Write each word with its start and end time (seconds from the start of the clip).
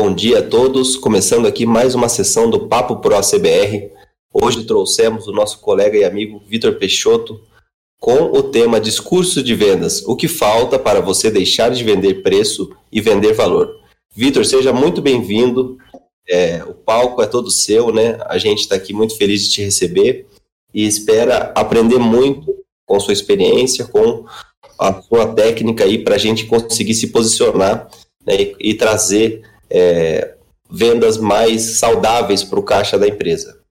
Bom 0.00 0.14
dia 0.14 0.38
a 0.38 0.42
todos. 0.42 0.94
Começando 0.94 1.48
aqui 1.48 1.66
mais 1.66 1.92
uma 1.92 2.08
sessão 2.08 2.48
do 2.48 2.68
Papo 2.68 3.00
Pro 3.00 3.20
CBR. 3.20 3.90
Hoje 4.32 4.62
trouxemos 4.62 5.26
o 5.26 5.32
nosso 5.32 5.58
colega 5.58 5.98
e 5.98 6.04
amigo 6.04 6.40
Vitor 6.46 6.74
Peixoto 6.74 7.40
com 7.98 8.30
o 8.30 8.44
tema 8.44 8.80
Discurso 8.80 9.42
de 9.42 9.56
Vendas: 9.56 10.04
O 10.06 10.14
que 10.14 10.28
falta 10.28 10.78
para 10.78 11.00
você 11.00 11.32
deixar 11.32 11.72
de 11.72 11.82
vender 11.82 12.22
preço 12.22 12.70
e 12.92 13.00
vender 13.00 13.32
valor. 13.32 13.74
Vitor, 14.14 14.46
seja 14.46 14.72
muito 14.72 15.02
bem-vindo. 15.02 15.76
É, 16.28 16.62
o 16.62 16.74
palco 16.74 17.20
é 17.20 17.26
todo 17.26 17.50
seu, 17.50 17.92
né? 17.92 18.20
A 18.26 18.38
gente 18.38 18.60
está 18.60 18.76
aqui 18.76 18.92
muito 18.92 19.16
feliz 19.16 19.42
de 19.42 19.50
te 19.50 19.64
receber 19.64 20.28
e 20.72 20.86
espera 20.86 21.52
aprender 21.56 21.98
muito 21.98 22.54
com 22.86 23.00
sua 23.00 23.12
experiência, 23.12 23.84
com 23.84 24.24
a 24.78 25.02
sua 25.02 25.26
técnica 25.34 25.82
aí 25.82 25.98
para 25.98 26.14
a 26.14 26.18
gente 26.18 26.46
conseguir 26.46 26.94
se 26.94 27.08
posicionar 27.08 27.90
né, 28.24 28.36
e, 28.40 28.70
e, 28.70 28.74
trazer 28.74 29.42
é, 29.70 30.36
vendas 30.70 31.16
mais 31.16 31.78
saudáveis 31.78 32.44
para 32.44 32.58
o 32.58 32.64
caixa 32.64 32.98
da 32.98 33.08
empresa. 33.08 33.62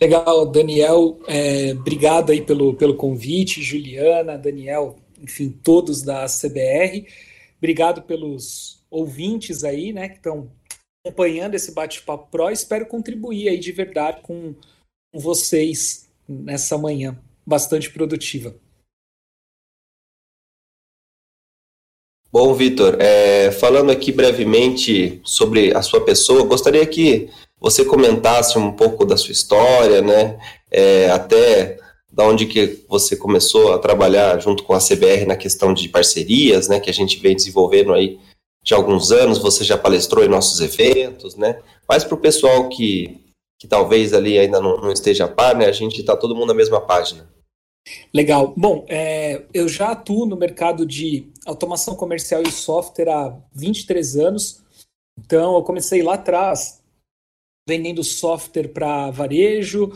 Legal, 0.00 0.46
Daniel, 0.46 1.18
é, 1.26 1.72
obrigado 1.72 2.30
aí 2.30 2.40
pelo, 2.40 2.74
pelo 2.74 2.96
convite, 2.96 3.62
Juliana, 3.62 4.38
Daniel, 4.38 4.96
enfim, 5.20 5.50
todos 5.50 6.02
da 6.02 6.26
CBR. 6.26 7.06
Obrigado 7.58 8.02
pelos 8.02 8.82
ouvintes 8.90 9.64
aí, 9.64 9.92
né, 9.92 10.08
que 10.08 10.16
estão 10.16 10.50
acompanhando 11.04 11.54
esse 11.54 11.72
bate-papo 11.72 12.28
pro. 12.30 12.50
Espero 12.50 12.86
contribuir 12.86 13.48
aí 13.48 13.58
de 13.58 13.72
verdade 13.72 14.20
com, 14.22 14.54
com 15.12 15.20
vocês 15.20 16.08
nessa 16.28 16.78
manhã 16.78 17.18
bastante 17.46 17.90
produtiva. 17.90 18.54
Bom, 22.34 22.52
Vitor, 22.52 22.96
é, 22.98 23.52
falando 23.52 23.92
aqui 23.92 24.10
brevemente 24.10 25.20
sobre 25.22 25.72
a 25.72 25.80
sua 25.80 26.00
pessoa, 26.00 26.42
gostaria 26.42 26.84
que 26.84 27.30
você 27.60 27.84
comentasse 27.84 28.58
um 28.58 28.72
pouco 28.72 29.04
da 29.04 29.16
sua 29.16 29.30
história, 29.30 30.02
né? 30.02 30.36
É, 30.68 31.08
até 31.12 31.78
da 32.12 32.26
onde 32.26 32.46
que 32.46 32.84
você 32.88 33.14
começou 33.14 33.72
a 33.72 33.78
trabalhar 33.78 34.40
junto 34.40 34.64
com 34.64 34.74
a 34.74 34.80
CBR 34.80 35.26
na 35.26 35.36
questão 35.36 35.72
de 35.72 35.88
parcerias, 35.88 36.66
né? 36.66 36.80
Que 36.80 36.90
a 36.90 36.92
gente 36.92 37.20
vem 37.20 37.36
desenvolvendo 37.36 37.92
aí 37.92 38.18
de 38.64 38.74
alguns 38.74 39.12
anos. 39.12 39.38
Você 39.38 39.62
já 39.62 39.78
palestrou 39.78 40.24
em 40.24 40.28
nossos 40.28 40.60
eventos, 40.60 41.36
né? 41.36 41.60
Mas 41.88 42.02
para 42.02 42.16
o 42.16 42.20
pessoal 42.20 42.68
que, 42.68 43.16
que 43.60 43.68
talvez 43.68 44.12
ali 44.12 44.40
ainda 44.40 44.60
não, 44.60 44.78
não 44.78 44.90
esteja 44.90 45.26
a 45.26 45.28
par, 45.28 45.54
né? 45.54 45.66
A 45.66 45.72
gente 45.72 46.00
está 46.00 46.16
todo 46.16 46.34
mundo 46.34 46.48
na 46.48 46.54
mesma 46.54 46.80
página. 46.80 47.32
Legal. 48.12 48.54
Bom, 48.56 48.84
é, 48.88 49.42
eu 49.52 49.68
já 49.68 49.90
atuo 49.90 50.26
no 50.26 50.36
mercado 50.36 50.86
de 50.86 51.30
automação 51.44 51.94
comercial 51.94 52.42
e 52.42 52.50
software 52.50 53.10
há 53.10 53.36
23 53.52 54.16
anos. 54.16 54.62
Então, 55.18 55.56
eu 55.56 55.62
comecei 55.62 56.02
lá 56.02 56.14
atrás 56.14 56.82
vendendo 57.68 58.02
software 58.04 58.68
para 58.68 59.10
varejo. 59.10 59.92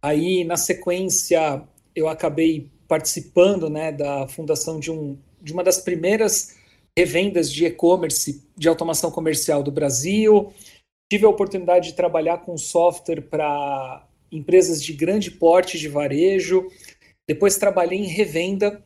Aí, 0.00 0.44
na 0.44 0.56
sequência, 0.56 1.62
eu 1.94 2.08
acabei 2.08 2.70
participando 2.88 3.70
né, 3.70 3.92
da 3.92 4.26
fundação 4.28 4.78
de, 4.78 4.90
um, 4.90 5.16
de 5.40 5.52
uma 5.52 5.64
das 5.64 5.78
primeiras 5.78 6.56
revendas 6.96 7.50
de 7.50 7.64
e-commerce 7.64 8.42
de 8.56 8.68
automação 8.68 9.10
comercial 9.10 9.62
do 9.62 9.70
Brasil. 9.70 10.52
Tive 11.10 11.24
a 11.24 11.30
oportunidade 11.30 11.88
de 11.88 11.94
trabalhar 11.94 12.38
com 12.38 12.56
software 12.56 13.22
para 13.22 14.06
empresas 14.30 14.82
de 14.82 14.92
grande 14.92 15.30
porte 15.30 15.78
de 15.78 15.88
varejo. 15.88 16.66
Depois 17.28 17.56
trabalhei 17.56 17.98
em 17.98 18.06
revenda 18.06 18.82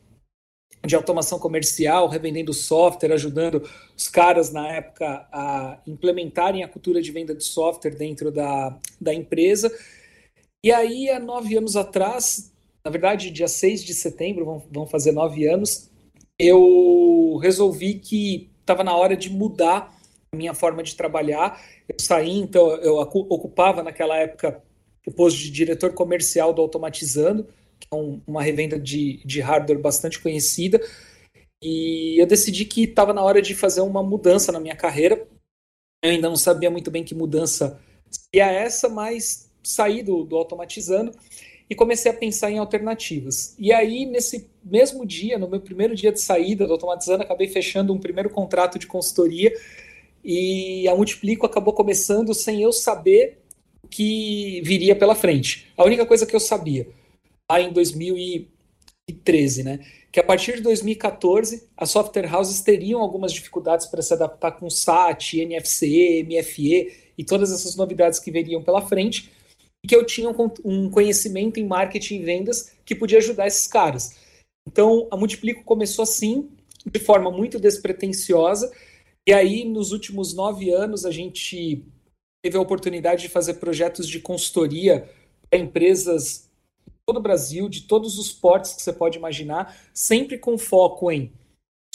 de 0.85 0.95
automação 0.95 1.39
comercial, 1.39 2.07
revendendo 2.07 2.53
software, 2.53 3.13
ajudando 3.13 3.67
os 3.95 4.07
caras 4.07 4.51
na 4.51 4.67
época 4.69 5.27
a 5.31 5.81
implementarem 5.87 6.63
a 6.63 6.67
cultura 6.67 7.01
de 7.01 7.11
venda 7.11 7.35
de 7.35 7.43
software 7.43 7.95
dentro 7.95 8.31
da, 8.31 8.77
da 8.99 9.13
empresa. 9.13 9.71
E 10.63 10.71
aí, 10.71 11.09
há 11.09 11.19
nove 11.19 11.57
anos 11.57 11.75
atrás, 11.75 12.53
na 12.83 12.91
verdade, 12.91 13.31
dia 13.31 13.47
6 13.47 13.83
de 13.83 13.93
setembro, 13.93 14.45
vão, 14.45 14.63
vão 14.71 14.87
fazer 14.87 15.11
nove 15.11 15.47
anos, 15.47 15.89
eu 16.39 17.37
resolvi 17.41 17.95
que 17.95 18.49
estava 18.59 18.83
na 18.83 18.95
hora 18.95 19.15
de 19.15 19.29
mudar 19.29 19.93
a 20.31 20.35
minha 20.35 20.53
forma 20.53 20.83
de 20.83 20.95
trabalhar. 20.95 21.61
Eu 21.87 21.95
saí, 21.99 22.37
então, 22.37 22.69
eu 22.77 22.97
ocupava 22.97 23.81
naquela 23.81 24.17
época 24.17 24.61
o 25.05 25.11
posto 25.11 25.39
de 25.39 25.49
diretor 25.49 25.93
comercial 25.93 26.53
do 26.53 26.61
Automatizando, 26.61 27.47
que 27.79 27.87
é 27.91 27.95
um, 27.95 28.21
uma 28.25 28.41
revenda 28.41 28.79
de, 28.79 29.21
de 29.25 29.41
hardware 29.41 29.79
bastante 29.79 30.19
conhecida. 30.19 30.81
E 31.61 32.21
eu 32.21 32.25
decidi 32.25 32.65
que 32.65 32.83
estava 32.83 33.13
na 33.13 33.23
hora 33.23 33.41
de 33.41 33.55
fazer 33.55 33.81
uma 33.81 34.03
mudança 34.03 34.51
na 34.51 34.59
minha 34.59 34.75
carreira. 34.75 35.27
Eu 36.03 36.11
ainda 36.11 36.29
não 36.29 36.35
sabia 36.35 36.69
muito 36.69 36.91
bem 36.91 37.03
que 37.03 37.15
mudança 37.15 37.79
seria 38.09 38.51
essa, 38.51 38.87
mas 38.87 39.49
saí 39.63 40.03
do, 40.03 40.23
do 40.23 40.35
automatizando 40.35 41.11
e 41.69 41.75
comecei 41.75 42.09
a 42.11 42.13
pensar 42.13 42.51
em 42.51 42.57
alternativas. 42.57 43.55
E 43.59 43.73
aí, 43.73 44.05
nesse 44.05 44.49
mesmo 44.63 45.05
dia, 45.05 45.37
no 45.37 45.49
meu 45.49 45.59
primeiro 45.59 45.95
dia 45.95 46.11
de 46.11 46.21
saída 46.21 46.65
do 46.65 46.73
automatizando, 46.73 47.23
acabei 47.23 47.47
fechando 47.47 47.93
um 47.93 47.99
primeiro 47.99 48.29
contrato 48.29 48.79
de 48.79 48.87
consultoria 48.87 49.53
e 50.23 50.87
a 50.87 50.95
Multiplico 50.95 51.45
acabou 51.45 51.73
começando 51.73 52.33
sem 52.33 52.61
eu 52.61 52.71
saber 52.71 53.39
o 53.83 53.87
que 53.87 54.61
viria 54.63 54.95
pela 54.95 55.15
frente. 55.15 55.67
A 55.75 55.83
única 55.83 56.05
coisa 56.05 56.25
que 56.25 56.35
eu 56.35 56.39
sabia 56.39 56.87
lá 57.49 57.61
em 57.61 57.71
2013, 57.71 59.63
né? 59.63 59.79
Que 60.11 60.19
a 60.19 60.23
partir 60.23 60.55
de 60.55 60.61
2014 60.61 61.67
as 61.77 61.89
software 61.89 62.33
houses 62.33 62.61
teriam 62.61 63.01
algumas 63.01 63.31
dificuldades 63.31 63.85
para 63.85 64.01
se 64.01 64.13
adaptar 64.13 64.51
com 64.53 64.69
SAT, 64.69 65.35
NFC, 65.35 66.25
MFE 66.27 66.93
e 67.17 67.23
todas 67.23 67.51
essas 67.51 67.75
novidades 67.75 68.19
que 68.19 68.31
viriam 68.31 68.63
pela 68.63 68.81
frente, 68.81 69.31
e 69.83 69.87
que 69.87 69.95
eu 69.95 70.05
tinha 70.05 70.29
um 70.63 70.89
conhecimento 70.89 71.59
em 71.59 71.65
marketing 71.65 72.15
e 72.15 72.23
vendas 72.23 72.73
que 72.85 72.95
podia 72.95 73.19
ajudar 73.19 73.47
esses 73.47 73.67
caras. 73.67 74.15
Então 74.67 75.07
a 75.09 75.17
Multiplico 75.17 75.63
começou 75.63 76.03
assim, 76.03 76.49
de 76.85 76.99
forma 76.99 77.31
muito 77.31 77.59
despretensiosa, 77.59 78.71
e 79.27 79.33
aí 79.33 79.65
nos 79.65 79.91
últimos 79.91 80.33
nove 80.33 80.69
anos 80.71 81.05
a 81.05 81.11
gente 81.11 81.83
teve 82.43 82.57
a 82.57 82.61
oportunidade 82.61 83.23
de 83.23 83.29
fazer 83.29 83.55
projetos 83.55 84.07
de 84.07 84.19
consultoria 84.19 85.09
para 85.49 85.59
empresas 85.59 86.46
todo 87.07 87.19
o 87.19 87.21
Brasil, 87.21 87.69
de 87.69 87.83
todos 87.83 88.19
os 88.19 88.33
portes 88.33 88.73
que 88.73 88.81
você 88.81 88.91
pode 88.91 89.17
imaginar, 89.17 89.79
sempre 89.93 90.37
com 90.37 90.57
foco 90.57 91.09
em 91.09 91.31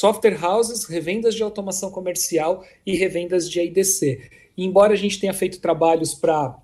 software 0.01 0.43
houses, 0.43 0.87
revendas 0.87 1.35
de 1.35 1.43
automação 1.43 1.91
comercial 1.91 2.65
e 2.87 2.97
revendas 2.97 3.49
de 3.49 3.61
IDC. 3.61 4.31
E 4.57 4.65
embora 4.65 4.95
a 4.95 4.97
gente 4.97 5.21
tenha 5.21 5.35
feito 5.35 5.61
trabalhos 5.61 6.15
para 6.15 6.59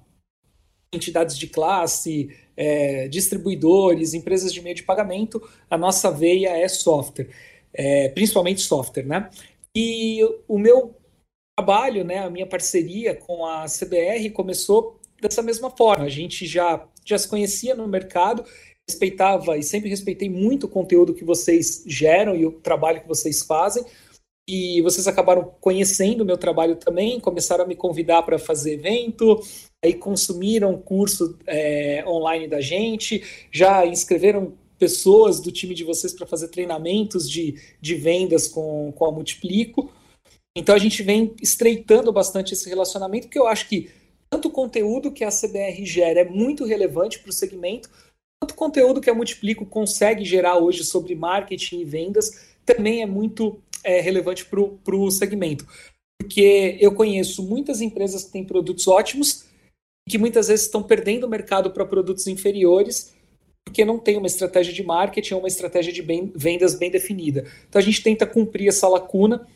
entidades 0.91 1.37
de 1.37 1.47
classe, 1.47 2.34
é, 2.56 3.06
distribuidores, 3.08 4.14
empresas 4.14 4.50
de 4.50 4.62
meio 4.62 4.75
de 4.75 4.82
pagamento, 4.82 5.47
a 5.69 5.76
nossa 5.76 6.10
veia 6.10 6.56
é 6.56 6.66
software, 6.69 7.28
é, 7.75 8.08
principalmente 8.08 8.62
software, 8.62 9.04
né? 9.04 9.28
E 9.76 10.20
o 10.48 10.58
meu 10.58 10.94
trabalho, 11.54 12.03
né, 12.03 12.20
a 12.20 12.31
minha 12.31 12.47
parceria 12.47 13.14
com 13.14 13.44
a 13.44 13.66
CBR 13.66 14.31
começou 14.31 14.98
dessa 15.20 15.42
mesma 15.42 15.70
forma. 15.70 16.06
A 16.06 16.08
gente 16.08 16.47
já 16.47 16.82
já 17.08 17.19
se 17.19 17.26
conhecia 17.26 17.74
no 17.74 17.88
mercado, 17.88 18.44
respeitava 18.88 19.56
e 19.56 19.62
sempre 19.62 19.88
respeitei 19.88 20.28
muito 20.28 20.64
o 20.64 20.69
conteúdo 20.69 21.14
que 21.14 21.24
vocês 21.24 21.82
geram 21.86 22.34
e 22.34 22.46
o 22.46 22.52
trabalho 22.52 23.00
que 23.00 23.08
vocês 23.08 23.42
fazem. 23.42 23.84
E 24.50 24.80
vocês 24.80 25.06
acabaram 25.06 25.52
conhecendo 25.60 26.22
o 26.22 26.24
meu 26.24 26.38
trabalho 26.38 26.74
também, 26.74 27.20
começaram 27.20 27.64
a 27.64 27.66
me 27.66 27.76
convidar 27.76 28.22
para 28.22 28.38
fazer 28.38 28.74
evento, 28.74 29.38
aí 29.84 29.92
consumiram 29.92 30.78
curso 30.78 31.38
é, 31.46 32.02
online 32.06 32.48
da 32.48 32.58
gente, 32.58 33.22
já 33.52 33.84
inscreveram 33.84 34.54
pessoas 34.78 35.38
do 35.38 35.52
time 35.52 35.75
de 35.75 35.84
vocês 35.84 36.14
para 36.14 36.26
fazer 36.26 36.48
treinamentos 36.48 37.28
de, 37.28 37.60
de 37.78 37.94
vendas 37.94 38.48
com, 38.48 38.90
com 38.92 39.04
a 39.04 39.12
Multiplico. 39.12 39.92
Então 40.56 40.75
a 40.75 40.78
gente 40.78 41.02
vem 41.02 41.34
estreitando 41.42 42.10
bastante 42.10 42.54
esse 42.54 42.70
relacionamento, 42.70 43.26
porque 43.26 43.38
eu 43.38 43.46
acho 43.46 43.69
que 43.69 43.90
tanto 44.30 44.48
o 44.48 44.52
conteúdo 44.52 45.12
que 45.12 45.25
a 45.25 45.30
CBR 45.30 45.84
gera 45.84 46.20
é 46.20 46.25
muito 46.25 46.64
relevante 46.64 47.19
para 47.19 47.30
o 47.30 47.32
segmento, 47.32 47.88
quanto 48.40 48.52
o 48.52 48.56
conteúdo 48.56 49.00
que 49.00 49.10
a 49.10 49.14
Multiplico 49.14 49.66
consegue 49.66 50.25
gerar 50.25 50.58
hoje 50.58 50.84
sobre 50.84 51.14
marketing 51.14 51.80
e 51.80 51.84
vendas 51.84 52.48
também 52.64 53.02
é 53.02 53.06
muito 53.06 53.60
é, 53.82 54.00
relevante 54.00 54.44
para 54.44 54.96
o 54.96 55.10
segmento. 55.10 55.66
Porque 56.20 56.76
eu 56.80 56.94
conheço 56.94 57.42
muitas 57.42 57.80
empresas 57.80 58.25
que 58.25 58.32
têm 58.32 58.44
produtos 58.44 58.86
ótimos 58.86 59.46
e 60.06 60.10
que 60.10 60.19
muitas 60.19 60.48
vezes 60.48 60.66
estão 60.66 60.82
perdendo 60.82 61.25
o 61.25 61.30
mercado 61.30 61.70
para 61.70 61.86
produtos 61.86 62.26
inferiores 62.26 63.16
porque 63.69 63.84
não 63.84 63.98
tem 63.98 64.16
uma 64.16 64.26
estratégia 64.26 64.72
de 64.72 64.82
marketing 64.82 65.34
ou 65.34 65.40
uma 65.40 65.48
estratégia 65.48 65.92
de 65.92 66.02
bem, 66.02 66.32
vendas 66.34 66.75
bem 66.75 66.90
definida. 66.90 67.44
Então 67.69 67.78
a 67.78 67.84
gente 67.84 68.02
tenta 68.02 68.26
cumprir 68.26 68.69
essa 68.69 68.88
lacuna 68.88 69.46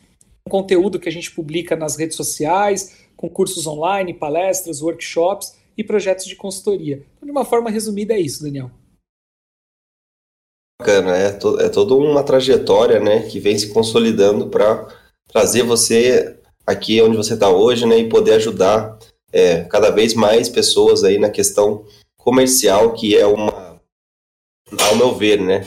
com 0.43 0.61
conteúdo 0.61 0.99
que 0.99 1.09
a 1.09 1.11
gente 1.11 1.31
publica 1.31 1.75
nas 1.75 1.97
redes 1.97 2.15
sociais, 2.15 3.02
com 3.23 3.29
cursos 3.29 3.65
online, 3.65 4.13
palestras, 4.13 4.81
workshops 4.81 5.55
e 5.77 5.83
projetos 5.83 6.25
de 6.25 6.35
consultoria. 6.35 7.05
Então, 7.15 7.25
de 7.25 7.31
uma 7.31 7.45
forma 7.45 7.69
resumida, 7.69 8.13
é 8.13 8.19
isso, 8.19 8.43
Daniel. 8.43 8.69
Bacana, 10.77 11.15
é, 11.15 11.31
to, 11.31 11.57
é 11.57 11.69
toda 11.69 11.95
uma 11.95 12.21
trajetória 12.21 12.99
né, 12.99 13.21
que 13.29 13.39
vem 13.39 13.57
se 13.57 13.71
consolidando 13.71 14.49
para 14.49 14.89
trazer 15.29 15.63
você 15.63 16.37
aqui 16.67 17.01
onde 17.01 17.15
você 17.15 17.35
está 17.35 17.49
hoje, 17.49 17.85
né, 17.85 17.97
e 17.97 18.09
poder 18.09 18.33
ajudar 18.33 18.99
é, 19.31 19.63
cada 19.63 19.89
vez 19.89 20.13
mais 20.13 20.49
pessoas 20.49 21.05
aí 21.05 21.17
na 21.17 21.29
questão 21.29 21.85
comercial, 22.17 22.91
que 22.91 23.15
é 23.15 23.25
uma, 23.25 23.81
ao 24.89 24.97
meu 24.97 25.15
ver, 25.15 25.39
né, 25.39 25.65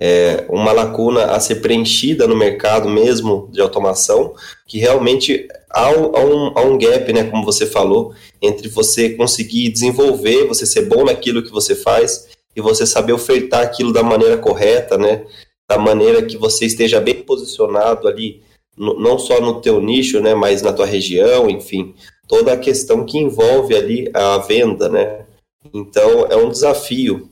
é 0.00 0.44
uma 0.48 0.72
lacuna 0.72 1.26
a 1.26 1.40
ser 1.40 1.56
preenchida 1.56 2.26
no 2.26 2.36
mercado 2.36 2.88
mesmo 2.88 3.48
de 3.52 3.60
automação, 3.60 4.34
que 4.66 4.78
realmente 4.78 5.46
há 5.70 5.90
um, 5.90 6.52
há 6.56 6.62
um, 6.62 6.78
gap, 6.78 7.12
né, 7.12 7.24
como 7.24 7.44
você 7.44 7.66
falou, 7.66 8.12
entre 8.42 8.68
você 8.68 9.10
conseguir 9.10 9.68
desenvolver, 9.68 10.46
você 10.46 10.66
ser 10.66 10.82
bom 10.82 11.04
naquilo 11.04 11.42
que 11.42 11.50
você 11.50 11.74
faz 11.74 12.28
e 12.56 12.60
você 12.60 12.86
saber 12.86 13.12
ofertar 13.12 13.62
aquilo 13.62 13.92
da 13.92 14.02
maneira 14.02 14.36
correta, 14.36 14.98
né, 14.98 15.24
da 15.68 15.78
maneira 15.78 16.22
que 16.22 16.36
você 16.36 16.66
esteja 16.66 17.00
bem 17.00 17.22
posicionado 17.22 18.08
ali, 18.08 18.42
no, 18.76 18.98
não 18.98 19.18
só 19.18 19.40
no 19.40 19.60
teu 19.60 19.80
nicho, 19.80 20.20
né, 20.20 20.34
mas 20.34 20.60
na 20.60 20.72
tua 20.72 20.86
região, 20.86 21.48
enfim, 21.48 21.94
toda 22.26 22.52
a 22.52 22.58
questão 22.58 23.04
que 23.04 23.18
envolve 23.18 23.76
ali 23.76 24.10
a 24.12 24.38
venda, 24.38 24.88
né. 24.88 25.24
Então 25.72 26.26
é 26.26 26.36
um 26.36 26.50
desafio 26.50 27.30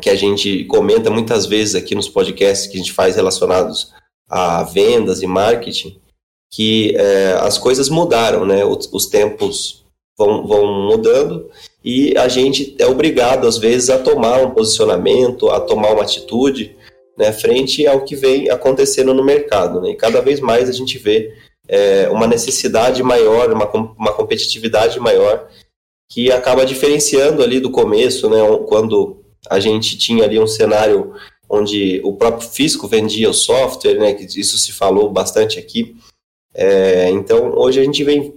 que 0.00 0.10
a 0.10 0.16
gente 0.16 0.64
comenta 0.64 1.10
muitas 1.10 1.46
vezes 1.46 1.74
aqui 1.74 1.94
nos 1.94 2.08
podcasts 2.08 2.66
que 2.66 2.76
a 2.76 2.80
gente 2.80 2.92
faz 2.92 3.16
relacionados 3.16 3.92
a 4.28 4.62
vendas 4.62 5.22
e 5.22 5.26
marketing, 5.26 6.00
que 6.50 6.94
é, 6.96 7.38
as 7.40 7.58
coisas 7.58 7.88
mudaram, 7.88 8.44
né? 8.44 8.64
Os, 8.64 8.88
os, 8.92 9.06
tempos 9.06 9.84
vão, 10.16 10.46
vão 10.46 10.88
mudando 10.88 11.48
e 11.84 12.16
a 12.16 12.28
gente 12.28 12.74
é 12.78 12.86
obrigado, 12.86 13.46
às 13.46 13.58
vezes, 13.58 13.90
a 13.90 13.98
tomar 13.98 14.42
um 14.42 14.50
posicionamento, 14.50 15.48
a 15.48 15.60
tomar 15.60 15.92
uma 15.92 16.02
atitude 16.02 16.76
né, 17.16 17.32
frente 17.32 17.86
ao 17.86 18.04
que 18.04 18.14
vem 18.14 18.50
acontecendo 18.50 19.12
no 19.12 19.24
mercado. 19.24 19.80
Né? 19.80 19.90
E 19.90 19.96
cada 19.96 20.20
vez 20.20 20.40
mais 20.40 20.68
a 20.68 20.72
gente 20.72 20.98
vê 20.98 21.34
é, 21.66 22.08
uma 22.08 22.26
necessidade 22.26 23.02
maior, 23.02 23.52
uma, 23.52 23.68
uma 23.98 24.12
competitividade 24.12 24.98
maior, 25.00 25.48
que 26.10 26.32
acaba 26.32 26.64
diferenciando 26.64 27.42
ali 27.42 27.60
do 27.60 27.70
começo, 27.70 28.30
né, 28.30 28.38
quando 28.66 29.18
a 29.48 29.60
gente 29.60 29.96
tinha 29.96 30.24
ali 30.24 30.38
um 30.38 30.46
cenário 30.46 31.14
onde 31.48 32.00
o 32.04 32.12
próprio 32.12 32.48
fisco 32.48 32.86
vendia 32.86 33.30
o 33.30 33.34
software, 33.34 33.98
né, 33.98 34.12
que 34.12 34.24
isso 34.38 34.58
se 34.58 34.72
falou 34.72 35.10
bastante 35.10 35.58
aqui. 35.58 35.96
É, 36.54 37.08
então, 37.10 37.52
hoje 37.56 37.80
a 37.80 37.84
gente 37.84 38.04
vem 38.04 38.34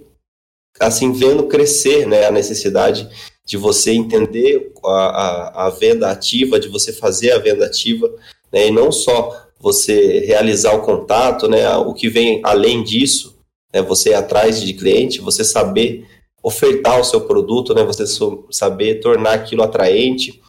assim 0.80 1.12
vendo 1.12 1.44
crescer 1.44 2.06
né, 2.06 2.26
a 2.26 2.30
necessidade 2.30 3.08
de 3.44 3.56
você 3.56 3.92
entender 3.92 4.72
a, 4.84 4.88
a, 4.88 5.66
a 5.66 5.70
venda 5.70 6.10
ativa, 6.10 6.58
de 6.58 6.68
você 6.68 6.92
fazer 6.92 7.32
a 7.32 7.38
venda 7.38 7.66
ativa, 7.66 8.08
né, 8.52 8.68
e 8.68 8.70
não 8.70 8.90
só 8.90 9.46
você 9.58 10.20
realizar 10.20 10.74
o 10.74 10.82
contato, 10.82 11.48
né, 11.48 11.68
o 11.76 11.92
que 11.92 12.08
vem 12.08 12.40
além 12.42 12.82
disso, 12.82 13.38
né, 13.72 13.82
você 13.82 14.10
ir 14.10 14.14
atrás 14.14 14.60
de 14.60 14.72
cliente, 14.72 15.20
você 15.20 15.44
saber 15.44 16.06
ofertar 16.42 17.00
o 17.00 17.04
seu 17.04 17.20
produto, 17.20 17.74
né, 17.74 17.84
você 17.84 18.04
saber 18.50 19.00
tornar 19.00 19.34
aquilo 19.34 19.62
atraente, 19.62 20.42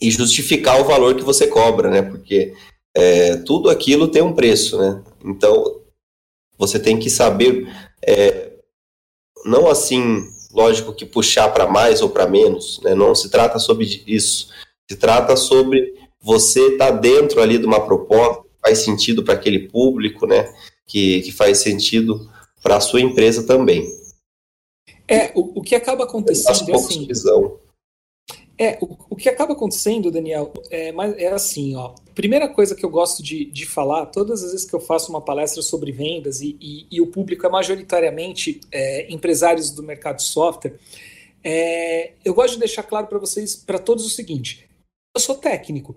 e 0.00 0.10
justificar 0.10 0.80
o 0.80 0.84
valor 0.84 1.14
que 1.14 1.22
você 1.22 1.46
cobra, 1.46 1.90
né? 1.90 2.02
Porque 2.02 2.54
é, 2.94 3.36
tudo 3.36 3.70
aquilo 3.70 4.08
tem 4.08 4.22
um 4.22 4.34
preço, 4.34 4.78
né? 4.78 5.02
Então 5.24 5.80
você 6.58 6.78
tem 6.78 6.98
que 6.98 7.10
saber, 7.10 7.68
é, 8.02 8.52
não 9.44 9.68
assim, 9.68 10.28
lógico 10.52 10.94
que 10.94 11.04
puxar 11.04 11.48
para 11.52 11.66
mais 11.66 12.02
ou 12.02 12.08
para 12.08 12.26
menos, 12.26 12.80
né? 12.82 12.94
Não 12.94 13.14
se 13.14 13.30
trata 13.30 13.58
sobre 13.58 14.02
isso. 14.06 14.48
Se 14.90 14.96
trata 14.96 15.36
sobre 15.36 15.94
você 16.20 16.72
estar 16.72 16.92
tá 16.92 16.98
dentro 16.98 17.40
ali 17.40 17.58
de 17.58 17.66
uma 17.66 17.84
proposta 17.84 18.42
que 18.42 18.60
faz 18.62 18.78
sentido 18.78 19.22
para 19.22 19.34
aquele 19.34 19.68
público, 19.68 20.26
né? 20.26 20.52
Que, 20.86 21.22
que 21.22 21.32
faz 21.32 21.58
sentido 21.58 22.30
para 22.62 22.76
a 22.76 22.80
sua 22.80 23.00
empresa 23.00 23.46
também. 23.46 23.86
É, 25.06 25.32
o, 25.34 25.58
o 25.60 25.62
que 25.62 25.74
acaba 25.74 26.04
acontecendo 26.04 26.70
é 26.70 26.74
assim. 26.74 27.06
Visão 27.06 27.58
é, 28.56 28.78
o, 28.80 28.96
o, 29.10 29.16
que 29.16 29.28
acaba 29.28 29.52
acontecendo, 29.52 30.10
Daniel, 30.10 30.52
é, 30.70 30.94
é 31.18 31.28
assim, 31.28 31.74
ó. 31.74 31.94
Primeira 32.14 32.48
coisa 32.48 32.74
que 32.74 32.84
eu 32.84 32.90
gosto 32.90 33.22
de, 33.22 33.44
de 33.46 33.66
falar, 33.66 34.06
todas 34.06 34.44
as 34.44 34.52
vezes 34.52 34.66
que 34.66 34.74
eu 34.74 34.80
faço 34.80 35.10
uma 35.10 35.20
palestra 35.20 35.60
sobre 35.60 35.90
vendas 35.90 36.40
e, 36.40 36.56
e, 36.60 36.86
e 36.90 37.00
o 37.00 37.08
público 37.08 37.44
é 37.44 37.48
majoritariamente 37.48 38.60
é, 38.70 39.12
empresários 39.12 39.70
do 39.70 39.82
mercado 39.82 40.16
de 40.16 40.24
software, 40.24 40.78
é, 41.42 42.12
eu 42.24 42.32
gosto 42.32 42.54
de 42.54 42.60
deixar 42.60 42.84
claro 42.84 43.06
para 43.06 43.18
vocês, 43.18 43.56
para 43.56 43.78
todos, 43.78 44.06
o 44.06 44.10
seguinte: 44.10 44.68
eu 45.14 45.20
sou 45.20 45.34
técnico, 45.34 45.96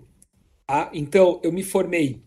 tá? 0.66 0.90
Então, 0.92 1.40
eu 1.42 1.52
me 1.52 1.62
formei 1.62 2.20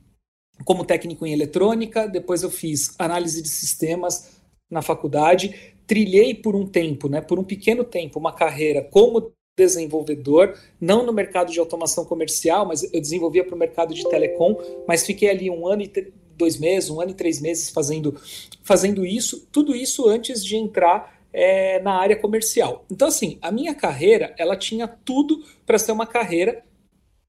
como 0.64 0.86
técnico 0.86 1.26
em 1.26 1.34
eletrônica, 1.34 2.08
depois 2.08 2.42
eu 2.44 2.50
fiz 2.50 2.96
análise 2.98 3.42
de 3.42 3.50
sistemas 3.50 4.42
na 4.70 4.82
faculdade, 4.82 5.76
trilhei 5.86 6.34
por 6.34 6.56
um 6.56 6.66
tempo, 6.66 7.10
né, 7.10 7.20
por 7.20 7.38
um 7.38 7.44
pequeno 7.44 7.84
tempo, 7.84 8.18
uma 8.18 8.34
carreira 8.34 8.82
como 8.82 9.34
desenvolvedor, 9.58 10.58
não 10.80 11.06
no 11.06 11.14
mercado 11.14 11.52
de 11.52 11.60
automação 11.60 12.06
comercial, 12.06 12.66
mas 12.66 12.84
eu 12.84 13.02
desenvolvia 13.02 13.44
para 13.44 13.56
o 13.56 13.60
mercado 13.60 13.94
de 13.94 14.08
telecom, 14.10 14.58
mas 14.88 15.06
fiquei 15.06 15.30
ali 15.30 15.50
um 15.50 15.68
ano 15.68 15.84
e 15.84 16.12
dois 16.36 16.58
meses, 16.58 16.90
um 16.90 17.00
ano 17.00 17.12
e 17.12 17.16
três 17.16 17.40
meses 17.40 17.70
fazendo, 17.70 18.20
fazendo 18.64 19.06
isso, 19.06 19.48
tudo 19.52 19.76
isso 19.76 20.08
antes 20.08 20.44
de 20.44 20.56
entrar 20.56 21.22
é, 21.34 21.80
na 21.82 21.94
área 21.94 22.16
comercial. 22.16 22.86
Então, 22.90 23.08
assim, 23.08 23.38
a 23.42 23.52
minha 23.52 23.76
carreira, 23.76 24.34
ela 24.38 24.56
tinha 24.56 24.88
tudo 24.88 25.44
para 25.66 25.78
ser 25.78 25.92
uma 25.92 26.08
carreira 26.08 26.64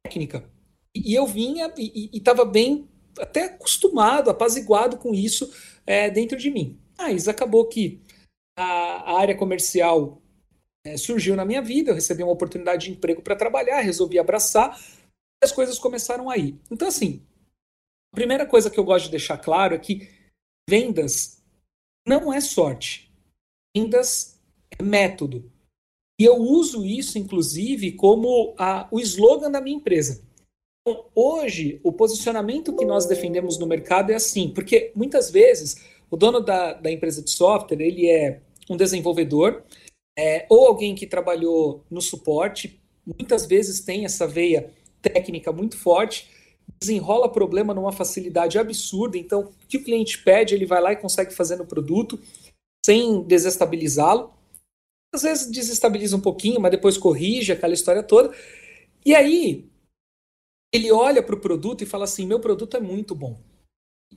técnica. 0.03 0.45
E, 0.95 1.15
eu 1.15 1.27
vinha 1.27 1.73
e 1.77 2.11
estava 2.13 2.45
bem 2.45 2.89
até 3.19 3.45
acostumado, 3.45 4.31
apaziguado 4.31 4.97
com 4.97 5.15
isso 5.15 5.53
é, 5.87 6.11
dentro 6.11 6.39
de 6.39 6.51
mim. 6.51 6.79
Mas 6.97 7.29
acabou 7.29 7.67
que 7.67 8.01
a, 8.57 9.13
a 9.13 9.21
área 9.21 9.37
comercial 9.37 10.22
é, 10.85 10.97
surgiu 10.97 11.37
na 11.37 11.45
minha 11.45 11.63
vida, 11.63 11.91
eu 11.91 11.95
recebi 11.95 12.23
uma 12.23 12.33
oportunidade 12.33 12.87
de 12.87 12.93
emprego 12.93 13.23
para 13.23 13.37
trabalhar, 13.37 13.81
resolvi 13.81 14.19
abraçar, 14.19 14.79
e 15.43 15.45
as 15.45 15.53
coisas 15.53 15.79
começaram 15.79 16.29
aí. 16.29 16.57
Então, 16.71 16.89
assim, 16.89 17.23
a 18.13 18.17
primeira 18.17 18.47
coisa 18.47 18.71
que 18.71 18.79
eu 18.79 18.85
gosto 18.85 19.07
de 19.07 19.13
deixar 19.13 19.39
claro 19.39 19.75
é 19.75 19.79
que 19.79 20.09
vendas 20.69 21.43
não 22.07 22.33
é 22.33 22.41
sorte. 22.41 23.11
Vendas 23.77 24.41
é 24.79 24.83
método. 24.83 25.51
E 26.21 26.25
eu 26.25 26.37
uso 26.37 26.85
isso, 26.85 27.19
inclusive, 27.19 27.93
como 27.93 28.55
a, 28.59 28.87
o 28.91 29.01
slogan 29.01 29.51
da 29.51 29.61
minha 29.61 29.77
empresa. 29.77 30.23
Então, 30.81 31.07
hoje, 31.15 31.81
o 31.83 31.93
posicionamento 31.93 32.77
que 32.77 32.85
nós 32.85 33.07
defendemos 33.07 33.59
no 33.59 33.67
mercado 33.67 34.11
é 34.11 34.15
assim, 34.15 34.53
porque 34.53 34.93
muitas 34.95 35.31
vezes 35.31 35.77
o 36.11 36.17
dono 36.17 36.41
da, 36.41 36.75
da 36.75 36.91
empresa 36.91 37.23
de 37.23 37.31
software, 37.31 37.81
ele 37.81 38.09
é 38.11 38.41
um 38.69 38.77
desenvolvedor, 38.77 39.65
é, 40.19 40.47
ou 40.49 40.67
alguém 40.67 40.95
que 40.95 41.07
trabalhou 41.07 41.85
no 41.91 42.01
suporte, 42.01 42.81
muitas 43.07 43.47
vezes 43.47 43.81
tem 43.81 44.05
essa 44.05 44.27
veia 44.27 44.73
técnica 45.01 45.53
muito 45.53 45.77
forte, 45.77 46.31
desenrola 46.81 47.31
problema 47.31 47.75
numa 47.75 47.93
facilidade 47.93 48.59
absurda. 48.59 49.19
Então, 49.19 49.41
o 49.41 49.67
que 49.67 49.77
o 49.77 49.85
cliente 49.85 50.23
pede, 50.23 50.55
ele 50.55 50.67
vai 50.67 50.81
lá 50.81 50.93
e 50.93 50.97
consegue 50.97 51.35
fazer 51.35 51.57
no 51.57 51.67
produto 51.67 52.19
sem 52.85 53.23
desestabilizá-lo. 53.23 54.33
Às 55.15 55.23
vezes 55.23 55.51
desestabiliza 55.51 56.17
um 56.17 56.21
pouquinho, 56.21 56.61
mas 56.61 56.71
depois 56.71 56.97
corrige 56.97 57.53
aquela 57.53 57.75
história 57.75 58.03
toda. 58.03 58.35
E 59.05 59.15
aí, 59.15 59.69
ele 60.73 60.91
olha 60.91 61.23
para 61.23 61.35
o 61.35 61.41
produto 61.41 61.83
e 61.83 61.87
fala 61.87 62.05
assim: 62.05 62.27
meu 62.27 62.41
produto 62.41 62.77
é 62.77 62.81
muito 62.81 63.15
bom. 63.15 63.39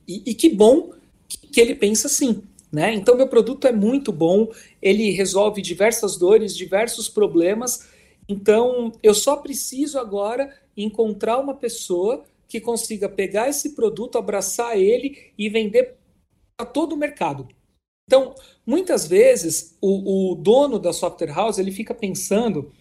E, 0.06 0.30
e 0.30 0.34
que 0.34 0.48
bom 0.48 0.92
que, 1.28 1.46
que 1.48 1.60
ele 1.60 1.74
pensa 1.74 2.06
assim. 2.06 2.42
Né? 2.72 2.94
Então, 2.94 3.16
meu 3.16 3.28
produto 3.28 3.66
é 3.66 3.72
muito 3.72 4.12
bom, 4.12 4.50
ele 4.82 5.10
resolve 5.10 5.62
diversas 5.62 6.16
dores, 6.16 6.56
diversos 6.56 7.08
problemas. 7.08 7.88
Então, 8.28 8.92
eu 9.02 9.14
só 9.14 9.36
preciso 9.36 9.98
agora 9.98 10.52
encontrar 10.76 11.38
uma 11.38 11.54
pessoa 11.54 12.24
que 12.48 12.60
consiga 12.60 13.08
pegar 13.08 13.48
esse 13.48 13.74
produto, 13.74 14.18
abraçar 14.18 14.76
ele 14.76 15.32
e 15.38 15.48
vender 15.48 15.96
para 16.56 16.66
todo 16.66 16.92
o 16.94 16.96
mercado. 16.96 17.48
Então, 18.06 18.34
muitas 18.64 19.06
vezes, 19.06 19.76
o, 19.80 20.32
o, 20.32 20.34
dono 20.36 20.78
da 20.78 20.92
software 20.92 21.32
house 21.32 21.58
ele 21.58 21.72
fica 21.72 21.92
pensando 21.92 22.72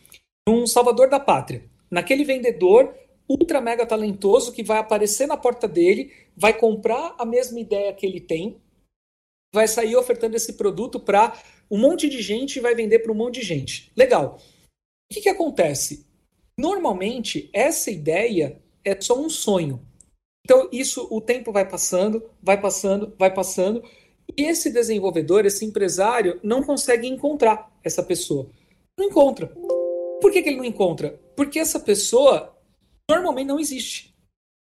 num 0.47 0.67
salvador 0.67 1.09
da 1.09 1.19
pátria, 1.19 1.65
naquele 1.89 2.23
vendedor 2.23 2.93
ultra 3.27 3.59
mega 3.59 3.85
talentoso 3.87 4.51
que 4.51 4.61
vai 4.61 4.77
aparecer 4.77 5.27
na 5.27 5.35
porta 5.35 5.67
dele, 5.67 6.11
vai 6.37 6.53
comprar 6.53 7.15
a 7.17 7.25
mesma 7.25 7.59
ideia 7.59 7.91
que 7.91 8.05
ele 8.05 8.21
tem, 8.21 8.57
vai 9.55 9.67
sair 9.69 9.95
ofertando 9.95 10.35
esse 10.35 10.53
produto 10.53 10.99
para 10.99 11.41
um 11.71 11.77
monte 11.77 12.09
de 12.09 12.21
gente 12.21 12.57
e 12.57 12.61
vai 12.61 12.75
vender 12.75 12.99
para 12.99 13.11
um 13.11 13.15
monte 13.15 13.39
de 13.39 13.45
gente. 13.45 13.89
Legal. 13.95 14.37
O 15.09 15.13
que, 15.13 15.21
que 15.21 15.29
acontece? 15.29 16.05
Normalmente, 16.57 17.49
essa 17.53 17.89
ideia 17.89 18.61
é 18.83 18.99
só 18.99 19.17
um 19.17 19.29
sonho. 19.29 19.81
Então, 20.43 20.69
isso, 20.71 21.07
o 21.09 21.21
tempo 21.21 21.53
vai 21.53 21.67
passando, 21.67 22.29
vai 22.41 22.59
passando, 22.59 23.15
vai 23.17 23.33
passando, 23.33 23.81
e 24.37 24.43
esse 24.43 24.69
desenvolvedor, 24.71 25.45
esse 25.45 25.63
empresário, 25.63 26.39
não 26.43 26.61
consegue 26.61 27.07
encontrar 27.07 27.71
essa 27.83 28.03
pessoa. 28.03 28.49
Não 28.99 29.07
encontra. 29.07 29.47
Por 30.21 30.31
que, 30.31 30.41
que 30.41 30.49
ele 30.49 30.57
não 30.57 30.65
encontra? 30.65 31.19
Porque 31.35 31.59
essa 31.59 31.79
pessoa 31.79 32.55
normalmente 33.09 33.47
não 33.47 33.59
existe. 33.59 34.13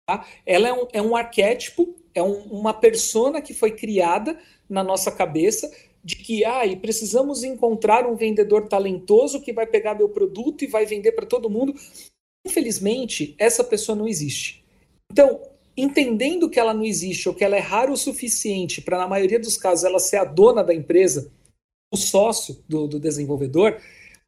Tá? 0.08 0.26
Ela 0.46 0.68
é 0.68 0.74
um, 0.74 0.88
é 0.94 1.02
um 1.02 1.16
arquétipo 1.16 1.96
É 2.18 2.24
um, 2.24 2.40
uma 2.50 2.74
persona 2.74 3.42
que 3.42 3.54
foi 3.54 3.72
criada 3.72 4.38
na 4.68 4.84
nossa 4.84 5.12
cabeça 5.12 5.72
de 6.04 6.16
que 6.16 6.44
ah, 6.44 6.62
precisamos 6.82 7.44
encontrar 7.44 8.08
um 8.08 8.16
vendedor 8.16 8.68
talentoso 8.68 9.42
que 9.42 9.54
vai 9.54 9.68
pegar 9.68 9.94
meu 9.94 10.10
produto 10.10 10.64
e 10.64 10.68
vai 10.68 10.86
vender 10.86 11.12
para 11.12 11.26
todo 11.26 11.50
mundo. 11.50 11.76
Infelizmente, 12.46 13.36
essa 13.38 13.64
pessoa 13.64 13.96
não 13.96 14.08
existe. 14.08 14.64
Então, 15.12 15.42
entendendo 15.76 16.50
que 16.50 16.60
ela 16.60 16.74
não 16.74 16.84
existe 16.84 17.30
ou 17.30 17.36
que 17.36 17.44
ela 17.44 17.56
é 17.56 17.60
rara 17.60 17.92
o 17.92 17.98
suficiente 17.98 18.82
para, 18.82 18.98
na 18.98 19.08
maioria 19.08 19.40
dos 19.40 19.58
casos, 19.58 19.84
ela 19.86 20.00
ser 20.00 20.18
a 20.18 20.24
dona 20.24 20.64
da 20.64 20.74
empresa, 20.74 21.32
o 21.94 21.98
sócio 21.98 22.64
do, 22.68 22.88
do 22.88 23.00
desenvolvedor, 23.00 23.80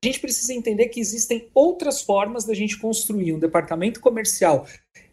a 0.02 0.06
gente 0.06 0.20
precisa 0.20 0.54
entender 0.54 0.90
que 0.90 1.00
existem 1.00 1.48
outras 1.54 2.02
formas 2.02 2.46
da 2.46 2.54
gente 2.54 2.78
construir 2.78 3.34
um 3.34 3.40
departamento 3.40 4.00
comercial 4.00 4.68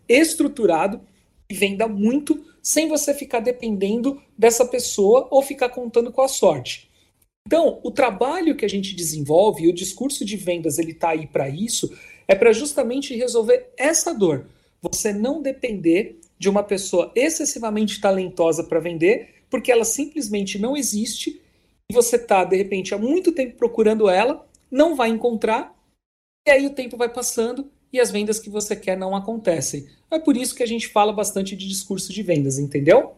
estruturado 0.09 1.01
e 1.49 1.55
venda 1.55 1.89
muito 1.89 2.45
sem 2.67 2.89
você 2.89 3.15
ficar 3.15 3.39
dependendo 3.39 4.21
dessa 4.37 4.67
pessoa 4.67 5.29
ou 5.31 5.41
ficar 5.41 5.69
contando 5.69 6.11
com 6.11 6.21
a 6.21 6.27
sorte. 6.27 6.91
Então, 7.47 7.79
o 7.85 7.93
trabalho 7.93 8.57
que 8.57 8.65
a 8.65 8.69
gente 8.69 8.93
desenvolve 8.93 9.63
e 9.63 9.69
o 9.69 9.73
discurso 9.73 10.25
de 10.25 10.37
vendas 10.37 10.77
ele 10.77 10.91
está 10.91 11.11
aí 11.11 11.29
para 11.29 11.49
isso, 11.49 11.97
é 12.27 12.35
para 12.35 12.53
justamente 12.53 13.15
resolver 13.15 13.71
essa 13.77 14.13
dor. 14.13 14.49
Você 14.83 15.13
não 15.13 15.41
depender 15.41 16.19
de 16.37 16.49
uma 16.49 16.65
pessoa 16.65 17.13
excessivamente 17.15 18.01
talentosa 18.01 18.65
para 18.65 18.81
vender, 18.81 19.45
porque 19.49 19.71
ela 19.71 19.85
simplesmente 19.85 20.59
não 20.59 20.77
existe 20.77 21.41
e 21.89 21.95
você 21.95 22.17
está, 22.17 22.43
de 22.43 22.57
repente, 22.57 22.93
há 22.93 22.99
muito 22.99 23.31
tempo 23.31 23.57
procurando 23.57 24.09
ela, 24.11 24.45
não 24.69 24.97
vai 24.97 25.09
encontrar, 25.11 25.73
e 26.45 26.51
aí 26.51 26.67
o 26.67 26.75
tempo 26.75 26.97
vai 26.97 27.09
passando 27.09 27.71
e 27.93 28.01
as 28.01 28.11
vendas 28.11 28.39
que 28.39 28.51
você 28.51 28.75
quer 28.75 28.97
não 28.97 29.15
acontecem. 29.15 29.87
É 30.11 30.19
por 30.19 30.37
isso 30.37 30.55
que 30.55 30.63
a 30.63 30.67
gente 30.67 30.89
fala 30.89 31.13
bastante 31.13 31.57
de 31.57 31.69
discurso 31.69 32.13
de 32.13 32.23
vendas, 32.23 32.59
entendeu? 32.59 33.15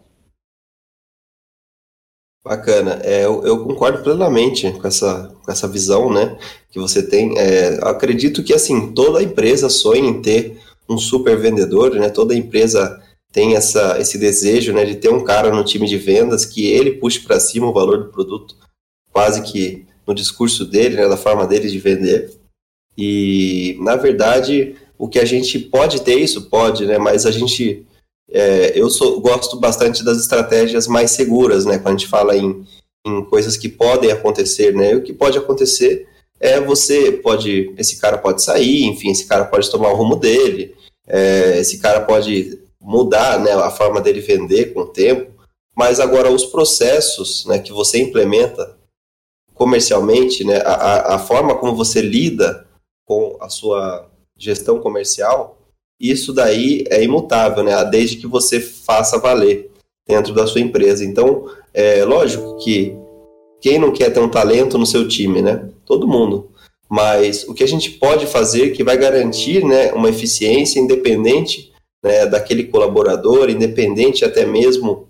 Bacana, 2.45 3.01
é, 3.03 3.25
eu, 3.25 3.45
eu, 3.45 3.65
concordo 3.65 4.03
plenamente 4.03 4.73
com 4.73 4.89
essa, 4.89 5.35
com 5.45 5.51
essa 5.51 5.69
visão, 5.69 6.11
né, 6.11 6.39
que 6.71 6.79
você 6.79 7.03
tem. 7.03 7.37
É, 7.37 7.79
acredito 7.83 8.43
que, 8.43 8.55
assim, 8.55 8.93
toda 8.93 9.23
empresa 9.23 9.69
sonha 9.69 10.09
em 10.09 10.23
ter 10.23 10.59
um 10.89 10.97
super 10.97 11.37
vendedor, 11.37 11.95
né, 11.97 12.09
toda 12.09 12.35
empresa 12.35 13.03
tem 13.33 13.55
essa, 13.55 14.01
esse 14.01 14.17
desejo, 14.17 14.73
né, 14.73 14.85
de 14.85 14.95
ter 14.95 15.11
um 15.11 15.23
cara 15.23 15.51
no 15.51 15.65
time 15.65 15.87
de 15.87 15.99
vendas 15.99 16.47
que 16.47 16.67
ele 16.67 16.93
puxe 16.93 17.21
para 17.21 17.39
cima 17.39 17.67
o 17.67 17.73
valor 17.73 18.05
do 18.05 18.11
produto, 18.11 18.57
quase 19.13 19.43
que 19.43 19.85
no 20.07 20.15
discurso 20.15 20.65
dele, 20.65 20.97
né, 20.97 21.07
da 21.07 21.17
forma 21.17 21.47
dele 21.47 21.69
de 21.69 21.79
vender. 21.79 22.38
E, 22.99 23.79
na 23.81 23.95
verdade, 23.95 24.75
o 24.99 25.09
que 25.09 25.21
a 25.21 25.25
gente 25.25 25.59
pode 25.59 26.03
ter 26.03 26.19
isso, 26.19 26.51
pode, 26.51 26.85
né, 26.85 26.99
mas 26.99 27.25
a 27.25 27.31
gente 27.31 27.87
é, 28.31 28.79
eu 28.79 28.91
sou, 28.91 29.21
gosto 29.21 29.57
bastante 29.59 30.05
das 30.05 30.19
estratégias 30.19 30.87
mais 30.87 31.13
seguras, 31.13 31.65
né? 31.65 31.79
Quando 31.79 31.95
a 31.95 31.99
gente 31.99 32.09
fala 32.09 32.37
em, 32.37 32.65
em 33.07 33.25
coisas 33.25 33.57
que 33.57 33.69
podem 33.69 34.11
acontecer, 34.11 34.75
né? 34.75 34.95
O 34.95 35.03
que 35.03 35.13
pode 35.13 35.39
acontecer 35.39 36.07
é 36.39 36.61
você 36.61 37.11
pode, 37.11 37.73
esse 37.79 37.99
cara 37.99 38.19
pode 38.19 38.43
sair, 38.43 38.85
enfim, 38.85 39.11
esse 39.11 39.27
cara 39.27 39.47
pode 39.47 39.71
tomar 39.71 39.91
o 39.91 39.97
rumo 39.97 40.15
dele, 40.15 40.75
é, 41.07 41.59
esse 41.59 41.79
cara 41.79 42.03
pode 42.03 42.61
mudar, 42.81 43.41
né? 43.41 43.53
A 43.53 43.71
forma 43.71 44.01
dele 44.01 44.21
vender 44.21 44.75
com 44.75 44.81
o 44.81 44.87
tempo. 44.87 45.33
Mas 45.75 46.01
agora 46.01 46.31
os 46.31 46.45
processos, 46.45 47.47
né? 47.47 47.59
Que 47.59 47.73
você 47.73 47.99
implementa 47.99 48.77
comercialmente, 49.55 50.45
né? 50.45 50.59
A, 50.67 51.15
a 51.15 51.19
forma 51.19 51.57
como 51.57 51.75
você 51.75 52.03
lida 52.03 52.67
com 53.09 53.37
a 53.41 53.49
sua 53.49 54.09
gestão 54.37 54.79
comercial 54.79 55.59
isso 56.01 56.33
daí 56.33 56.85
é 56.91 57.03
imutável, 57.03 57.65
né? 57.65 57.85
Desde 57.85 58.17
que 58.17 58.27
você 58.27 58.61
faça 58.61 59.19
valer 59.19 59.71
dentro 60.07 60.33
da 60.33 60.47
sua 60.47 60.61
empresa. 60.61 61.05
Então, 61.05 61.51
é 61.75 62.05
lógico 62.05 62.57
que 62.59 62.97
quem 63.61 63.79
não 63.79 63.93
quer 63.93 64.11
ter 64.11 64.21
um 64.21 64.29
talento 64.29 64.79
no 64.79 64.87
seu 64.87 65.09
time, 65.09 65.43
né? 65.43 65.69
Todo 65.85 66.07
mundo. 66.07 66.51
Mas 66.89 67.47
o 67.49 67.53
que 67.53 67.65
a 67.65 67.69
gente 67.69 67.91
pode 67.91 68.27
fazer 68.27 68.71
que 68.71 68.85
vai 68.85 68.97
garantir 68.97 69.65
né, 69.65 69.93
uma 69.93 70.09
eficiência 70.09 70.81
independente 70.81 71.71
né, 72.03 72.25
daquele 72.25 72.65
colaborador, 72.65 73.51
independente 73.51 74.25
até 74.25 74.47
mesmo 74.47 75.07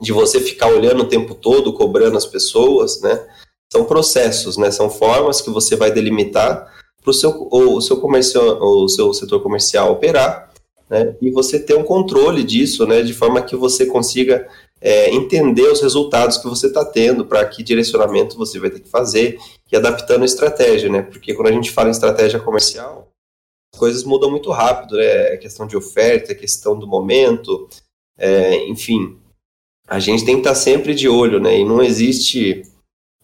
de 0.00 0.10
você 0.10 0.40
ficar 0.40 0.66
olhando 0.66 1.02
o 1.02 1.08
tempo 1.08 1.34
todo, 1.34 1.74
cobrando 1.74 2.16
as 2.16 2.26
pessoas, 2.26 3.00
né? 3.02 3.22
São 3.70 3.84
processos, 3.84 4.56
né? 4.56 4.70
São 4.70 4.88
formas 4.88 5.42
que 5.42 5.50
você 5.50 5.76
vai 5.76 5.92
delimitar 5.92 6.72
para 7.02 7.10
o 7.10 7.14
seu, 7.14 7.48
o 7.50 7.80
seu, 7.80 7.96
o 8.00 8.88
seu 8.88 9.12
setor 9.12 9.42
comercial 9.42 9.92
operar, 9.92 10.52
né, 10.88 11.16
e 11.20 11.30
você 11.30 11.58
ter 11.58 11.74
um 11.74 11.82
controle 11.82 12.44
disso, 12.44 12.86
né, 12.86 13.02
de 13.02 13.12
forma 13.12 13.42
que 13.42 13.56
você 13.56 13.86
consiga 13.86 14.48
é, 14.80 15.10
entender 15.10 15.68
os 15.68 15.80
resultados 15.80 16.38
que 16.38 16.48
você 16.48 16.68
está 16.68 16.84
tendo, 16.84 17.24
para 17.24 17.44
que 17.46 17.62
direcionamento 17.62 18.36
você 18.36 18.58
vai 18.58 18.70
ter 18.70 18.80
que 18.80 18.88
fazer, 18.88 19.38
e 19.70 19.76
adaptando 19.76 20.22
a 20.22 20.26
estratégia, 20.26 20.88
né, 20.88 21.02
porque 21.02 21.34
quando 21.34 21.48
a 21.48 21.52
gente 21.52 21.70
fala 21.70 21.88
em 21.88 21.92
estratégia 21.92 22.38
comercial, 22.38 23.08
as 23.74 23.80
coisas 23.80 24.04
mudam 24.04 24.30
muito 24.30 24.50
rápido, 24.50 24.96
né, 24.96 25.34
é 25.34 25.36
questão 25.36 25.66
de 25.66 25.76
oferta, 25.76 26.32
é 26.32 26.36
questão 26.36 26.78
do 26.78 26.86
momento, 26.86 27.68
é, 28.18 28.68
enfim, 28.68 29.18
a 29.88 29.98
gente 29.98 30.24
tem 30.24 30.36
que 30.36 30.40
estar 30.42 30.50
tá 30.50 30.56
sempre 30.56 30.94
de 30.94 31.08
olho, 31.08 31.40
né, 31.40 31.58
e 31.58 31.64
não 31.64 31.82
existe, 31.82 32.62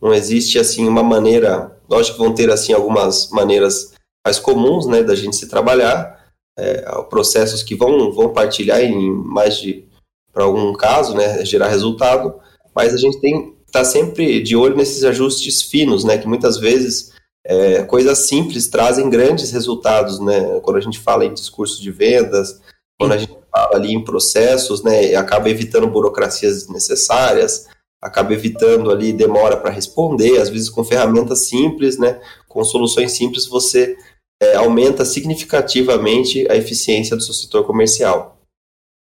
não 0.00 0.12
existe, 0.12 0.58
assim, 0.58 0.88
uma 0.88 1.02
maneira 1.02 1.77
Lógico 1.88 2.18
que 2.18 2.22
vão 2.24 2.34
ter 2.34 2.50
assim 2.50 2.72
algumas 2.72 3.30
maneiras 3.30 3.92
mais 4.24 4.38
comuns, 4.38 4.86
né, 4.86 5.02
da 5.02 5.14
gente 5.14 5.36
se 5.36 5.48
trabalhar, 5.48 6.18
é, 6.58 6.82
processos 7.08 7.62
que 7.62 7.74
vão 7.74 8.12
vão 8.12 8.32
partilhar 8.32 8.82
em 8.82 9.10
mais 9.10 9.56
de 9.56 9.88
para 10.32 10.44
algum 10.44 10.72
caso, 10.72 11.14
né, 11.14 11.44
gerar 11.44 11.68
resultado, 11.68 12.34
mas 12.74 12.94
a 12.94 12.98
gente 12.98 13.20
tem 13.20 13.56
estar 13.66 13.80
tá 13.80 13.84
sempre 13.84 14.40
de 14.40 14.54
olho 14.54 14.76
nesses 14.76 15.04
ajustes 15.04 15.62
finos, 15.62 16.04
né, 16.04 16.18
que 16.18 16.28
muitas 16.28 16.58
vezes 16.58 17.12
é, 17.44 17.82
coisas 17.84 18.28
simples 18.28 18.68
trazem 18.68 19.08
grandes 19.10 19.50
resultados, 19.50 20.20
né, 20.20 20.60
quando 20.60 20.76
a 20.76 20.80
gente 20.80 20.98
fala 20.98 21.24
em 21.24 21.34
discurso 21.34 21.80
de 21.80 21.90
vendas, 21.90 22.60
quando 22.98 23.12
a 23.12 23.18
gente 23.18 23.36
fala 23.50 23.76
ali 23.76 23.92
em 23.92 24.04
processos, 24.04 24.82
né, 24.82 25.14
acaba 25.14 25.48
evitando 25.48 25.88
burocracias 25.88 26.64
desnecessárias, 26.64 27.66
acaba 28.02 28.32
evitando 28.32 28.90
ali 28.90 29.12
demora 29.12 29.56
para 29.56 29.70
responder, 29.70 30.38
às 30.38 30.48
vezes 30.48 30.70
com 30.70 30.84
ferramentas 30.84 31.48
simples, 31.48 31.98
né, 31.98 32.20
com 32.48 32.62
soluções 32.64 33.12
simples 33.12 33.46
você 33.46 33.96
é, 34.40 34.54
aumenta 34.54 35.04
significativamente 35.04 36.50
a 36.50 36.56
eficiência 36.56 37.16
do 37.16 37.22
seu 37.22 37.34
setor 37.34 37.66
comercial. 37.66 38.38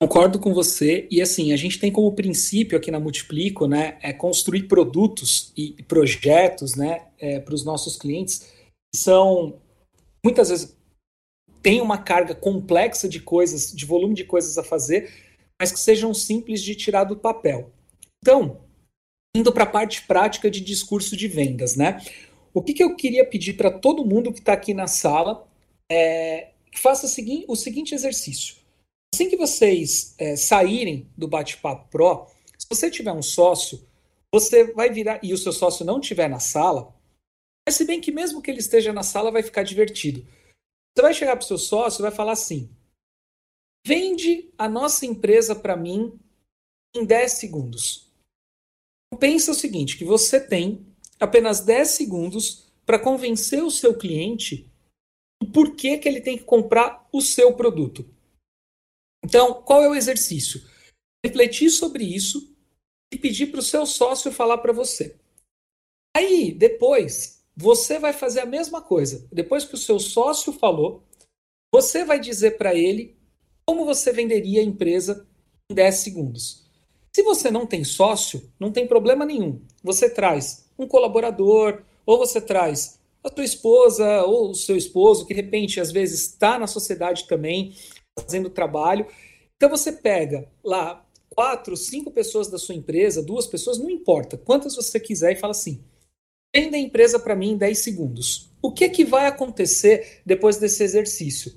Concordo 0.01 0.39
com 0.39 0.53
você 0.53 1.07
e 1.11 1.23
assim 1.23 1.53
a 1.53 1.57
gente 1.57 1.79
tem 1.79 1.91
como 1.91 2.13
princípio 2.13 2.77
aqui 2.77 2.91
na 2.91 3.01
Multiplico, 3.01 3.67
né, 3.67 3.99
é 4.03 4.13
construir 4.13 4.65
produtos 4.65 5.53
e 5.57 5.83
projetos, 5.85 6.75
né, 6.75 7.03
é, 7.19 7.41
para 7.41 7.55
os 7.55 7.65
nossos 7.65 7.97
clientes 7.97 8.41
que 8.93 9.01
são 9.01 9.55
muitas 10.25 10.51
vezes 10.51 10.77
tem 11.63 11.81
uma 11.81 11.97
carga 11.97 12.35
complexa 12.35 13.09
de 13.09 13.21
coisas, 13.21 13.73
de 13.73 13.87
volume 13.87 14.15
de 14.15 14.25
coisas 14.25 14.59
a 14.59 14.65
fazer, 14.65 15.11
mas 15.61 15.71
que 15.71 15.79
sejam 15.79 16.13
simples 16.13 16.61
de 16.61 16.75
tirar 16.75 17.05
do 17.05 17.17
papel. 17.17 17.71
Então, 18.21 18.61
indo 19.35 19.53
para 19.53 19.65
a 19.65 19.71
parte 19.71 20.03
prática 20.07 20.51
de 20.51 20.61
discurso 20.61 21.17
de 21.17 21.27
vendas, 21.27 21.77
né? 21.77 22.05
O 22.53 22.63
que, 22.63 22.75
que 22.75 22.85
eu 22.85 22.95
queria 22.95 23.25
pedir 23.25 23.55
para 23.55 23.71
todo 23.71 24.05
mundo 24.05 24.33
que 24.33 24.41
está 24.41 24.53
aqui 24.53 24.75
na 24.75 24.87
sala 24.87 25.49
é 25.91 26.51
que 26.71 26.81
faça 26.81 27.07
o 27.07 27.09
seguinte, 27.09 27.45
o 27.49 27.57
seguinte 27.57 27.95
exercício. 27.95 28.57
Assim 29.15 29.29
que 29.29 29.37
vocês 29.37 30.15
é, 30.19 30.37
saírem 30.37 31.07
do 31.17 31.29
Bate-Papo 31.29 31.89
Pro, 31.91 32.27
se 32.59 32.67
você 32.69 32.91
tiver 32.91 33.13
um 33.13 33.23
sócio, 33.23 33.87
você 34.33 34.73
vai 34.73 34.91
virar, 34.91 35.21
e 35.23 35.33
o 35.33 35.39
seu 35.39 35.53
sócio 35.53 35.85
não 35.85 36.01
estiver 36.01 36.29
na 36.29 36.41
sala, 36.41 36.95
mas 37.67 37.77
se 37.77 37.85
bem 37.85 38.01
que 38.01 38.11
mesmo 38.11 38.41
que 38.41 38.51
ele 38.51 38.61
esteja 38.61 38.93
na 38.93 39.03
sala, 39.03 39.31
vai 39.31 39.43
ficar 39.43 39.63
divertido. 39.63 40.27
Você 40.95 41.03
vai 41.03 41.15
chegar 41.15 41.37
para 41.37 41.45
o 41.45 41.47
seu 41.47 41.59
sócio 41.59 42.01
e 42.01 42.03
vai 42.03 42.11
falar 42.11 42.33
assim: 42.33 42.71
vende 43.87 44.51
a 44.59 44.69
nossa 44.69 45.07
empresa 45.07 45.55
para 45.55 45.77
mim 45.77 46.19
em 46.95 47.05
10 47.05 47.33
segundos. 47.33 48.12
Pensa 49.19 49.53
o 49.53 49.55
seguinte, 49.55 49.97
que 49.97 50.05
você 50.05 50.41
tem 50.41 50.87
apenas 51.21 51.61
10 51.61 51.89
segundos 51.89 52.67
para 52.85 52.99
convencer 52.99 53.63
o 53.63 53.71
seu 53.71 53.97
cliente 53.97 54.71
do 55.41 55.51
porquê 55.51 55.99
que 55.99 56.09
ele 56.09 56.21
tem 56.21 56.37
que 56.37 56.45
comprar 56.45 57.09
o 57.13 57.21
seu 57.21 57.55
produto. 57.55 58.09
Então, 59.25 59.63
qual 59.63 59.83
é 59.83 59.89
o 59.89 59.95
exercício? 59.95 60.63
Refletir 61.25 61.71
sobre 61.71 62.05
isso 62.05 62.57
e 63.13 63.19
pedir 63.19 63.47
para 63.47 63.61
o 63.61 63.63
seu 63.63 63.87
sócio 63.87 64.33
falar 64.33 64.59
para 64.59 64.73
você. 64.73 65.17
Aí, 66.17 66.53
depois, 66.53 67.45
você 67.57 67.99
vai 67.99 68.13
fazer 68.13 68.41
a 68.41 68.47
mesma 68.47 68.83
coisa. 68.83 69.29
Depois 69.33 69.65
que 69.65 69.75
o 69.75 69.79
seu 69.79 70.01
sócio 70.01 70.53
falou, 70.53 71.05
você 71.73 72.05
vai 72.05 72.19
dizer 72.19 72.59
para 72.59 72.75
ele 72.75 73.17
como 73.65 73.85
você 73.85 74.13
venderia 74.13 74.61
a 74.61 74.65
empresa 74.65 75.27
em 75.71 75.75
10 75.75 75.95
segundos. 75.97 76.62
Se 77.15 77.23
você 77.23 77.51
não 77.51 77.67
tem 77.67 77.85
sócio, 77.85 78.51
não 78.59 78.73
tem 78.73 78.87
problema 78.87 79.25
nenhum. 79.25 79.61
Você 79.83 80.09
traz 80.09 80.67
um 80.79 80.87
colaborador, 80.87 81.83
ou 82.07 82.19
você 82.19 82.41
traz 82.41 82.99
a 83.23 83.33
sua 83.33 83.45
esposa 83.45 84.23
ou 84.23 84.51
o 84.51 84.55
seu 84.55 84.77
esposo, 84.77 85.27
que 85.27 85.35
de 85.35 85.41
repente 85.41 85.81
às 85.81 85.93
vezes 85.93 86.31
está 86.31 86.59
na 86.59 86.67
sociedade 86.67 87.27
também, 87.27 87.75
fazendo 88.19 88.51
trabalho. 88.51 89.07
Então 89.57 89.69
você 89.69 89.93
pega 89.93 90.49
lá 90.65 91.07
quatro, 91.31 91.77
cinco 91.77 92.11
pessoas 92.11 92.49
da 92.49 92.59
sua 92.59 92.75
empresa, 92.75 93.23
duas 93.23 93.47
pessoas, 93.47 93.79
não 93.79 93.91
importa, 93.91 94.37
quantas 94.37 94.75
você 94.75 94.99
quiser, 94.99 95.33
e 95.33 95.41
fala 95.41 95.53
assim: 95.53 95.83
venda 96.55 96.77
a 96.77 96.81
empresa 96.81 97.19
para 97.19 97.37
mim 97.37 97.53
em 97.53 97.57
10 97.57 97.79
segundos. 97.79 98.51
O 98.61 98.73
que, 98.73 98.89
que 98.89 99.05
vai 99.05 99.27
acontecer 99.27 100.21
depois 100.25 100.57
desse 100.57 100.83
exercício? 100.83 101.53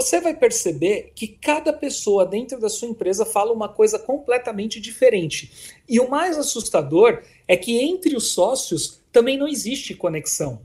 Você 0.00 0.20
vai 0.20 0.32
perceber 0.32 1.10
que 1.12 1.26
cada 1.26 1.72
pessoa 1.72 2.24
dentro 2.24 2.60
da 2.60 2.68
sua 2.68 2.86
empresa 2.86 3.26
fala 3.26 3.52
uma 3.52 3.68
coisa 3.68 3.98
completamente 3.98 4.80
diferente. 4.80 5.74
E 5.88 5.98
o 5.98 6.08
mais 6.08 6.38
assustador 6.38 7.24
é 7.48 7.56
que 7.56 7.80
entre 7.80 8.14
os 8.14 8.28
sócios 8.28 9.00
também 9.10 9.36
não 9.36 9.48
existe 9.48 9.96
conexão. 9.96 10.62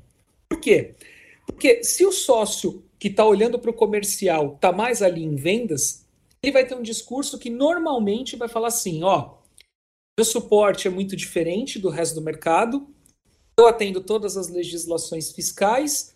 Por 0.48 0.60
quê? 0.60 0.94
Porque 1.48 1.84
se 1.84 2.06
o 2.06 2.12
sócio 2.12 2.84
que 3.00 3.08
está 3.08 3.25
olhando 3.25 3.58
para 3.58 3.72
o 3.72 3.74
comercial 3.74 4.54
está 4.54 4.72
mais 4.72 5.02
ali 5.02 5.24
em 5.24 5.36
vendas, 5.36 6.06
ele 6.42 6.54
vai 6.54 6.68
ter 6.68 6.75
um 6.75 6.84
discurso 6.84 7.40
que 7.40 7.50
normalmente 7.50 8.36
vai 8.36 8.48
falar 8.48 8.68
assim: 8.68 9.04
ó, 9.04 9.38
meu 10.16 10.25
suporte 10.25 10.88
é 10.88 10.92
muito 10.92 11.16
diferente 11.16 11.80
do 11.80 11.90
resto 11.90 12.13
do 12.13 12.22
mercado, 12.22 12.88
eu 13.58 13.68
atendo 13.68 14.00
todas 14.00 14.38
as 14.38 14.48
legislações 14.50 15.32
fiscais 15.32 16.12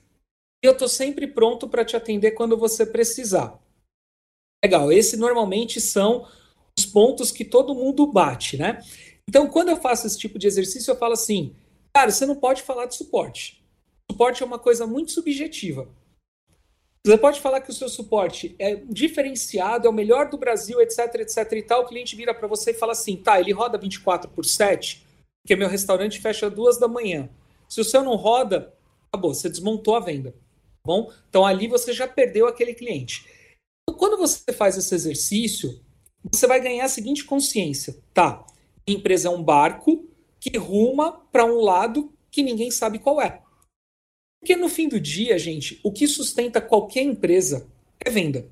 eu 0.62 0.72
estou 0.72 0.88
sempre 0.88 1.28
pronto 1.28 1.68
para 1.68 1.86
te 1.86 1.96
atender 1.96 2.32
quando 2.32 2.58
você 2.58 2.86
precisar. 2.86 3.60
Legal, 4.64 4.92
esses 4.92 5.20
normalmente 5.20 5.80
são 5.80 6.28
os 6.78 6.86
pontos 6.86 7.32
que 7.32 7.46
todo 7.46 7.76
mundo 7.76 8.08
bate, 8.08 8.58
né? 8.58 8.82
Então, 9.28 9.48
quando 9.48 9.70
eu 9.70 9.78
faço 9.78 10.08
esse 10.08 10.18
tipo 10.18 10.40
de 10.40 10.48
exercício, 10.48 10.92
eu 10.92 10.98
falo 10.98 11.14
assim, 11.14 11.56
cara, 11.94 12.12
você 12.12 12.26
não 12.26 12.36
pode 12.36 12.64
falar 12.64 12.86
de 12.86 12.96
suporte. 12.96 13.64
Suporte 14.10 14.42
é 14.42 14.46
uma 14.46 14.58
coisa 14.58 14.88
muito 14.88 15.12
subjetiva. 15.12 15.88
Você 17.06 17.18
pode 17.18 17.40
falar 17.40 17.62
que 17.62 17.70
o 17.70 17.74
seu 17.74 17.88
suporte 17.88 18.56
é 18.60 18.76
diferenciado, 18.76 19.88
é 19.88 19.90
o 19.90 19.94
melhor 19.94 20.30
do 20.30 20.38
Brasil, 20.38 20.82
etc, 20.82 21.16
etc 21.16 21.52
e 21.54 21.64
tal. 21.64 21.84
O 21.84 21.88
cliente 21.88 22.16
vira 22.16 22.34
para 22.34 22.48
você 22.48 22.72
e 22.72 22.74
fala 22.74 22.92
assim, 22.92 23.16
tá, 23.16 23.40
ele 23.40 23.54
roda 23.54 23.78
24 23.78 24.30
por 24.30 24.44
7, 24.44 25.06
porque 25.42 25.56
meu 25.56 25.70
restaurante 25.70 26.20
fecha 26.20 26.50
duas 26.50 26.78
da 26.78 26.88
manhã. 26.88 27.30
Se 27.70 27.80
o 27.80 27.84
seu 27.86 28.04
não 28.04 28.16
roda, 28.16 28.74
acabou, 29.10 29.34
você 29.34 29.50
desmontou 29.50 29.96
a 29.96 30.00
venda. 30.00 30.34
Bom? 30.88 31.12
Então 31.28 31.46
ali 31.46 31.68
você 31.68 31.92
já 31.92 32.08
perdeu 32.08 32.48
aquele 32.48 32.74
cliente. 32.74 33.26
Então, 33.84 34.00
quando 34.00 34.18
você 34.18 34.54
faz 34.54 34.78
esse 34.78 34.96
exercício, 34.96 35.84
você 36.32 36.48
vai 36.48 36.62
ganhar 36.62 36.86
a 36.86 36.90
seguinte 36.90 37.26
consciência, 37.26 38.02
tá? 38.14 38.48
Empresa 38.88 39.28
é 39.28 39.32
um 39.32 39.44
barco 39.44 40.08
que 40.40 40.58
ruma 40.58 41.12
para 41.30 41.44
um 41.44 41.60
lado 41.60 42.14
que 42.32 42.42
ninguém 42.42 42.72
sabe 42.72 43.00
qual 43.00 43.22
é. 43.22 43.42
Porque 44.40 44.56
no 44.56 44.70
fim 44.70 44.88
do 44.88 44.98
dia, 44.98 45.38
gente, 45.38 45.78
o 45.84 45.92
que 45.92 46.08
sustenta 46.08 46.62
qualquer 46.62 47.02
empresa 47.02 47.68
é 48.00 48.10
venda. 48.10 48.50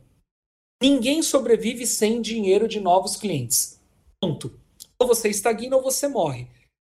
Ninguém 0.83 1.23
sobrevive 1.23 1.87
sem 1.87 2.21
dinheiro 2.21 2.67
de 2.67 2.81
novos 2.81 3.15
clientes. 3.15 3.79
Ponto. 4.19 4.59
Ou 4.99 5.07
você 5.07 5.29
estagna 5.29 5.77
ou 5.77 5.81
você 5.81 6.09
morre. 6.09 6.49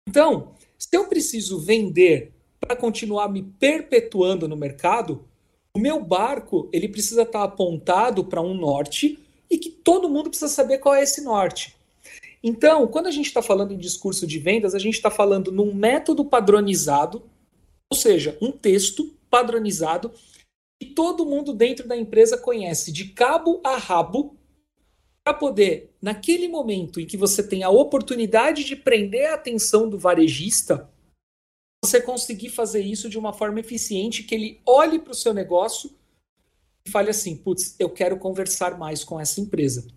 Então, 0.10 0.56
se 0.79 0.89
eu 0.98 1.08
preciso 1.08 1.60
vender 1.60 2.34
para 2.68 2.76
continuar 2.76 3.30
me 3.30 3.42
perpetuando 3.42 4.48
no 4.48 4.58
mercado, 4.58 5.26
o 5.74 5.80
meu 5.80 6.04
barco 6.04 6.70
ele 6.74 6.90
precisa 6.90 7.22
estar 7.22 7.40
tá 7.40 7.46
apontado 7.46 8.26
para 8.26 8.42
um 8.42 8.54
norte 8.54 9.18
e 9.50 9.58
que 9.58 9.70
todo 9.70 10.10
mundo 10.10 10.30
precisa 10.30 10.52
saber 10.52 10.80
qual 10.80 10.94
é 10.94 11.04
esse 11.04 11.22
norte. 11.22 11.76
Então, 12.44 12.86
quando 12.88 13.08
a 13.08 13.12
gente 13.12 13.28
está 13.28 13.42
falando 13.42 13.74
em 13.74 13.78
discurso 13.78 14.28
de 14.28 14.38
vendas, 14.38 14.76
a 14.76 14.80
gente 14.80 14.96
está 14.96 15.10
falando 15.10 15.52
num 15.52 15.74
método 15.74 16.26
padronizado, 16.26 17.24
ou 17.90 17.98
seja, 17.98 18.38
um 18.42 18.52
texto 18.52 19.16
padronizado 19.30 20.12
que 20.80 20.88
todo 20.88 21.26
mundo 21.26 21.54
dentro 21.54 21.88
da 21.88 21.98
empresa 21.98 22.38
conhece 22.38 22.92
de 22.92 23.06
cabo 23.06 23.62
a 23.64 23.78
rabo 23.78 24.36
para 25.24 25.34
poder, 25.34 25.94
naquele 26.02 26.48
momento 26.48 27.00
em 27.00 27.06
que 27.06 27.18
você 27.18 27.44
tem 27.44 27.64
a 27.64 27.70
oportunidade 27.70 28.64
de 28.64 28.76
prender 28.76 29.30
a 29.30 29.34
atenção 29.34 29.90
do 29.90 29.98
varejista, 29.98 30.90
você 31.88 32.01
conseguir 32.01 32.50
fazer 32.50 32.82
isso 32.82 33.10
de 33.10 33.17
uma 33.17 33.34
forma 33.34 33.60
eficiente, 33.60 34.24
que 34.24 34.36
ele 34.36 34.62
olhe 34.65 35.00
para 35.00 35.12
o 35.12 35.16
seu 35.16 35.33
negócio 35.33 35.92
e 36.85 36.92
fale 36.92 37.09
assim: 37.09 37.35
putz, 37.35 37.75
eu 37.79 37.90
quero 37.90 38.18
conversar 38.18 38.77
mais 38.77 39.03
com 39.03 39.20
essa 39.20 39.42
empresa. 39.42 39.88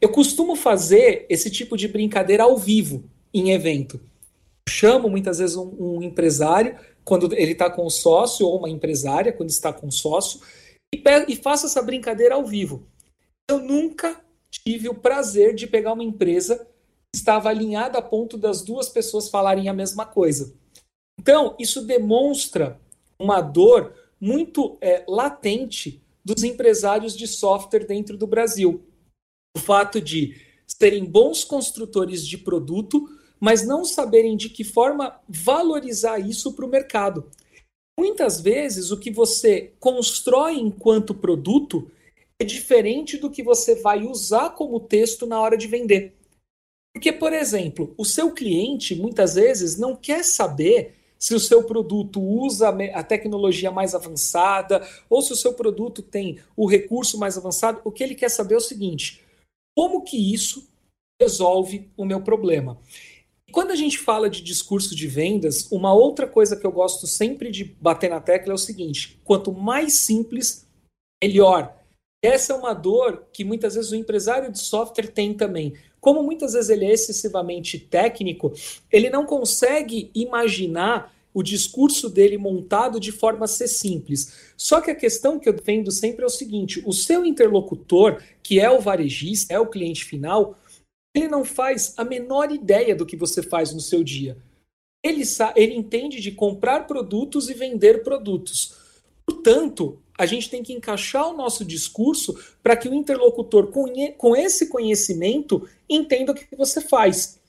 Eu 0.00 0.10
costumo 0.10 0.56
fazer 0.56 1.26
esse 1.28 1.50
tipo 1.50 1.76
de 1.76 1.88
brincadeira 1.88 2.44
ao 2.44 2.56
vivo, 2.56 3.04
em 3.32 3.50
evento. 3.50 4.00
Chamo 4.68 5.08
muitas 5.08 5.38
vezes 5.38 5.56
um, 5.56 5.74
um 5.78 6.02
empresário, 6.02 6.78
quando 7.04 7.32
ele 7.34 7.52
está 7.52 7.68
com 7.70 7.86
um 7.86 7.90
sócio, 7.90 8.46
ou 8.46 8.58
uma 8.58 8.70
empresária, 8.70 9.32
quando 9.32 9.50
está 9.50 9.72
com 9.72 9.88
um 9.88 9.90
sócio, 9.90 10.40
e, 10.94 11.02
e 11.28 11.36
faço 11.36 11.66
essa 11.66 11.82
brincadeira 11.82 12.34
ao 12.34 12.46
vivo 12.46 12.86
eu 13.52 13.58
nunca 13.58 14.20
tive 14.50 14.88
o 14.88 14.94
prazer 14.94 15.54
de 15.54 15.66
pegar 15.66 15.92
uma 15.92 16.04
empresa 16.04 16.56
que 17.12 17.18
estava 17.18 17.50
alinhada 17.50 17.98
a 17.98 18.02
ponto 18.02 18.38
das 18.38 18.62
duas 18.62 18.88
pessoas 18.88 19.28
falarem 19.28 19.68
a 19.68 19.74
mesma 19.74 20.06
coisa. 20.06 20.54
Então, 21.22 21.54
isso 21.56 21.82
demonstra 21.86 22.80
uma 23.16 23.40
dor 23.40 23.94
muito 24.20 24.76
é, 24.80 25.04
latente 25.06 26.02
dos 26.24 26.42
empresários 26.42 27.16
de 27.16 27.28
software 27.28 27.86
dentro 27.86 28.16
do 28.16 28.26
Brasil. 28.26 28.82
O 29.56 29.60
fato 29.60 30.00
de 30.00 30.34
serem 30.66 31.04
bons 31.04 31.44
construtores 31.44 32.26
de 32.26 32.36
produto, 32.36 33.08
mas 33.38 33.64
não 33.64 33.84
saberem 33.84 34.36
de 34.36 34.48
que 34.48 34.64
forma 34.64 35.20
valorizar 35.28 36.18
isso 36.18 36.54
para 36.54 36.66
o 36.66 36.68
mercado. 36.68 37.30
Muitas 37.96 38.40
vezes, 38.40 38.90
o 38.90 38.98
que 38.98 39.10
você 39.12 39.72
constrói 39.78 40.54
enquanto 40.54 41.14
produto 41.14 41.88
é 42.40 42.44
diferente 42.44 43.16
do 43.16 43.30
que 43.30 43.44
você 43.44 43.76
vai 43.76 44.04
usar 44.04 44.50
como 44.50 44.80
texto 44.80 45.24
na 45.24 45.40
hora 45.40 45.56
de 45.56 45.68
vender. 45.68 46.16
Porque, 46.92 47.12
por 47.12 47.32
exemplo, 47.32 47.94
o 47.96 48.04
seu 48.04 48.32
cliente 48.32 48.96
muitas 48.96 49.36
vezes 49.36 49.78
não 49.78 49.94
quer 49.94 50.24
saber 50.24 50.96
se 51.22 51.36
o 51.36 51.40
seu 51.40 51.62
produto 51.62 52.20
usa 52.20 52.70
a 52.92 53.02
tecnologia 53.04 53.70
mais 53.70 53.94
avançada 53.94 54.84
ou 55.08 55.22
se 55.22 55.32
o 55.32 55.36
seu 55.36 55.54
produto 55.54 56.02
tem 56.02 56.40
o 56.56 56.66
recurso 56.66 57.16
mais 57.16 57.38
avançado. 57.38 57.80
O 57.84 57.92
que 57.92 58.02
ele 58.02 58.16
quer 58.16 58.28
saber 58.28 58.54
é 58.54 58.56
o 58.56 58.60
seguinte: 58.60 59.22
como 59.72 60.02
que 60.02 60.16
isso 60.16 60.68
resolve 61.20 61.88
o 61.96 62.04
meu 62.04 62.22
problema? 62.22 62.76
Quando 63.52 63.70
a 63.70 63.76
gente 63.76 63.98
fala 63.98 64.28
de 64.28 64.42
discurso 64.42 64.96
de 64.96 65.06
vendas, 65.06 65.70
uma 65.70 65.94
outra 65.94 66.26
coisa 66.26 66.56
que 66.56 66.66
eu 66.66 66.72
gosto 66.72 67.06
sempre 67.06 67.52
de 67.52 67.62
bater 67.64 68.10
na 68.10 68.20
tecla 68.20 68.52
é 68.52 68.56
o 68.56 68.58
seguinte: 68.58 69.20
quanto 69.22 69.52
mais 69.52 70.00
simples, 70.00 70.66
melhor. 71.22 71.72
Essa 72.22 72.52
é 72.52 72.56
uma 72.56 72.72
dor 72.72 73.26
que 73.32 73.44
muitas 73.44 73.74
vezes 73.74 73.90
o 73.90 73.96
empresário 73.96 74.50
de 74.52 74.60
software 74.60 75.08
tem 75.08 75.34
também. 75.34 75.74
Como 76.00 76.22
muitas 76.22 76.52
vezes 76.52 76.70
ele 76.70 76.84
é 76.84 76.92
excessivamente 76.92 77.78
técnico, 77.78 78.52
ele 78.90 79.10
não 79.10 79.26
consegue 79.26 80.10
imaginar 80.14 81.12
o 81.34 81.42
discurso 81.42 82.08
dele 82.08 82.38
montado 82.38 83.00
de 83.00 83.10
forma 83.10 83.44
a 83.44 83.48
ser 83.48 83.68
simples. 83.68 84.52
Só 84.56 84.80
que 84.80 84.90
a 84.90 84.94
questão 84.94 85.38
que 85.38 85.48
eu 85.48 85.52
defendo 85.52 85.90
sempre 85.90 86.22
é 86.22 86.26
o 86.26 86.30
seguinte: 86.30 86.82
o 86.86 86.92
seu 86.92 87.24
interlocutor, 87.24 88.22
que 88.42 88.60
é 88.60 88.70
o 88.70 88.80
varejista, 88.80 89.52
é 89.52 89.58
o 89.58 89.66
cliente 89.66 90.04
final, 90.04 90.56
ele 91.14 91.28
não 91.28 91.44
faz 91.44 91.94
a 91.96 92.04
menor 92.04 92.52
ideia 92.52 92.94
do 92.94 93.06
que 93.06 93.16
você 93.16 93.42
faz 93.42 93.72
no 93.72 93.80
seu 93.80 94.04
dia. 94.04 94.36
Ele, 95.04 95.22
ele 95.56 95.74
entende 95.74 96.20
de 96.20 96.30
comprar 96.30 96.86
produtos 96.86 97.48
e 97.48 97.54
vender 97.54 98.02
produtos. 98.02 98.76
Portanto, 99.26 100.01
a 100.18 100.26
gente 100.26 100.50
tem 100.50 100.62
que 100.62 100.72
encaixar 100.72 101.28
o 101.28 101.36
nosso 101.36 101.64
discurso 101.64 102.38
para 102.62 102.76
que 102.76 102.88
o 102.88 102.94
interlocutor, 102.94 103.70
com 104.16 104.36
esse 104.36 104.68
conhecimento, 104.68 105.68
entenda 105.88 106.32
o 106.32 106.34
que 106.34 106.54
você 106.56 106.80
faz. 106.80 107.40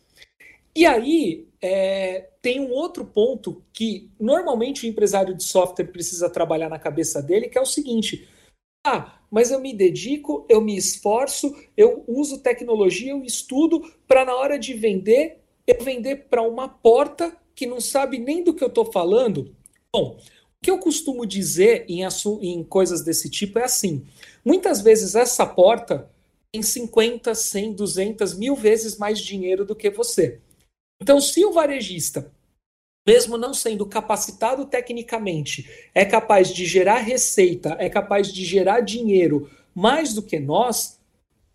E 0.76 0.86
aí, 0.86 1.48
é, 1.62 2.30
tem 2.42 2.60
um 2.60 2.72
outro 2.72 3.06
ponto 3.06 3.64
que 3.72 4.10
normalmente 4.20 4.86
o 4.86 4.90
empresário 4.90 5.36
de 5.36 5.44
software 5.44 5.86
precisa 5.86 6.30
trabalhar 6.30 6.68
na 6.68 6.80
cabeça 6.80 7.22
dele, 7.22 7.48
que 7.48 7.58
é 7.58 7.62
o 7.62 7.66
seguinte: 7.66 8.28
ah, 8.86 9.20
mas 9.32 9.50
eu 9.50 9.60
me 9.60 9.74
dedico, 9.74 10.46
eu 10.50 10.60
me 10.60 10.76
esforço, 10.76 11.56
eu 11.78 12.04
uso 12.08 12.42
tecnologia, 12.42 13.12
eu 13.12 13.24
estudo 13.24 13.82
para 14.08 14.26
na 14.26 14.36
hora 14.36 14.60
de 14.60 14.74
vender, 14.74 15.42
eu 15.66 15.82
vender 15.82 16.28
para 16.28 16.42
uma 16.42 16.68
porta 16.68 17.36
que 17.56 17.66
não 17.66 17.80
sabe 17.80 18.18
nem 18.18 18.44
do 18.44 18.54
que 18.54 18.64
eu 18.64 18.68
estou 18.68 18.92
falando. 18.92 19.56
Bom, 19.92 20.18
que 20.64 20.72
eu 20.72 20.80
costumo 20.80 21.26
dizer 21.26 21.86
em, 21.90 22.04
em 22.42 22.64
coisas 22.64 23.04
desse 23.04 23.30
tipo 23.30 23.60
é 23.60 23.66
assim: 23.66 24.08
muitas 24.44 24.82
vezes 24.82 25.14
essa 25.14 25.46
porta 25.46 26.10
tem 26.52 26.64
50, 26.64 27.36
100, 27.36 27.74
200, 27.74 28.34
mil 28.36 28.56
vezes 28.56 28.98
mais 28.98 29.20
dinheiro 29.20 29.66
do 29.66 29.76
que 29.76 29.90
você. 29.90 30.40
Então, 31.02 31.20
se 31.20 31.44
o 31.44 31.52
varejista, 31.52 32.32
mesmo 33.06 33.38
não 33.38 33.54
sendo 33.54 33.86
capacitado 33.86 34.66
tecnicamente, 34.66 35.70
é 35.94 36.06
capaz 36.06 36.48
de 36.48 36.66
gerar 36.66 37.00
receita, 37.00 37.76
é 37.78 37.90
capaz 37.90 38.32
de 38.32 38.46
gerar 38.46 38.80
dinheiro 38.80 39.50
mais 39.76 40.14
do 40.14 40.22
que 40.22 40.40
nós, 40.40 40.98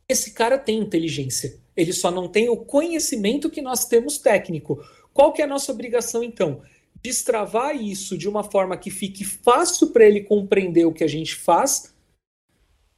esse 0.07 0.33
cara 0.33 0.59
tem 0.59 0.79
inteligência. 0.79 1.59
Ele 1.75 1.95
só 1.95 2.11
não 2.11 2.29
tem 2.29 2.51
o 2.51 2.57
conhecimento 2.57 3.49
que 3.49 3.63
nós 3.63 3.87
temos 3.87 4.19
técnico. 4.19 4.85
Qual 5.15 5.33
que 5.33 5.41
é 5.41 5.47
a 5.47 5.49
nossa 5.49 5.73
obrigação, 5.73 6.23
então? 6.23 6.61
Destravar 7.03 7.77
isso 7.77 8.17
de 8.19 8.29
uma 8.29 8.43
forma 8.43 8.77
que 8.77 8.91
fique 8.91 9.25
fácil 9.25 9.89
para 9.89 10.05
ele 10.07 10.23
compreender 10.23 10.85
o 10.85 10.93
que 10.93 11.05
a 11.05 11.09
gente 11.09 11.35
faz, 11.35 11.95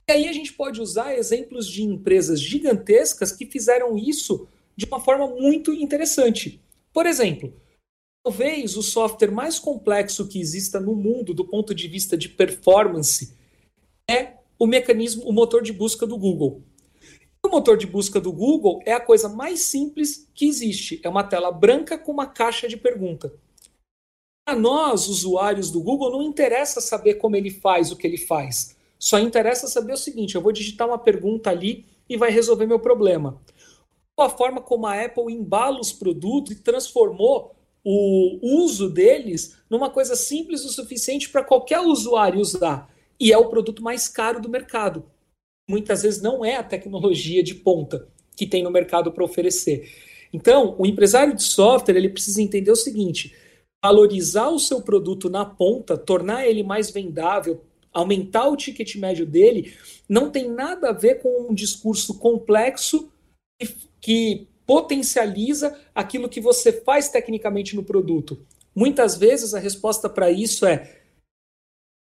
E 0.09 0.13
aí 0.13 0.29
a 0.29 0.33
gente 0.33 0.53
pode 0.53 0.81
usar 0.81 1.15
exemplos 1.15 1.69
de 1.69 1.85
empresas 1.85 2.41
gigantescas 2.41 3.31
que 3.31 3.47
fizeram 3.47 3.97
isso 3.97 4.49
de 4.77 4.85
uma 4.87 4.99
forma 4.99 5.29
muito 5.29 5.73
interessante. 5.73 6.61
Por 6.93 7.07
exemplo, 7.07 7.55
talvez 8.25 8.77
o 8.77 8.83
software 8.83 9.31
mais 9.31 9.61
complexo 9.61 10.27
que 10.27 10.41
exista 10.41 10.81
no 10.81 10.97
mundo 10.97 11.33
do 11.33 11.45
ponto 11.45 11.73
de 11.73 11.87
vista 11.87 12.17
de 12.17 12.29
performance 12.29 13.37
é 14.11 14.33
o 14.59 14.67
mecanismo, 14.67 15.23
o 15.27 15.33
motor 15.33 15.63
de 15.63 15.73
busca 15.73 16.05
do 16.05 16.19
Google. 16.19 16.61
O 17.43 17.49
motor 17.49 17.77
de 17.79 17.87
busca 17.87 18.21
do 18.21 18.33
Google 18.33 18.83
é 18.85 18.93
a 18.93 19.01
coisa 19.01 19.29
mais 19.29 19.61
simples 19.61 20.29
que 20.35 20.47
existe. 20.47 21.01
É 21.05 21.09
uma 21.09 21.23
tela 21.23 21.53
branca 21.53 21.97
com 21.97 22.11
uma 22.11 22.27
caixa 22.27 22.67
de 22.67 22.77
pergunta. 22.77 23.33
Para 24.51 24.59
nós, 24.59 25.07
usuários 25.07 25.71
do 25.71 25.81
Google, 25.81 26.11
não 26.11 26.23
interessa 26.25 26.81
saber 26.81 27.15
como 27.15 27.37
ele 27.37 27.53
faz 27.53 27.93
o 27.93 27.97
que 27.97 28.05
ele 28.05 28.17
faz. 28.17 28.77
Só 28.99 29.21
interessa 29.21 29.69
saber 29.69 29.93
o 29.93 29.97
seguinte: 29.97 30.35
eu 30.35 30.41
vou 30.41 30.51
digitar 30.51 30.89
uma 30.89 30.99
pergunta 30.99 31.51
ali 31.51 31.87
e 32.09 32.17
vai 32.17 32.33
resolver 32.33 32.67
meu 32.67 32.81
problema. 32.81 33.41
A 34.19 34.29
forma 34.29 34.61
como 34.61 34.89
a 34.89 35.05
Apple 35.05 35.33
embala 35.33 35.79
os 35.79 35.93
produtos 35.93 36.51
e 36.51 36.63
transformou 36.63 37.55
o 37.85 38.41
uso 38.43 38.91
deles 38.91 39.57
numa 39.71 39.89
coisa 39.89 40.17
simples 40.17 40.65
o 40.65 40.69
suficiente 40.69 41.29
para 41.29 41.45
qualquer 41.45 41.79
usuário 41.79 42.41
usar. 42.41 42.93
E 43.21 43.33
é 43.33 43.39
o 43.39 43.49
produto 43.49 43.85
mais 43.85 44.09
caro 44.09 44.41
do 44.41 44.49
mercado 44.49 45.05
muitas 45.69 46.03
vezes 46.03 46.21
não 46.21 46.45
é 46.45 46.57
a 46.57 46.65
tecnologia 46.65 47.45
de 47.45 47.55
ponta 47.55 48.09
que 48.35 48.45
tem 48.45 48.65
no 48.65 48.71
mercado 48.73 49.13
para 49.13 49.23
oferecer. 49.23 49.89
Então, 50.33 50.75
o 50.77 50.85
empresário 50.85 51.37
de 51.37 51.45
software 51.45 51.97
ele 51.97 52.09
precisa 52.09 52.43
entender 52.43 52.73
o 52.73 52.77
seguinte: 52.77 53.33
valorizar 53.85 54.49
o 54.51 54.59
seu 54.59 54.83
produto 54.83 55.31
na 55.31 55.45
ponta, 55.45 55.97
tornar 55.97 56.47
ele 56.47 56.63
mais 56.63 56.91
vendável, 56.91 57.65
aumentar 57.93 58.49
o 58.49 58.57
ticket 58.57 58.97
médio 58.97 59.27
dele, 59.27 59.75
não 60.09 60.31
tem 60.31 60.51
nada 60.51 60.91
a 60.91 60.93
ver 60.93 61.23
com 61.23 61.51
um 61.51 61.55
discurso 61.55 62.19
complexo 62.19 63.11
que, 64.01 64.47
potencializa 64.71 65.77
aquilo 65.93 66.29
que 66.29 66.41
você 66.41 66.71
faz 66.71 67.09
tecnicamente 67.09 67.75
no 67.75 67.83
produto. 67.83 68.47
Muitas 68.73 69.17
vezes 69.17 69.53
a 69.53 69.59
resposta 69.59 70.09
para 70.09 70.31
isso 70.31 70.65
é 70.65 71.01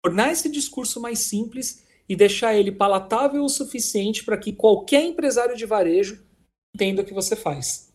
tornar 0.05 0.31
esse 0.31 0.47
discurso 0.47 1.01
mais 1.01 1.17
simples 1.17 1.83
e 2.07 2.15
deixar 2.15 2.53
ele 2.53 2.71
palatável 2.71 3.43
o 3.43 3.49
suficiente 3.49 4.23
para 4.23 4.37
que 4.37 4.53
qualquer 4.53 5.03
empresário 5.03 5.57
de 5.57 5.65
varejo 5.65 6.23
entenda 6.75 7.01
o 7.01 7.05
que 7.05 7.11
você 7.11 7.35
faz. 7.35 7.88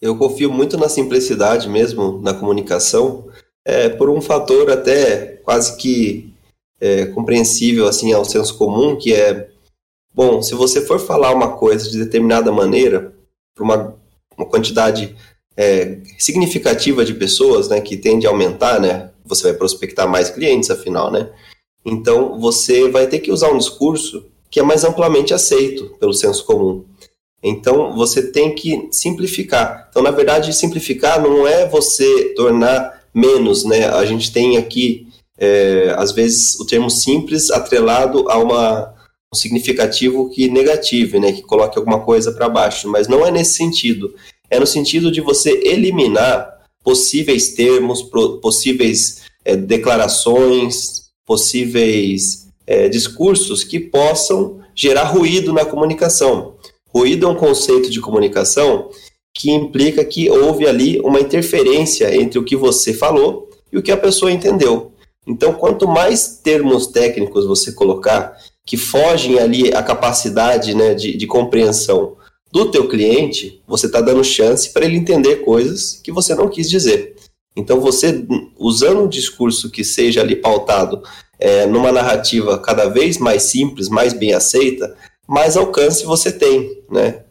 Eu 0.00 0.16
confio 0.16 0.52
muito 0.52 0.76
na 0.76 0.88
simplicidade 0.88 1.68
mesmo 1.68 2.20
na 2.20 2.34
comunicação, 2.34 3.28
é, 3.64 3.88
por 3.88 4.10
um 4.10 4.20
fator 4.20 4.70
até 4.70 5.40
quase 5.44 5.76
que 5.76 6.32
é, 6.80 7.06
compreensível 7.06 7.88
assim 7.88 8.12
ao 8.12 8.24
senso 8.24 8.56
comum, 8.56 8.96
que 8.96 9.12
é 9.12 9.48
bom, 10.14 10.42
se 10.42 10.54
você 10.54 10.80
for 10.80 10.98
falar 10.98 11.32
uma 11.32 11.56
coisa 11.56 11.90
de 11.90 11.98
determinada 11.98 12.52
maneira 12.52 13.14
para 13.54 13.64
uma, 13.64 13.96
uma 14.36 14.46
quantidade 14.46 15.16
é, 15.56 15.98
significativa 16.18 17.04
de 17.04 17.14
pessoas, 17.14 17.68
né, 17.68 17.80
que 17.80 17.96
tende 17.96 18.26
a 18.26 18.30
aumentar, 18.30 18.80
né, 18.80 19.10
você 19.24 19.44
vai 19.44 19.54
prospectar 19.54 20.08
mais 20.08 20.30
clientes, 20.30 20.70
afinal, 20.70 21.10
né? 21.10 21.30
Então, 21.84 22.38
você 22.38 22.88
vai 22.90 23.06
ter 23.06 23.20
que 23.20 23.30
usar 23.30 23.50
um 23.50 23.58
discurso 23.58 24.26
que 24.50 24.60
é 24.60 24.62
mais 24.62 24.84
amplamente 24.84 25.32
aceito 25.32 25.96
pelo 25.98 26.12
senso 26.12 26.44
comum. 26.44 26.84
Então, 27.42 27.94
você 27.94 28.30
tem 28.30 28.54
que 28.54 28.88
simplificar. 28.90 29.86
Então, 29.90 30.02
na 30.02 30.10
verdade, 30.10 30.52
simplificar 30.52 31.22
não 31.22 31.46
é 31.46 31.68
você 31.68 32.34
tornar 32.34 33.02
menos, 33.14 33.64
né? 33.64 33.86
A 33.86 34.04
gente 34.04 34.32
tem 34.32 34.56
aqui, 34.56 35.06
é, 35.38 35.94
às 35.96 36.12
vezes, 36.12 36.58
o 36.58 36.66
termo 36.66 36.90
simples 36.90 37.50
atrelado 37.50 38.28
a 38.28 38.38
uma, 38.38 38.94
um 39.32 39.36
significativo 39.36 40.30
que 40.30 40.48
negative, 40.48 41.20
né? 41.20 41.32
Que 41.32 41.42
coloque 41.42 41.78
alguma 41.78 42.00
coisa 42.00 42.32
para 42.32 42.48
baixo. 42.48 42.88
Mas 42.88 43.08
não 43.08 43.24
é 43.24 43.30
nesse 43.30 43.54
sentido. 43.54 44.14
É 44.50 44.58
no 44.58 44.66
sentido 44.66 45.10
de 45.10 45.20
você 45.20 45.50
eliminar 45.64 46.56
possíveis 46.82 47.54
termos, 47.54 48.02
possíveis 48.40 49.22
é, 49.44 49.56
declarações, 49.56 51.06
possíveis 51.24 52.46
é, 52.66 52.88
discursos 52.88 53.64
que 53.64 53.80
possam 53.80 54.60
gerar 54.74 55.04
ruído 55.04 55.52
na 55.52 55.64
comunicação. 55.64 56.55
Ruído 56.96 57.26
é 57.26 57.28
um 57.28 57.34
conceito 57.34 57.90
de 57.90 58.00
comunicação 58.00 58.88
que 59.36 59.50
implica 59.50 60.02
que 60.02 60.30
houve 60.30 60.66
ali 60.66 60.98
uma 61.00 61.20
interferência 61.20 62.16
entre 62.16 62.38
o 62.38 62.42
que 62.42 62.56
você 62.56 62.94
falou 62.94 63.50
e 63.70 63.76
o 63.76 63.82
que 63.82 63.92
a 63.92 63.98
pessoa 63.98 64.32
entendeu. 64.32 64.92
Então, 65.26 65.52
quanto 65.52 65.86
mais 65.86 66.40
termos 66.42 66.86
técnicos 66.86 67.44
você 67.44 67.70
colocar 67.72 68.34
que 68.64 68.78
fogem 68.78 69.38
ali 69.38 69.74
a 69.74 69.82
capacidade 69.82 70.74
né, 70.74 70.94
de, 70.94 71.14
de 71.14 71.26
compreensão 71.26 72.16
do 72.50 72.70
teu 72.70 72.88
cliente, 72.88 73.62
você 73.68 73.84
está 73.84 74.00
dando 74.00 74.24
chance 74.24 74.72
para 74.72 74.86
ele 74.86 74.96
entender 74.96 75.44
coisas 75.44 76.00
que 76.02 76.10
você 76.10 76.34
não 76.34 76.48
quis 76.48 76.70
dizer. 76.70 77.14
Então, 77.54 77.78
você, 77.78 78.26
usando 78.58 79.02
um 79.02 79.08
discurso 79.08 79.70
que 79.70 79.84
seja 79.84 80.22
ali 80.22 80.34
pautado 80.34 81.02
é, 81.38 81.66
numa 81.66 81.92
narrativa 81.92 82.58
cada 82.58 82.86
vez 82.86 83.18
mais 83.18 83.42
simples, 83.42 83.90
mais 83.90 84.14
bem 84.14 84.32
aceita, 84.32 84.96
mais 85.26 85.56
alcance 85.56 86.04
você 86.04 86.36
tem, 86.36 86.84
né? 86.90 87.24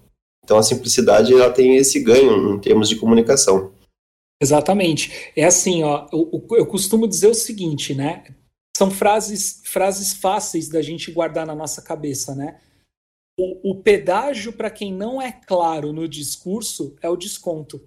Então, 0.43 0.57
a 0.57 0.63
simplicidade 0.63 1.33
ela 1.33 1.51
tem 1.51 1.75
esse 1.75 1.99
ganho 1.99 2.55
em 2.55 2.59
termos 2.59 2.87
de 2.87 2.95
comunicação. 2.95 3.73
Exatamente. 4.41 5.31
É 5.35 5.45
assim, 5.45 5.83
ó, 5.83 6.07
eu, 6.11 6.45
eu 6.51 6.65
costumo 6.67 7.07
dizer 7.07 7.27
o 7.27 7.33
seguinte, 7.33 7.95
né? 7.95 8.25
São 8.77 8.91
frases, 8.91 9.61
frases 9.63 10.13
fáceis 10.13 10.67
da 10.67 10.81
gente 10.81 11.11
guardar 11.11 11.47
na 11.47 11.55
nossa 11.55 11.81
cabeça, 11.81 12.35
né? 12.35 12.59
O, 13.39 13.71
o 13.71 13.81
pedágio 13.81 14.53
para 14.53 14.69
quem 14.69 14.93
não 14.93 15.21
é 15.21 15.31
claro 15.31 15.91
no 15.91 16.07
discurso 16.07 16.95
é 17.01 17.09
o 17.09 17.15
desconto. 17.15 17.81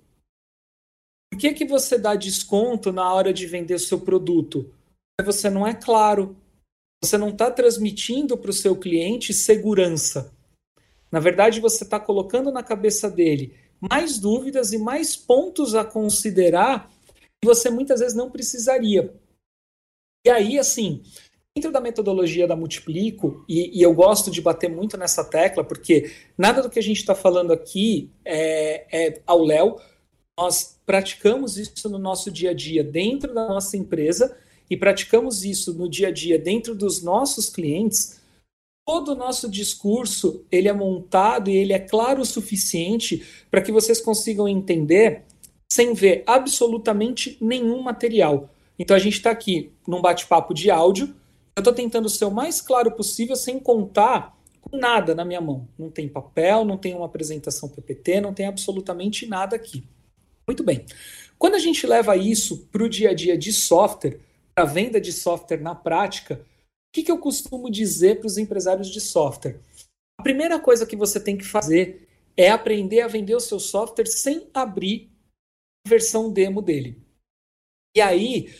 Por 1.30 1.38
que, 1.38 1.52
que 1.52 1.64
você 1.64 1.98
dá 1.98 2.14
desconto 2.16 2.90
na 2.90 3.12
hora 3.12 3.32
de 3.32 3.46
vender 3.46 3.74
o 3.74 3.78
seu 3.78 4.00
produto? 4.00 4.74
Porque 5.16 5.30
você 5.30 5.48
não 5.48 5.66
é 5.66 5.74
claro. 5.74 6.36
Você 7.02 7.16
não 7.16 7.30
está 7.30 7.50
transmitindo 7.50 8.36
para 8.36 8.50
o 8.50 8.54
seu 8.54 8.76
cliente 8.76 9.32
segurança. 9.32 10.34
Na 11.10 11.20
verdade, 11.20 11.60
você 11.60 11.84
está 11.84 11.98
colocando 11.98 12.50
na 12.52 12.62
cabeça 12.62 13.10
dele 13.10 13.54
mais 13.80 14.18
dúvidas 14.18 14.72
e 14.72 14.78
mais 14.78 15.16
pontos 15.16 15.74
a 15.74 15.84
considerar 15.84 16.90
que 17.40 17.46
você 17.46 17.70
muitas 17.70 18.00
vezes 18.00 18.16
não 18.16 18.30
precisaria. 18.30 19.14
E 20.26 20.30
aí, 20.30 20.58
assim, 20.58 21.02
dentro 21.54 21.70
da 21.70 21.80
metodologia 21.80 22.46
da 22.46 22.56
Multiplico, 22.56 23.44
e, 23.48 23.78
e, 23.78 23.82
eu 23.82 23.94
gosto 23.94 24.30
de 24.30 24.42
bater 24.42 24.68
muito 24.68 24.96
nessa 24.96 25.24
tecla, 25.24 25.64
porque 25.64 26.12
nada 26.36 26.60
do 26.62 26.68
que 26.68 26.78
a 26.78 26.82
gente 26.82 26.98
está 26.98 27.14
falando 27.14 27.52
aqui 27.52 28.10
é, 28.24 28.86
é 28.90 29.22
ao 29.26 29.42
léu, 29.42 29.80
nós 30.38 30.78
praticamos 30.84 31.56
isso 31.56 31.88
no 31.88 31.98
nosso 31.98 32.30
dia 32.30 32.50
a 32.50 32.54
dia 32.54 32.84
dentro 32.84 33.32
da 33.32 33.48
nossa 33.48 33.76
empresa 33.76 34.36
e 34.70 34.76
praticamos 34.76 35.44
isso 35.44 35.74
no 35.74 35.88
dia 35.88 36.08
a 36.08 36.10
dia 36.12 36.38
dentro 36.38 36.74
dos 36.74 37.02
nossos 37.02 37.48
clientes, 37.48 38.20
todo 38.86 39.12
o 39.12 39.14
nosso 39.14 39.50
discurso 39.50 40.44
ele 40.50 40.68
é 40.68 40.72
montado 40.72 41.50
e 41.50 41.56
ele 41.56 41.72
é 41.72 41.78
claro 41.78 42.22
o 42.22 42.26
suficiente 42.26 43.24
para 43.50 43.60
que 43.60 43.72
vocês 43.72 44.00
consigam 44.00 44.48
entender 44.48 45.24
sem 45.70 45.92
ver 45.92 46.22
absolutamente 46.26 47.36
nenhum 47.40 47.82
material. 47.82 48.48
Então 48.78 48.96
a 48.96 49.00
gente 49.00 49.16
está 49.16 49.30
aqui 49.30 49.72
num 49.86 50.00
bate-papo 50.00 50.54
de 50.54 50.70
áudio. 50.70 51.14
Eu 51.56 51.60
estou 51.60 51.74
tentando 51.74 52.08
ser 52.08 52.24
o 52.24 52.30
mais 52.30 52.60
claro 52.60 52.92
possível 52.92 53.36
sem 53.36 53.58
contar 53.58 54.38
com 54.60 54.76
nada 54.76 55.14
na 55.14 55.24
minha 55.24 55.40
mão. 55.40 55.68
Não 55.78 55.90
tem 55.90 56.08
papel, 56.08 56.64
não 56.64 56.78
tem 56.78 56.94
uma 56.94 57.06
apresentação 57.06 57.68
PPT, 57.68 58.20
não 58.20 58.32
tem 58.32 58.46
absolutamente 58.46 59.26
nada 59.26 59.56
aqui. 59.56 59.84
Muito 60.46 60.62
bem. 60.62 60.86
Quando 61.38 61.56
a 61.56 61.58
gente 61.58 61.86
leva 61.86 62.16
isso 62.16 62.66
para 62.72 62.82
o 62.82 62.88
dia 62.88 63.10
a 63.10 63.14
dia 63.14 63.36
de 63.36 63.52
software, 63.52 64.18
a 64.62 64.64
venda 64.64 65.00
de 65.00 65.12
software 65.12 65.60
na 65.60 65.74
prática, 65.74 66.34
o 66.34 66.92
que, 66.92 67.02
que 67.02 67.10
eu 67.10 67.18
costumo 67.18 67.70
dizer 67.70 68.18
para 68.18 68.26
os 68.26 68.38
empresários 68.38 68.88
de 68.88 69.00
software? 69.00 69.60
A 70.18 70.22
primeira 70.22 70.58
coisa 70.58 70.86
que 70.86 70.96
você 70.96 71.20
tem 71.20 71.36
que 71.36 71.44
fazer 71.44 72.08
é 72.36 72.50
aprender 72.50 73.00
a 73.00 73.08
vender 73.08 73.34
o 73.34 73.40
seu 73.40 73.60
software 73.60 74.06
sem 74.06 74.48
abrir 74.54 75.10
a 75.86 75.88
versão 75.88 76.32
demo 76.32 76.62
dele. 76.62 77.00
E 77.96 78.00
aí, 78.00 78.52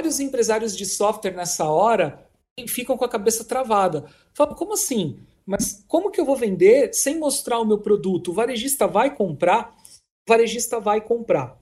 vários 0.00 0.20
empresários 0.20 0.76
de 0.76 0.86
software 0.86 1.34
nessa 1.34 1.64
hora 1.68 2.28
ficam 2.68 2.96
com 2.96 3.04
a 3.04 3.08
cabeça 3.08 3.44
travada. 3.44 4.06
Falam, 4.34 4.54
como 4.54 4.74
assim? 4.74 5.18
Mas 5.44 5.84
como 5.88 6.10
que 6.10 6.20
eu 6.20 6.24
vou 6.24 6.36
vender 6.36 6.92
sem 6.94 7.18
mostrar 7.18 7.58
o 7.58 7.64
meu 7.64 7.78
produto? 7.78 8.28
O 8.28 8.34
varejista 8.34 8.86
vai 8.86 9.14
comprar? 9.14 9.76
o 10.26 10.30
varejista 10.32 10.80
vai 10.80 11.00
comprar. 11.00 11.58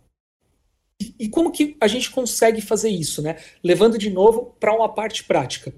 E, 1.18 1.28
como 1.28 1.50
que 1.50 1.76
a 1.80 1.88
gente 1.88 2.10
consegue 2.10 2.60
fazer 2.60 2.90
isso, 2.90 3.22
né? 3.22 3.36
Levando 3.64 3.96
de 3.96 4.10
novo 4.10 4.54
para 4.60 4.74
uma 4.76 4.88
parte 4.88 5.24
prática. 5.24 5.72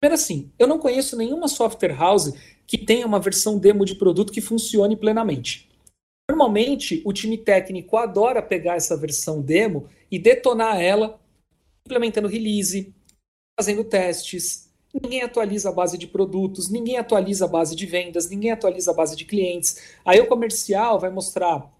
Primeiro 0.00 0.14
assim, 0.14 0.50
eu 0.58 0.66
não 0.66 0.78
conheço 0.78 1.16
nenhuma 1.16 1.46
software 1.46 1.94
house 1.94 2.32
que 2.66 2.76
tenha 2.76 3.06
uma 3.06 3.20
versão 3.20 3.58
demo 3.58 3.84
de 3.84 3.94
produto 3.94 4.32
que 4.32 4.40
funcione 4.40 4.96
plenamente. 4.96 5.68
Normalmente, 6.28 7.02
o 7.04 7.12
time 7.12 7.38
técnico 7.38 7.96
adora 7.96 8.42
pegar 8.42 8.76
essa 8.76 8.96
versão 8.96 9.40
demo 9.40 9.88
e 10.10 10.18
detonar 10.18 10.80
ela, 10.80 11.20
implementando 11.86 12.28
release, 12.28 12.92
fazendo 13.58 13.84
testes, 13.84 14.70
ninguém 14.92 15.22
atualiza 15.22 15.68
a 15.68 15.72
base 15.72 15.98
de 15.98 16.06
produtos, 16.06 16.70
ninguém 16.70 16.96
atualiza 16.96 17.44
a 17.44 17.48
base 17.48 17.76
de 17.76 17.84
vendas, 17.84 18.28
ninguém 18.28 18.50
atualiza 18.50 18.90
a 18.90 18.94
base 18.94 19.14
de 19.14 19.24
clientes. 19.24 19.96
Aí 20.04 20.20
o 20.20 20.26
comercial 20.26 20.98
vai 20.98 21.10
mostrar 21.10 21.70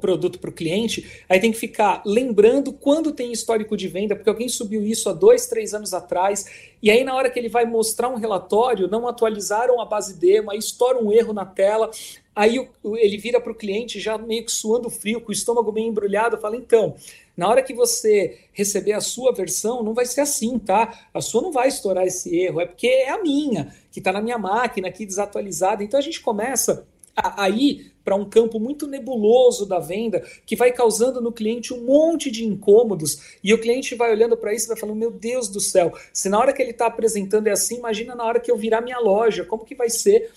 produto 0.00 0.38
para 0.38 0.50
o 0.50 0.52
cliente, 0.52 1.24
aí 1.28 1.40
tem 1.40 1.50
que 1.50 1.58
ficar 1.58 2.02
lembrando 2.04 2.72
quando 2.72 3.12
tem 3.12 3.32
histórico 3.32 3.76
de 3.76 3.88
venda, 3.88 4.14
porque 4.14 4.28
alguém 4.28 4.48
subiu 4.48 4.82
isso 4.82 5.08
há 5.08 5.12
dois, 5.12 5.46
três 5.46 5.72
anos 5.72 5.94
atrás, 5.94 6.44
e 6.82 6.90
aí 6.90 7.02
na 7.02 7.14
hora 7.14 7.30
que 7.30 7.38
ele 7.38 7.48
vai 7.48 7.64
mostrar 7.64 8.08
um 8.08 8.16
relatório, 8.16 8.88
não 8.88 9.08
atualizaram 9.08 9.80
a 9.80 9.86
base 9.86 10.18
demo, 10.18 10.50
aí 10.50 10.58
estoura 10.58 11.02
um 11.02 11.10
erro 11.10 11.32
na 11.32 11.46
tela, 11.46 11.90
aí 12.34 12.68
ele 12.84 13.16
vira 13.16 13.40
para 13.40 13.50
o 13.50 13.54
cliente 13.54 13.98
já 13.98 14.18
meio 14.18 14.44
que 14.44 14.52
suando 14.52 14.90
frio, 14.90 15.20
com 15.20 15.30
o 15.30 15.32
estômago 15.32 15.72
meio 15.72 15.88
embrulhado, 15.88 16.36
fala, 16.36 16.56
então, 16.56 16.94
na 17.34 17.48
hora 17.48 17.62
que 17.62 17.72
você 17.72 18.38
receber 18.52 18.92
a 18.92 19.00
sua 19.00 19.32
versão, 19.32 19.82
não 19.82 19.94
vai 19.94 20.04
ser 20.04 20.20
assim, 20.20 20.58
tá? 20.58 21.06
A 21.12 21.22
sua 21.22 21.40
não 21.40 21.52
vai 21.52 21.68
estourar 21.68 22.06
esse 22.06 22.36
erro, 22.36 22.60
é 22.60 22.66
porque 22.66 22.86
é 22.86 23.10
a 23.10 23.22
minha, 23.22 23.74
que 23.90 24.00
está 24.00 24.12
na 24.12 24.20
minha 24.20 24.38
máquina 24.38 24.88
aqui 24.88 25.06
desatualizada, 25.06 25.82
então 25.82 25.98
a 25.98 26.02
gente 26.02 26.20
começa 26.20 26.86
a 27.14 27.48
ir 27.48 27.95
para 28.06 28.14
um 28.14 28.24
campo 28.24 28.60
muito 28.60 28.86
nebuloso 28.86 29.66
da 29.66 29.80
venda, 29.80 30.20
que 30.46 30.54
vai 30.54 30.70
causando 30.70 31.20
no 31.20 31.32
cliente 31.32 31.74
um 31.74 31.84
monte 31.84 32.30
de 32.30 32.44
incômodos, 32.44 33.38
e 33.42 33.52
o 33.52 33.60
cliente 33.60 33.96
vai 33.96 34.12
olhando 34.12 34.36
para 34.36 34.54
isso 34.54 34.66
e 34.66 34.68
vai 34.68 34.76
falando: 34.76 34.96
Meu 34.96 35.10
Deus 35.10 35.48
do 35.48 35.60
céu, 35.60 35.92
se 36.12 36.28
na 36.28 36.38
hora 36.38 36.52
que 36.52 36.62
ele 36.62 36.70
está 36.70 36.86
apresentando 36.86 37.48
é 37.48 37.50
assim, 37.50 37.78
imagina 37.78 38.14
na 38.14 38.24
hora 38.24 38.38
que 38.38 38.48
eu 38.48 38.56
virar 38.56 38.80
minha 38.80 39.00
loja, 39.00 39.44
como 39.44 39.64
que 39.64 39.74
vai 39.74 39.90
ser 39.90 40.30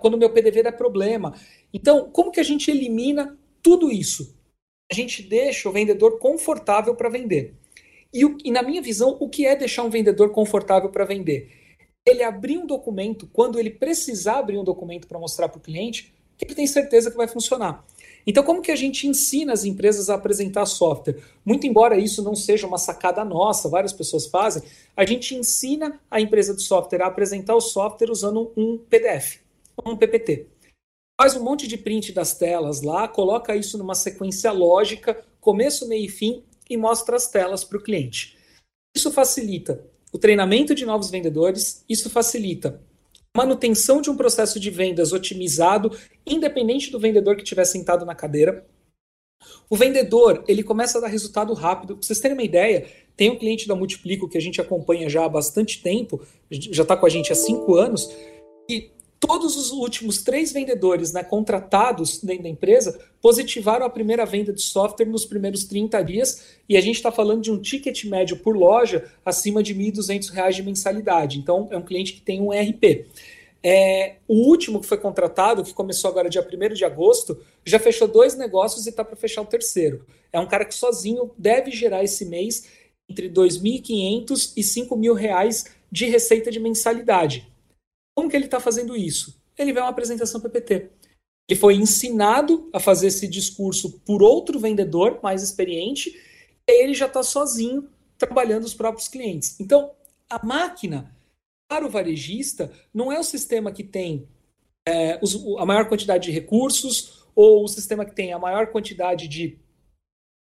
quando 0.00 0.14
o 0.14 0.18
meu 0.18 0.30
PDV 0.30 0.64
der 0.64 0.76
problema? 0.76 1.34
Então, 1.72 2.10
como 2.10 2.32
que 2.32 2.40
a 2.40 2.44
gente 2.44 2.68
elimina 2.68 3.38
tudo 3.62 3.92
isso? 3.92 4.34
A 4.90 4.94
gente 4.94 5.22
deixa 5.22 5.68
o 5.68 5.72
vendedor 5.72 6.18
confortável 6.18 6.96
para 6.96 7.08
vender. 7.08 7.54
E, 8.12 8.22
e, 8.44 8.50
na 8.50 8.62
minha 8.62 8.82
visão, 8.82 9.16
o 9.20 9.28
que 9.28 9.46
é 9.46 9.54
deixar 9.54 9.84
um 9.84 9.90
vendedor 9.90 10.30
confortável 10.30 10.90
para 10.90 11.04
vender? 11.04 11.50
Ele 12.06 12.22
abrir 12.22 12.58
um 12.58 12.66
documento, 12.66 13.28
quando 13.32 13.58
ele 13.58 13.70
precisar 13.70 14.38
abrir 14.38 14.58
um 14.58 14.64
documento 14.64 15.06
para 15.06 15.18
mostrar 15.18 15.48
para 15.48 15.58
o 15.58 15.62
cliente, 15.62 16.13
que 16.36 16.44
ele 16.44 16.54
tem 16.54 16.66
certeza 16.66 17.10
que 17.10 17.16
vai 17.16 17.28
funcionar. 17.28 17.84
Então, 18.26 18.42
como 18.42 18.62
que 18.62 18.72
a 18.72 18.76
gente 18.76 19.06
ensina 19.06 19.52
as 19.52 19.64
empresas 19.64 20.08
a 20.08 20.14
apresentar 20.14 20.64
software? 20.66 21.18
Muito 21.44 21.66
embora 21.66 21.98
isso 21.98 22.22
não 22.22 22.34
seja 22.34 22.66
uma 22.66 22.78
sacada 22.78 23.24
nossa, 23.24 23.68
várias 23.68 23.92
pessoas 23.92 24.26
fazem, 24.26 24.62
a 24.96 25.04
gente 25.04 25.34
ensina 25.34 26.00
a 26.10 26.20
empresa 26.20 26.54
de 26.54 26.62
software 26.62 27.02
a 27.02 27.06
apresentar 27.06 27.54
o 27.54 27.60
software 27.60 28.10
usando 28.10 28.50
um 28.56 28.78
PDF, 28.78 29.40
um 29.84 29.96
PPT. 29.96 30.46
Faz 31.20 31.36
um 31.36 31.44
monte 31.44 31.68
de 31.68 31.76
print 31.76 32.12
das 32.12 32.36
telas 32.36 32.82
lá, 32.82 33.06
coloca 33.06 33.54
isso 33.54 33.78
numa 33.78 33.94
sequência 33.94 34.50
lógica, 34.50 35.22
começo, 35.40 35.86
meio 35.86 36.06
e 36.06 36.08
fim, 36.08 36.42
e 36.68 36.76
mostra 36.76 37.16
as 37.16 37.28
telas 37.28 37.62
para 37.62 37.78
o 37.78 37.82
cliente. 37.82 38.38
Isso 38.96 39.12
facilita 39.12 39.84
o 40.12 40.18
treinamento 40.18 40.74
de 40.74 40.86
novos 40.86 41.10
vendedores, 41.10 41.84
isso 41.88 42.08
facilita 42.08 42.80
manutenção 43.36 44.00
de 44.00 44.08
um 44.08 44.16
processo 44.16 44.60
de 44.60 44.70
vendas 44.70 45.12
otimizado, 45.12 45.90
independente 46.24 46.90
do 46.90 47.00
vendedor 47.00 47.34
que 47.36 47.42
estiver 47.42 47.64
sentado 47.64 48.06
na 48.06 48.14
cadeira. 48.14 48.64
O 49.68 49.76
vendedor, 49.76 50.44
ele 50.46 50.62
começa 50.62 50.98
a 50.98 51.00
dar 51.00 51.08
resultado 51.08 51.52
rápido. 51.52 51.96
Para 51.96 52.02
vocês 52.06 52.20
terem 52.20 52.36
uma 52.36 52.44
ideia, 52.44 52.86
tem 53.16 53.30
um 53.30 53.38
cliente 53.38 53.66
da 53.66 53.74
Multiplico 53.74 54.28
que 54.28 54.38
a 54.38 54.40
gente 54.40 54.60
acompanha 54.60 55.08
já 55.08 55.24
há 55.24 55.28
bastante 55.28 55.82
tempo, 55.82 56.22
já 56.50 56.82
está 56.82 56.96
com 56.96 57.06
a 57.06 57.10
gente 57.10 57.32
há 57.32 57.34
cinco 57.34 57.74
anos, 57.74 58.08
e 58.70 58.90
todos 59.26 59.56
os 59.56 59.70
últimos 59.70 60.22
três 60.22 60.52
vendedores 60.52 61.12
né, 61.12 61.24
contratados 61.24 62.18
dentro 62.22 62.42
da 62.42 62.48
empresa 62.48 62.98
positivaram 63.22 63.86
a 63.86 63.90
primeira 63.90 64.26
venda 64.26 64.52
de 64.52 64.60
software 64.60 65.06
nos 65.06 65.24
primeiros 65.24 65.64
30 65.64 66.02
dias, 66.02 66.42
e 66.68 66.76
a 66.76 66.80
gente 66.80 66.96
está 66.96 67.10
falando 67.10 67.42
de 67.42 67.50
um 67.50 67.60
ticket 67.60 68.04
médio 68.04 68.36
por 68.38 68.54
loja 68.54 69.10
acima 69.24 69.62
de 69.62 69.72
R$ 69.72 69.92
1.200 69.92 70.52
de 70.52 70.62
mensalidade. 70.62 71.38
Então, 71.38 71.68
é 71.70 71.76
um 71.76 71.82
cliente 71.82 72.12
que 72.12 72.20
tem 72.20 72.40
um 72.40 72.50
RP. 72.50 73.06
É, 73.62 74.16
o 74.28 74.46
último 74.46 74.78
que 74.78 74.86
foi 74.86 74.98
contratado, 74.98 75.64
que 75.64 75.72
começou 75.72 76.10
agora 76.10 76.28
dia 76.28 76.46
1 76.46 76.74
de 76.74 76.84
agosto, 76.84 77.40
já 77.64 77.78
fechou 77.78 78.06
dois 78.06 78.36
negócios 78.36 78.84
e 78.84 78.90
está 78.90 79.02
para 79.02 79.16
fechar 79.16 79.40
o 79.40 79.46
terceiro. 79.46 80.04
É 80.30 80.38
um 80.38 80.46
cara 80.46 80.66
que 80.66 80.74
sozinho 80.74 81.30
deve 81.38 81.70
gerar 81.70 82.04
esse 82.04 82.26
mês 82.26 82.66
entre 83.08 83.28
R$ 83.28 83.32
2.500 83.32 84.52
e 84.54 84.60
5.000 84.60 85.14
reais 85.14 85.64
de 85.90 86.04
receita 86.06 86.50
de 86.50 86.60
mensalidade. 86.60 87.53
Como 88.16 88.30
que 88.30 88.36
ele 88.36 88.46
está 88.46 88.60
fazendo 88.60 88.96
isso? 88.96 89.40
Ele 89.58 89.72
vê 89.72 89.80
uma 89.80 89.88
apresentação 89.88 90.40
PPT. 90.40 90.90
Ele 91.48 91.60
foi 91.60 91.74
ensinado 91.74 92.68
a 92.72 92.80
fazer 92.80 93.08
esse 93.08 93.28
discurso 93.28 94.00
por 94.00 94.22
outro 94.22 94.58
vendedor 94.58 95.20
mais 95.22 95.42
experiente, 95.42 96.10
e 96.66 96.72
aí 96.72 96.82
ele 96.82 96.94
já 96.94 97.06
está 97.06 97.22
sozinho 97.22 97.88
trabalhando 98.16 98.64
os 98.64 98.74
próprios 98.74 99.08
clientes. 99.08 99.58
Então, 99.60 99.92
a 100.30 100.44
máquina, 100.44 101.14
para 101.68 101.86
o 101.86 101.90
varejista, 101.90 102.72
não 102.92 103.12
é 103.12 103.18
o 103.18 103.24
sistema 103.24 103.72
que 103.72 103.84
tem 103.84 104.28
é, 104.86 105.18
os, 105.22 105.34
a 105.58 105.66
maior 105.66 105.88
quantidade 105.88 106.24
de 106.24 106.32
recursos 106.32 107.24
ou 107.34 107.64
o 107.64 107.68
sistema 107.68 108.04
que 108.04 108.14
tem 108.14 108.32
a 108.32 108.38
maior 108.38 108.68
quantidade 108.68 109.28
de 109.28 109.58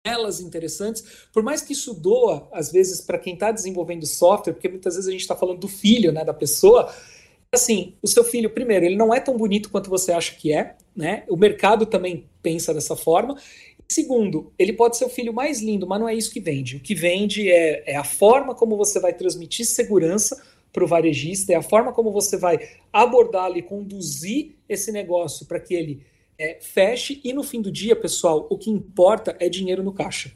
telas 0.05 0.41
interessantes, 0.41 1.03
por 1.33 1.43
mais 1.43 1.63
que 1.63 1.73
isso 1.73 1.93
doa, 1.93 2.49
às 2.53 2.71
vezes, 2.71 3.01
para 3.01 3.19
quem 3.19 3.35
está 3.35 3.51
desenvolvendo 3.51 4.07
software, 4.07 4.53
porque 4.53 4.69
muitas 4.69 4.95
vezes 4.95 5.09
a 5.09 5.11
gente 5.11 5.23
está 5.23 5.35
falando 5.35 5.59
do 5.59 5.67
filho 5.67 6.13
né, 6.13 6.25
da 6.25 6.33
pessoa, 6.33 6.95
assim, 7.57 7.95
o 8.01 8.07
seu 8.07 8.23
filho, 8.23 8.51
primeiro, 8.51 8.87
ele 8.87 8.97
não 8.97 9.13
é 9.13 9.21
tão 9.21 9.37
bonito 9.37 9.71
quanto 9.71 9.91
você 9.91 10.13
acha 10.13 10.35
que 10.37 10.53
é, 10.53 10.77
né? 10.95 11.25
O 11.29 11.37
mercado 11.37 11.85
também 11.85 12.25
pensa 12.43 12.73
dessa 12.73 12.95
forma. 12.95 13.37
Segundo, 13.89 14.53
ele 14.59 14.73
pode 14.73 14.97
ser 14.97 15.05
o 15.05 15.09
filho 15.09 15.33
mais 15.33 15.61
lindo, 15.61 15.87
mas 15.87 16.01
não 16.01 16.09
é 16.09 16.15
isso 16.15 16.33
que 16.33 16.41
vende. 16.41 16.77
O 16.77 16.81
que 16.81 16.95
vende 16.95 17.51
é, 17.51 17.93
é 17.93 17.97
a 17.97 18.05
forma 18.05 18.55
como 18.55 18.77
você 18.77 19.01
vai 19.01 19.13
transmitir 19.13 19.67
segurança 19.67 20.43
para 20.73 20.85
o 20.85 20.87
varejista, 20.87 21.53
é 21.53 21.57
a 21.57 21.63
forma 21.63 21.93
como 21.93 22.13
você 22.13 22.37
vai 22.37 22.59
abordá-lo 22.93 23.57
e 23.57 23.63
conduzir 23.63 24.57
esse 24.69 24.93
negócio 24.93 25.47
para 25.47 25.59
que 25.59 25.75
ele 25.75 26.05
é, 26.39 26.59
feche. 26.61 27.21
E 27.25 27.33
no 27.33 27.43
fim 27.43 27.63
do 27.63 27.73
dia, 27.73 27.97
pessoal, 27.97 28.47
o 28.51 28.59
que 28.59 28.71
importa 28.71 29.37
é 29.41 29.49
dinheiro 29.49 29.83
no 29.83 29.93
caixa. 29.93 30.33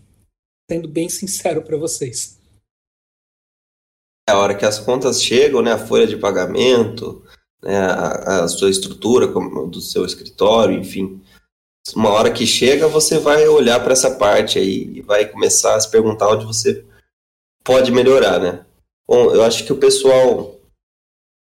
Sendo 0.71 0.89
bem 0.89 1.09
sincero 1.09 1.63
para 1.63 1.77
vocês. 1.77 2.40
É 4.31 4.33
a 4.33 4.39
hora 4.39 4.55
que 4.55 4.65
as 4.65 4.79
contas 4.79 5.21
chegam, 5.21 5.61
né, 5.61 5.73
a 5.73 5.79
folha 5.79 6.07
de 6.07 6.17
pagamento, 6.17 7.21
né, 7.61 7.77
a, 7.77 8.45
a 8.45 8.49
sua 8.49 8.71
estrutura 8.71 9.27
do 9.27 9.81
seu 9.81 10.07
escritório, 10.07 10.79
enfim, 10.79 11.21
uma 11.97 12.11
hora 12.11 12.31
que 12.31 12.47
chega, 12.47 12.87
você 12.87 13.19
vai 13.19 13.49
olhar 13.49 13.83
para 13.83 13.93
essa 13.93 14.13
parte 14.13 14.57
aí 14.57 14.89
e 14.95 15.03
vai 15.03 15.27
começar 15.27 15.75
a 15.75 15.81
se 15.81 15.91
perguntar 15.91 16.29
onde 16.29 16.47
você 16.47 16.85
pode 17.65 17.91
melhorar, 17.91 18.39
né? 18.39 18.65
Bom, 19.09 19.35
eu 19.35 19.43
acho 19.43 19.65
que 19.65 19.73
o 19.73 19.79
pessoal 19.79 20.55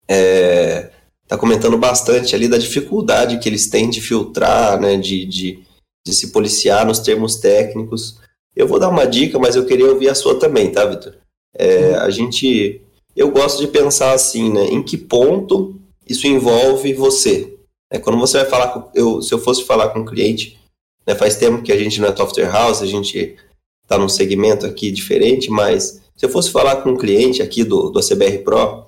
é, 0.05 0.91
tá 1.25 1.37
comentando 1.37 1.77
bastante 1.77 2.35
ali 2.35 2.49
da 2.49 2.57
dificuldade 2.57 3.39
que 3.39 3.47
eles 3.47 3.69
têm 3.69 3.89
de 3.89 4.01
filtrar, 4.01 4.77
né, 4.77 4.97
de, 4.97 5.25
de, 5.25 5.63
de 6.05 6.13
se 6.13 6.33
policiar 6.33 6.85
nos 6.85 6.99
termos 6.99 7.37
técnicos. 7.37 8.19
Eu 8.53 8.67
vou 8.67 8.77
dar 8.77 8.89
uma 8.89 9.07
dica, 9.07 9.39
mas 9.39 9.55
eu 9.55 9.65
queria 9.65 9.87
ouvir 9.87 10.09
a 10.09 10.15
sua 10.15 10.37
também, 10.37 10.69
tá, 10.69 10.83
Vitor? 10.83 11.22
É, 11.55 11.95
a 11.95 12.09
gente, 12.09 12.81
eu 13.15 13.31
gosto 13.31 13.59
de 13.59 13.67
pensar 13.67 14.13
assim, 14.13 14.51
né? 14.51 14.65
Em 14.65 14.81
que 14.81 14.97
ponto 14.97 15.79
isso 16.07 16.27
envolve 16.27 16.93
você? 16.93 17.57
É, 17.91 17.99
quando 17.99 18.19
você 18.19 18.39
vai 18.39 18.49
falar, 18.49 18.67
com, 18.69 18.89
eu, 18.95 19.21
se 19.21 19.33
eu 19.33 19.39
fosse 19.39 19.63
falar 19.63 19.89
com 19.89 19.99
um 19.99 20.05
cliente, 20.05 20.59
né, 21.05 21.13
faz 21.13 21.35
tempo 21.35 21.61
que 21.61 21.71
a 21.71 21.77
gente 21.77 22.01
não 22.01 22.07
é 22.07 22.15
software 22.15 22.51
house, 22.51 22.81
a 22.81 22.87
gente 22.87 23.35
está 23.83 23.97
num 23.97 24.09
segmento 24.09 24.65
aqui 24.65 24.89
diferente, 24.91 25.49
mas 25.51 26.01
se 26.15 26.25
eu 26.25 26.29
fosse 26.29 26.49
falar 26.49 26.77
com 26.77 26.91
um 26.91 26.97
cliente 26.97 27.41
aqui 27.41 27.63
do, 27.63 27.89
do 27.89 27.99
ACBR 27.99 28.39
Pro, 28.39 28.85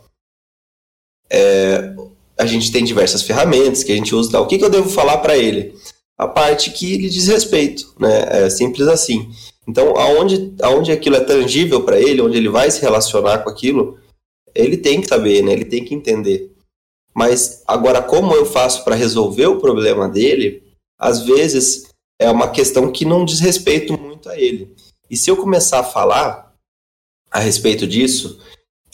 é, 1.30 1.93
a 2.38 2.45
gente 2.45 2.71
tem 2.71 2.84
diversas 2.84 3.21
ferramentas 3.21 3.84
que 3.84 3.91
a 3.91 3.95
gente 3.95 4.13
usa. 4.13 4.39
O 4.39 4.47
que, 4.47 4.58
que 4.58 4.63
eu 4.63 4.69
devo 4.69 4.89
falar 4.89 5.17
para 5.17 5.38
ele? 5.38 5.75
A 6.17 6.28
parte 6.28 6.71
que 6.71 6.97
lhe 6.97 7.10
diz 7.10 7.28
respeito, 7.28 7.93
né? 7.99 8.45
É 8.45 8.49
simples 8.49 8.88
assim. 8.88 9.30
Então, 9.67 9.97
aonde, 9.97 10.54
aonde 10.62 10.91
aquilo 10.91 11.15
é 11.15 11.21
tangível 11.21 11.84
para 11.84 11.99
ele, 11.99 12.21
onde 12.21 12.38
ele 12.38 12.49
vai 12.49 12.69
se 12.69 12.82
relacionar 12.82 13.39
com 13.39 13.49
aquilo, 13.49 13.97
ele 14.54 14.78
tem 14.78 15.01
que 15.01 15.08
saber, 15.08 15.43
né? 15.43 15.51
Ele 15.51 15.65
tem 15.65 15.84
que 15.84 15.93
entender. 15.93 16.51
Mas 17.13 17.63
agora, 17.67 18.01
como 18.01 18.34
eu 18.34 18.45
faço 18.45 18.84
para 18.84 18.95
resolver 18.95 19.47
o 19.47 19.60
problema 19.60 20.08
dele, 20.08 20.63
às 20.99 21.23
vezes 21.23 21.88
é 22.19 22.30
uma 22.30 22.49
questão 22.49 22.91
que 22.91 23.06
não 23.06 23.25
diz 23.25 23.39
respeito 23.39 23.99
muito 23.99 24.30
a 24.30 24.39
ele. 24.39 24.75
E 25.10 25.17
se 25.17 25.30
eu 25.30 25.38
começar 25.38 25.80
a 25.80 25.84
falar 25.84 26.54
a 27.32 27.39
respeito 27.39 27.88
disso 27.88 28.39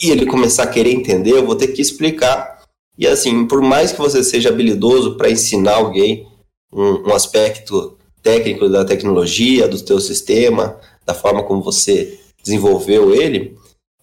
e 0.00 0.10
ele 0.10 0.26
começar 0.26 0.64
a 0.64 0.70
querer 0.70 0.92
entender, 0.92 1.32
eu 1.32 1.46
vou 1.46 1.56
ter 1.56 1.68
que 1.68 1.82
explicar. 1.82 2.62
E 2.98 3.06
assim, 3.06 3.46
por 3.46 3.60
mais 3.60 3.92
que 3.92 3.98
você 3.98 4.22
seja 4.22 4.48
habilidoso 4.48 5.16
para 5.16 5.30
ensinar 5.30 5.76
alguém 5.76 6.28
um, 6.72 7.08
um 7.08 7.14
aspecto 7.14 7.96
técnico 8.22 8.68
da 8.68 8.84
tecnologia, 8.84 9.68
do 9.68 9.80
teu 9.80 10.00
sistema, 10.00 10.78
da 11.04 11.14
forma 11.14 11.42
como 11.42 11.62
você 11.62 12.18
desenvolveu 12.42 13.14
ele, 13.14 13.56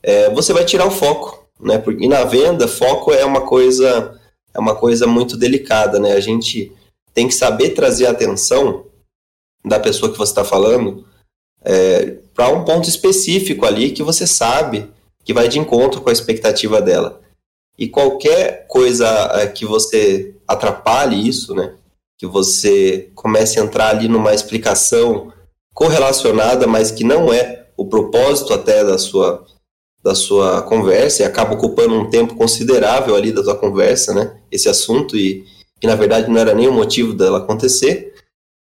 é, 0.03 0.29
você 0.29 0.53
vai 0.53 0.65
tirar 0.65 0.85
o 0.85 0.91
foco, 0.91 1.47
né? 1.59 1.77
Porque 1.77 2.07
na 2.07 2.23
venda, 2.23 2.67
foco 2.67 3.11
é 3.11 3.25
uma 3.25 3.41
coisa 3.41 4.19
é 4.53 4.59
uma 4.59 4.75
coisa 4.75 5.05
muito 5.05 5.37
delicada, 5.37 5.99
né? 5.99 6.13
A 6.13 6.19
gente 6.19 6.71
tem 7.13 7.27
que 7.27 7.33
saber 7.33 7.69
trazer 7.69 8.07
a 8.07 8.11
atenção 8.11 8.85
da 9.63 9.79
pessoa 9.79 10.11
que 10.11 10.17
você 10.17 10.31
está 10.31 10.43
falando 10.43 11.05
é, 11.63 12.17
para 12.33 12.49
um 12.49 12.63
ponto 12.63 12.87
específico 12.87 13.65
ali 13.65 13.91
que 13.91 14.01
você 14.01 14.25
sabe 14.25 14.89
que 15.23 15.33
vai 15.33 15.47
de 15.47 15.59
encontro 15.59 16.01
com 16.01 16.09
a 16.09 16.13
expectativa 16.13 16.81
dela. 16.81 17.21
E 17.77 17.87
qualquer 17.87 18.65
coisa 18.67 19.07
é, 19.35 19.47
que 19.47 19.65
você 19.65 20.33
atrapalhe 20.47 21.27
isso, 21.27 21.53
né? 21.53 21.75
Que 22.19 22.27
você 22.27 23.09
comece 23.15 23.59
a 23.59 23.63
entrar 23.63 23.89
ali 23.89 24.07
numa 24.07 24.33
explicação 24.33 25.33
correlacionada, 25.73 26.67
mas 26.67 26.91
que 26.91 27.03
não 27.03 27.33
é 27.33 27.67
o 27.77 27.85
propósito 27.87 28.53
até 28.53 28.83
da 28.83 28.97
sua 28.97 29.45
da 30.01 30.15
sua 30.15 30.61
conversa 30.61 31.23
e 31.23 31.25
acaba 31.25 31.55
ocupando 31.55 31.93
um 31.93 32.09
tempo 32.09 32.35
considerável 32.35 33.15
ali 33.15 33.33
da 33.33 33.43
sua 33.43 33.55
conversa, 33.55 34.13
né? 34.13 34.39
Esse 34.49 34.69
assunto 34.69 35.17
e 35.17 35.45
que 35.79 35.87
na 35.87 35.95
verdade 35.95 36.29
não 36.29 36.37
era 36.37 36.53
nem 36.53 36.67
o 36.67 36.73
motivo 36.73 37.13
dela 37.13 37.39
acontecer, 37.39 38.13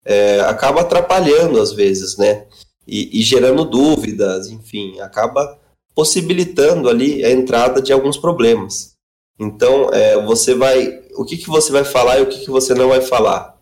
é, 0.03 0.39
acaba 0.41 0.81
atrapalhando 0.81 1.59
às 1.59 1.71
vezes, 1.71 2.17
né? 2.17 2.45
E, 2.87 3.19
e, 3.19 3.23
gerando 3.23 3.65
dúvidas, 3.65 4.49
enfim, 4.49 4.99
acaba 4.99 5.59
possibilitando 5.95 6.87
ali 6.87 7.25
a 7.25 7.31
entrada 7.31 7.81
de 7.81 7.91
alguns 7.91 8.17
problemas. 8.17 8.94
Então, 9.39 9.89
é, 9.91 10.21
você 10.23 10.53
vai, 10.53 11.03
o 11.15 11.25
que, 11.25 11.37
que 11.37 11.47
você 11.47 11.71
vai 11.71 11.83
falar 11.83 12.19
e 12.19 12.21
o 12.23 12.27
que, 12.27 12.39
que 12.39 12.49
você 12.49 12.73
não 12.73 12.89
vai 12.89 13.01
falar 13.01 13.57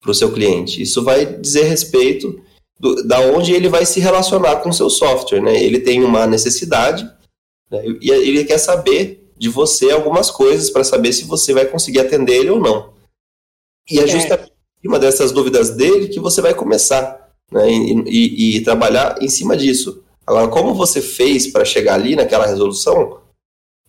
para 0.00 0.10
o 0.10 0.14
seu 0.14 0.32
cliente? 0.32 0.80
Isso 0.80 1.02
vai 1.02 1.26
dizer 1.26 1.64
respeito 1.64 2.40
do, 2.78 3.06
da 3.06 3.20
onde 3.20 3.52
ele 3.52 3.68
vai 3.68 3.84
se 3.84 4.00
relacionar 4.00 4.56
com 4.56 4.70
o 4.70 4.72
seu 4.72 4.88
software, 4.88 5.42
né? 5.42 5.62
Ele 5.62 5.80
tem 5.80 6.02
uma 6.02 6.26
necessidade 6.26 7.04
né? 7.70 7.82
e 8.00 8.10
ele 8.10 8.44
quer 8.44 8.58
saber 8.58 9.30
de 9.36 9.48
você 9.48 9.90
algumas 9.90 10.30
coisas 10.30 10.70
para 10.70 10.84
saber 10.84 11.12
se 11.12 11.24
você 11.24 11.52
vai 11.52 11.66
conseguir 11.66 12.00
atender 12.00 12.36
ele 12.36 12.50
ou 12.50 12.60
não. 12.60 12.92
E 13.90 13.98
é, 13.98 14.04
é. 14.04 14.06
justamente 14.06 14.50
em 14.50 14.82
cima 14.82 14.98
dessas 14.98 15.32
dúvidas 15.32 15.70
dele 15.70 16.08
que 16.08 16.20
você 16.20 16.40
vai 16.40 16.54
começar 16.54 17.30
né? 17.50 17.70
e, 17.70 17.92
e, 18.06 18.56
e 18.56 18.60
trabalhar 18.62 19.20
em 19.20 19.28
cima 19.28 19.56
disso. 19.56 20.02
Agora, 20.26 20.48
como 20.48 20.74
você 20.74 21.02
fez 21.02 21.48
para 21.48 21.64
chegar 21.64 21.94
ali 21.94 22.14
naquela 22.14 22.46
resolução, 22.46 23.19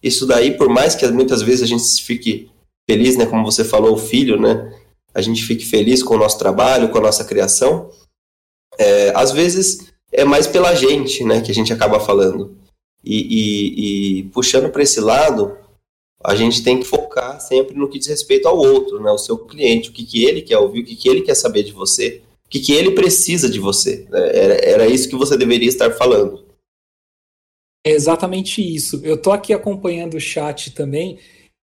isso 0.01 0.25
daí, 0.25 0.57
por 0.57 0.69
mais 0.69 0.95
que 0.95 1.07
muitas 1.07 1.41
vezes 1.41 1.63
a 1.63 1.67
gente 1.67 2.03
fique 2.03 2.49
feliz, 2.89 3.15
né, 3.15 3.25
como 3.25 3.45
você 3.45 3.63
falou, 3.63 3.93
o 3.93 3.97
filho, 3.97 4.39
né, 4.39 4.73
a 5.13 5.21
gente 5.21 5.43
fique 5.43 5.65
feliz 5.65 6.01
com 6.01 6.15
o 6.15 6.17
nosso 6.17 6.37
trabalho, 6.37 6.89
com 6.89 6.97
a 6.97 7.01
nossa 7.01 7.23
criação, 7.23 7.89
é, 8.77 9.11
às 9.15 9.31
vezes 9.31 9.91
é 10.11 10.25
mais 10.25 10.47
pela 10.47 10.73
gente, 10.75 11.23
né, 11.23 11.41
que 11.41 11.51
a 11.51 11.53
gente 11.53 11.71
acaba 11.71 11.99
falando. 11.99 12.55
E, 13.03 13.15
e, 13.15 14.19
e 14.19 14.23
puxando 14.29 14.69
para 14.69 14.83
esse 14.83 14.99
lado, 14.99 15.57
a 16.23 16.35
gente 16.35 16.63
tem 16.63 16.79
que 16.79 16.85
focar 16.85 17.39
sempre 17.39 17.75
no 17.75 17.89
que 17.89 17.97
diz 17.97 18.07
respeito 18.07 18.47
ao 18.47 18.57
outro, 18.57 19.01
né, 19.01 19.11
o 19.11 19.17
seu 19.17 19.37
cliente, 19.37 19.89
o 19.89 19.93
que, 19.93 20.03
que 20.03 20.25
ele 20.25 20.41
quer 20.41 20.57
ouvir, 20.57 20.81
o 20.81 20.85
que, 20.85 20.95
que 20.95 21.09
ele 21.09 21.21
quer 21.21 21.35
saber 21.35 21.63
de 21.63 21.71
você, 21.71 22.21
o 22.45 22.49
que, 22.49 22.59
que 22.59 22.73
ele 22.73 22.91
precisa 22.91 23.49
de 23.49 23.59
você. 23.59 24.05
Né, 24.09 24.31
era, 24.33 24.53
era 24.65 24.87
isso 24.87 25.09
que 25.09 25.15
você 25.15 25.37
deveria 25.37 25.69
estar 25.69 25.91
falando. 25.91 26.50
É 27.85 27.91
exatamente 27.91 28.61
isso. 28.61 29.01
Eu 29.03 29.15
estou 29.15 29.33
aqui 29.33 29.53
acompanhando 29.53 30.15
o 30.15 30.19
chat 30.19 30.71
também 30.71 31.19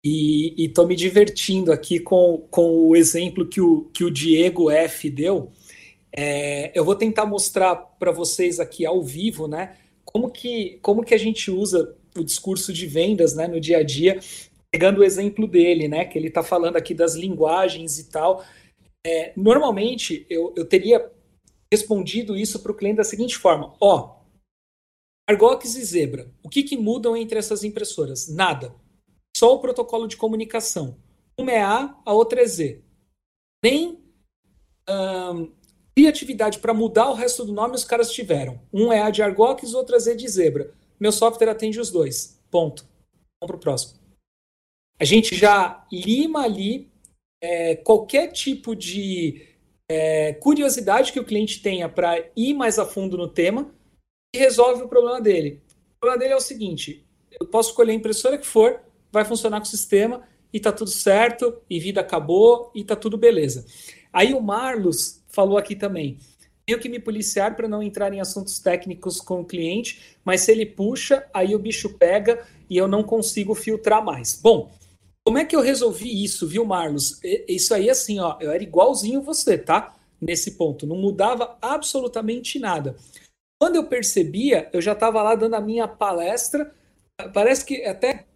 e 0.04 0.54
estou 0.58 0.86
me 0.86 0.94
divertindo 0.94 1.72
aqui 1.72 1.98
com, 1.98 2.46
com 2.50 2.88
o 2.88 2.94
exemplo 2.96 3.48
que 3.48 3.60
o, 3.60 3.90
que 3.92 4.04
o 4.04 4.10
Diego 4.10 4.70
F 4.70 5.10
deu 5.10 5.52
é, 6.16 6.70
eu 6.78 6.84
vou 6.84 6.94
tentar 6.94 7.26
mostrar 7.26 7.74
para 7.74 8.12
vocês 8.12 8.60
aqui 8.60 8.86
ao 8.86 9.02
vivo, 9.02 9.48
né, 9.48 9.76
como 10.04 10.30
que, 10.30 10.78
como 10.80 11.02
que 11.02 11.12
a 11.12 11.18
gente 11.18 11.50
usa 11.50 11.96
o 12.16 12.22
discurso 12.22 12.72
de 12.72 12.86
vendas, 12.86 13.34
né, 13.34 13.48
no 13.48 13.58
dia 13.58 13.78
a 13.78 13.82
dia, 13.82 14.20
pegando 14.70 15.00
o 15.00 15.04
exemplo 15.04 15.48
dele, 15.48 15.88
né, 15.88 16.04
que 16.04 16.16
ele 16.16 16.28
está 16.28 16.42
falando 16.42 16.76
aqui 16.76 16.94
das 16.94 17.16
linguagens 17.16 17.98
e 17.98 18.08
tal. 18.10 18.44
É, 19.04 19.32
normalmente, 19.36 20.24
eu, 20.30 20.54
eu 20.56 20.64
teria 20.64 21.04
respondido 21.72 22.36
isso 22.36 22.60
para 22.60 22.70
o 22.70 22.76
cliente 22.76 22.98
da 22.98 23.04
seguinte 23.04 23.36
forma: 23.36 23.74
ó, 23.80 24.14
Argox 25.26 25.74
e 25.74 25.84
Zebra, 25.84 26.30
o 26.42 26.48
que, 26.48 26.62
que 26.62 26.76
mudam 26.76 27.16
entre 27.16 27.38
essas 27.38 27.64
impressoras? 27.64 28.28
Nada. 28.28 28.74
Só 29.36 29.54
o 29.54 29.58
protocolo 29.58 30.06
de 30.06 30.16
comunicação. 30.16 30.98
Uma 31.38 31.52
é 31.52 31.62
A, 31.62 31.96
a 32.04 32.12
outra 32.12 32.42
é 32.42 32.46
Z. 32.46 32.82
Nem 33.62 34.04
criatividade 35.96 36.58
para 36.58 36.74
mudar 36.74 37.08
o 37.08 37.14
resto 37.14 37.44
do 37.44 37.52
nome 37.52 37.74
os 37.74 37.84
caras 37.84 38.12
tiveram. 38.12 38.60
Um 38.72 38.92
é 38.92 39.00
A 39.00 39.10
de 39.10 39.22
Argox, 39.22 39.72
outro 39.72 39.96
é 39.96 39.98
Z 39.98 40.16
de 40.16 40.28
Zebra. 40.28 40.74
Meu 41.00 41.10
software 41.10 41.50
atende 41.50 41.80
os 41.80 41.90
dois. 41.90 42.40
Ponto. 42.50 42.82
Vamos 43.40 43.46
para 43.46 43.56
o 43.56 43.60
próximo. 43.60 44.00
A 45.00 45.04
gente 45.04 45.34
já 45.34 45.86
lima 45.90 46.44
ali 46.44 46.92
é, 47.42 47.76
qualquer 47.76 48.30
tipo 48.32 48.76
de 48.76 49.48
é, 49.90 50.34
curiosidade 50.34 51.12
que 51.12 51.20
o 51.20 51.24
cliente 51.24 51.62
tenha 51.62 51.88
para 51.88 52.30
ir 52.36 52.54
mais 52.54 52.78
a 52.78 52.86
fundo 52.86 53.16
no 53.16 53.28
tema 53.28 53.74
resolve 54.36 54.82
o 54.82 54.88
problema 54.88 55.20
dele. 55.20 55.60
O 55.96 56.00
problema 56.00 56.20
dele 56.20 56.34
é 56.34 56.36
o 56.36 56.40
seguinte: 56.40 57.04
eu 57.40 57.46
posso 57.46 57.70
escolher 57.70 57.92
a 57.92 57.96
impressora 57.96 58.38
que 58.38 58.46
for, 58.46 58.80
vai 59.10 59.24
funcionar 59.24 59.58
com 59.60 59.66
o 59.66 59.68
sistema 59.68 60.22
e 60.52 60.60
tá 60.60 60.70
tudo 60.70 60.90
certo, 60.90 61.60
e 61.68 61.80
vida 61.80 62.00
acabou 62.00 62.70
e 62.74 62.84
tá 62.84 62.94
tudo 62.94 63.18
beleza. 63.18 63.66
Aí 64.12 64.32
o 64.32 64.40
Marlos 64.40 65.22
falou 65.28 65.58
aqui 65.58 65.74
também. 65.74 66.18
Tenho 66.64 66.78
que 66.78 66.88
me 66.88 66.98
policiar 66.98 67.56
para 67.56 67.68
não 67.68 67.82
entrar 67.82 68.12
em 68.12 68.20
assuntos 68.20 68.58
técnicos 68.58 69.20
com 69.20 69.40
o 69.40 69.44
cliente, 69.44 70.16
mas 70.24 70.42
se 70.42 70.52
ele 70.52 70.64
puxa, 70.64 71.26
aí 71.34 71.54
o 71.54 71.58
bicho 71.58 71.98
pega 71.98 72.46
e 72.70 72.76
eu 72.76 72.88
não 72.88 73.02
consigo 73.02 73.54
filtrar 73.54 74.02
mais. 74.02 74.40
Bom, 74.40 74.70
como 75.24 75.38
é 75.38 75.44
que 75.44 75.56
eu 75.56 75.60
resolvi 75.60 76.24
isso, 76.24 76.46
viu, 76.46 76.64
Marlos? 76.64 77.18
Isso 77.48 77.74
aí, 77.74 77.90
assim, 77.90 78.18
ó, 78.20 78.36
eu 78.40 78.50
era 78.50 78.62
igualzinho 78.62 79.22
você, 79.22 79.58
tá? 79.58 79.94
Nesse 80.20 80.52
ponto, 80.52 80.86
não 80.86 80.96
mudava 80.96 81.58
absolutamente 81.60 82.58
nada. 82.58 82.96
Quando 83.64 83.76
eu 83.76 83.86
percebia, 83.86 84.68
eu 84.74 84.82
já 84.82 84.92
estava 84.92 85.22
lá 85.22 85.34
dando 85.34 85.54
a 85.54 85.60
minha 85.60 85.88
palestra. 85.88 86.70
Parece 87.32 87.64
que 87.64 87.82
até 87.86 88.26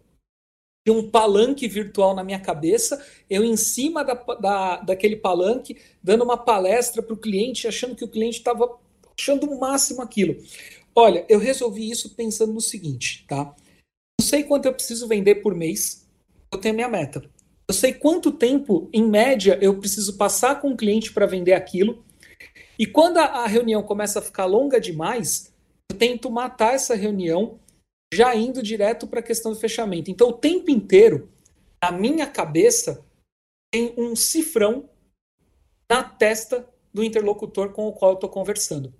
um 0.89 1.07
palanque 1.07 1.67
virtual 1.67 2.15
na 2.15 2.23
minha 2.23 2.39
cabeça, 2.39 3.05
eu 3.29 3.43
em 3.43 3.55
cima 3.55 4.03
da, 4.03 4.15
da, 4.15 4.77
daquele 4.77 5.17
palanque, 5.17 5.77
dando 6.01 6.23
uma 6.23 6.35
palestra 6.35 7.03
para 7.03 7.13
o 7.13 7.17
cliente, 7.17 7.67
achando 7.67 7.95
que 7.95 8.03
o 8.03 8.07
cliente 8.07 8.39
estava 8.39 8.75
achando 9.15 9.45
o 9.45 9.59
máximo 9.59 10.01
aquilo. 10.01 10.35
Olha, 10.95 11.23
eu 11.29 11.37
resolvi 11.37 11.91
isso 11.91 12.15
pensando 12.15 12.51
no 12.51 12.59
seguinte, 12.59 13.23
tá? 13.27 13.55
Não 14.19 14.25
sei 14.25 14.43
quanto 14.43 14.65
eu 14.65 14.73
preciso 14.73 15.07
vender 15.07 15.43
por 15.43 15.53
mês, 15.53 16.09
eu 16.51 16.57
tenho 16.57 16.73
a 16.73 16.77
minha 16.77 16.89
meta. 16.89 17.21
Eu 17.67 17.73
sei 17.75 17.93
quanto 17.93 18.31
tempo, 18.31 18.89
em 18.91 19.07
média, 19.07 19.59
eu 19.61 19.77
preciso 19.77 20.17
passar 20.17 20.59
com 20.59 20.71
o 20.71 20.75
cliente 20.75 21.13
para 21.13 21.27
vender 21.27 21.53
aquilo. 21.53 22.03
E 22.79 22.85
quando 22.85 23.17
a, 23.17 23.25
a 23.25 23.47
reunião 23.47 23.83
começa 23.83 24.19
a 24.19 24.21
ficar 24.21 24.45
longa 24.45 24.79
demais, 24.79 25.53
eu 25.91 25.97
tento 25.97 26.31
matar 26.31 26.73
essa 26.73 26.95
reunião 26.95 27.59
já 28.13 28.33
indo 28.33 28.63
direto 28.63 29.05
para 29.05 29.19
a 29.19 29.23
questão 29.23 29.51
do 29.51 29.59
fechamento. 29.59 30.09
Então, 30.09 30.29
o 30.29 30.33
tempo 30.33 30.71
inteiro, 30.71 31.29
na 31.83 31.91
minha 31.91 32.25
cabeça, 32.25 33.05
tem 33.69 33.93
um 33.97 34.15
cifrão 34.15 34.89
na 35.91 36.03
testa 36.03 36.67
do 36.93 37.03
interlocutor 37.03 37.73
com 37.73 37.87
o 37.87 37.93
qual 37.93 38.11
eu 38.11 38.15
estou 38.15 38.29
conversando. 38.29 38.93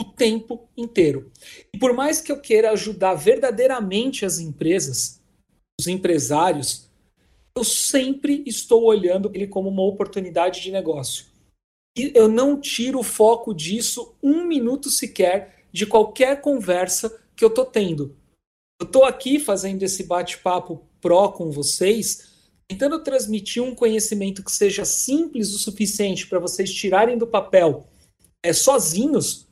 O 0.00 0.04
tempo 0.04 0.68
inteiro. 0.76 1.30
E 1.72 1.78
por 1.78 1.92
mais 1.92 2.20
que 2.20 2.32
eu 2.32 2.40
queira 2.40 2.70
ajudar 2.72 3.14
verdadeiramente 3.14 4.24
as 4.24 4.38
empresas, 4.38 5.20
os 5.78 5.86
empresários, 5.86 6.90
eu 7.56 7.62
sempre 7.62 8.42
estou 8.46 8.84
olhando 8.84 9.30
ele 9.34 9.46
como 9.46 9.68
uma 9.68 9.82
oportunidade 9.82 10.60
de 10.60 10.72
negócio. 10.72 11.33
E 11.96 12.12
eu 12.14 12.28
não 12.28 12.60
tiro 12.60 12.98
o 12.98 13.04
foco 13.04 13.54
disso 13.54 14.14
um 14.22 14.44
minuto 14.44 14.90
sequer 14.90 15.64
de 15.72 15.86
qualquer 15.86 16.40
conversa 16.40 17.20
que 17.36 17.44
eu 17.44 17.48
estou 17.48 17.64
tendo. 17.64 18.16
Eu 18.80 18.86
estou 18.86 19.04
aqui 19.04 19.38
fazendo 19.38 19.82
esse 19.82 20.04
bate-papo 20.04 20.82
pró 21.00 21.28
com 21.28 21.50
vocês, 21.50 22.28
tentando 22.68 23.02
transmitir 23.02 23.62
um 23.62 23.74
conhecimento 23.74 24.42
que 24.42 24.50
seja 24.50 24.84
simples 24.84 25.54
o 25.54 25.58
suficiente 25.58 26.26
para 26.26 26.38
vocês 26.38 26.72
tirarem 26.72 27.16
do 27.16 27.26
papel 27.26 27.86
é, 28.42 28.52
sozinhos, 28.52 29.46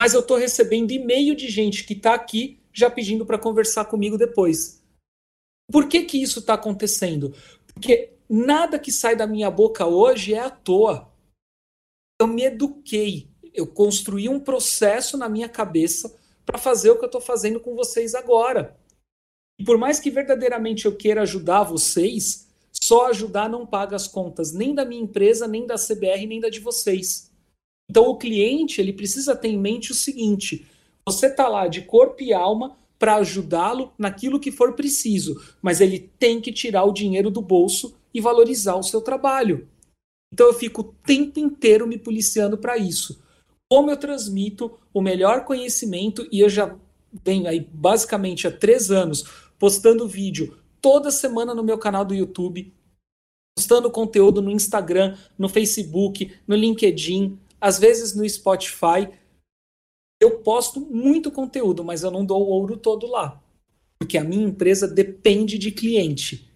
mas 0.00 0.14
eu 0.14 0.20
estou 0.20 0.36
recebendo 0.36 0.90
e-mail 0.90 1.34
de 1.34 1.48
gente 1.48 1.84
que 1.84 1.92
está 1.92 2.14
aqui 2.14 2.58
já 2.72 2.90
pedindo 2.90 3.24
para 3.24 3.38
conversar 3.38 3.84
comigo 3.84 4.18
depois. 4.18 4.82
Por 5.70 5.88
que, 5.88 6.02
que 6.04 6.22
isso 6.22 6.40
está 6.40 6.54
acontecendo? 6.54 7.34
Porque 7.66 8.10
nada 8.28 8.78
que 8.78 8.90
sai 8.90 9.14
da 9.14 9.26
minha 9.26 9.50
boca 9.50 9.86
hoje 9.86 10.34
é 10.34 10.40
à 10.40 10.50
toa. 10.50 11.11
Eu 12.22 12.28
me 12.28 12.44
eduquei, 12.44 13.26
eu 13.52 13.66
construí 13.66 14.28
um 14.28 14.38
processo 14.38 15.18
na 15.18 15.28
minha 15.28 15.48
cabeça 15.48 16.14
para 16.46 16.56
fazer 16.56 16.92
o 16.92 16.96
que 16.96 17.02
eu 17.02 17.06
estou 17.06 17.20
fazendo 17.20 17.58
com 17.58 17.74
vocês 17.74 18.14
agora. 18.14 18.78
E 19.58 19.64
por 19.64 19.76
mais 19.76 19.98
que 19.98 20.08
verdadeiramente 20.08 20.86
eu 20.86 20.94
queira 20.94 21.22
ajudar 21.22 21.64
vocês, 21.64 22.46
só 22.70 23.08
ajudar 23.08 23.48
não 23.48 23.66
paga 23.66 23.96
as 23.96 24.06
contas 24.06 24.52
nem 24.52 24.72
da 24.72 24.84
minha 24.84 25.02
empresa, 25.02 25.48
nem 25.48 25.66
da 25.66 25.74
CBR, 25.74 26.24
nem 26.28 26.38
da 26.38 26.48
de 26.48 26.60
vocês. 26.60 27.28
Então 27.90 28.04
o 28.04 28.16
cliente 28.16 28.80
ele 28.80 28.92
precisa 28.92 29.34
ter 29.34 29.48
em 29.48 29.58
mente 29.58 29.90
o 29.90 29.94
seguinte: 29.96 30.64
você 31.04 31.26
está 31.26 31.48
lá 31.48 31.66
de 31.66 31.82
corpo 31.82 32.22
e 32.22 32.32
alma 32.32 32.78
para 33.00 33.16
ajudá-lo 33.16 33.92
naquilo 33.98 34.38
que 34.38 34.52
for 34.52 34.74
preciso, 34.74 35.42
mas 35.60 35.80
ele 35.80 35.98
tem 36.20 36.40
que 36.40 36.52
tirar 36.52 36.84
o 36.84 36.92
dinheiro 36.92 37.32
do 37.32 37.42
bolso 37.42 37.96
e 38.14 38.20
valorizar 38.20 38.76
o 38.76 38.82
seu 38.84 39.00
trabalho. 39.00 39.66
Então 40.32 40.46
eu 40.46 40.54
fico 40.54 40.80
o 40.80 40.92
tempo 41.04 41.38
inteiro 41.38 41.86
me 41.86 41.98
policiando 41.98 42.56
para 42.56 42.78
isso 42.78 43.22
como 43.72 43.90
eu 43.90 43.96
transmito 43.96 44.78
o 44.92 45.00
melhor 45.00 45.46
conhecimento 45.46 46.28
e 46.30 46.40
eu 46.40 46.48
já 46.50 46.76
venho 47.24 47.48
aí 47.48 47.58
basicamente 47.72 48.46
há 48.46 48.52
três 48.52 48.90
anos 48.90 49.24
postando 49.58 50.06
vídeo 50.06 50.58
toda 50.78 51.10
semana 51.10 51.54
no 51.54 51.64
meu 51.64 51.78
canal 51.78 52.04
do 52.04 52.14
YouTube, 52.14 52.70
postando 53.56 53.90
conteúdo 53.90 54.42
no 54.42 54.50
Instagram, 54.50 55.16
no 55.38 55.48
Facebook, 55.48 56.36
no 56.46 56.54
LinkedIn, 56.54 57.38
às 57.58 57.78
vezes 57.78 58.14
no 58.14 58.28
Spotify. 58.28 59.08
Eu 60.20 60.40
posto 60.40 60.78
muito 60.78 61.30
conteúdo, 61.30 61.82
mas 61.82 62.02
eu 62.02 62.10
não 62.10 62.26
dou 62.26 62.42
o 62.42 62.50
ouro 62.50 62.76
todo 62.76 63.06
lá. 63.06 63.42
Porque 63.98 64.18
a 64.18 64.24
minha 64.24 64.44
empresa 64.44 64.86
depende 64.86 65.56
de 65.56 65.72
cliente. 65.72 66.46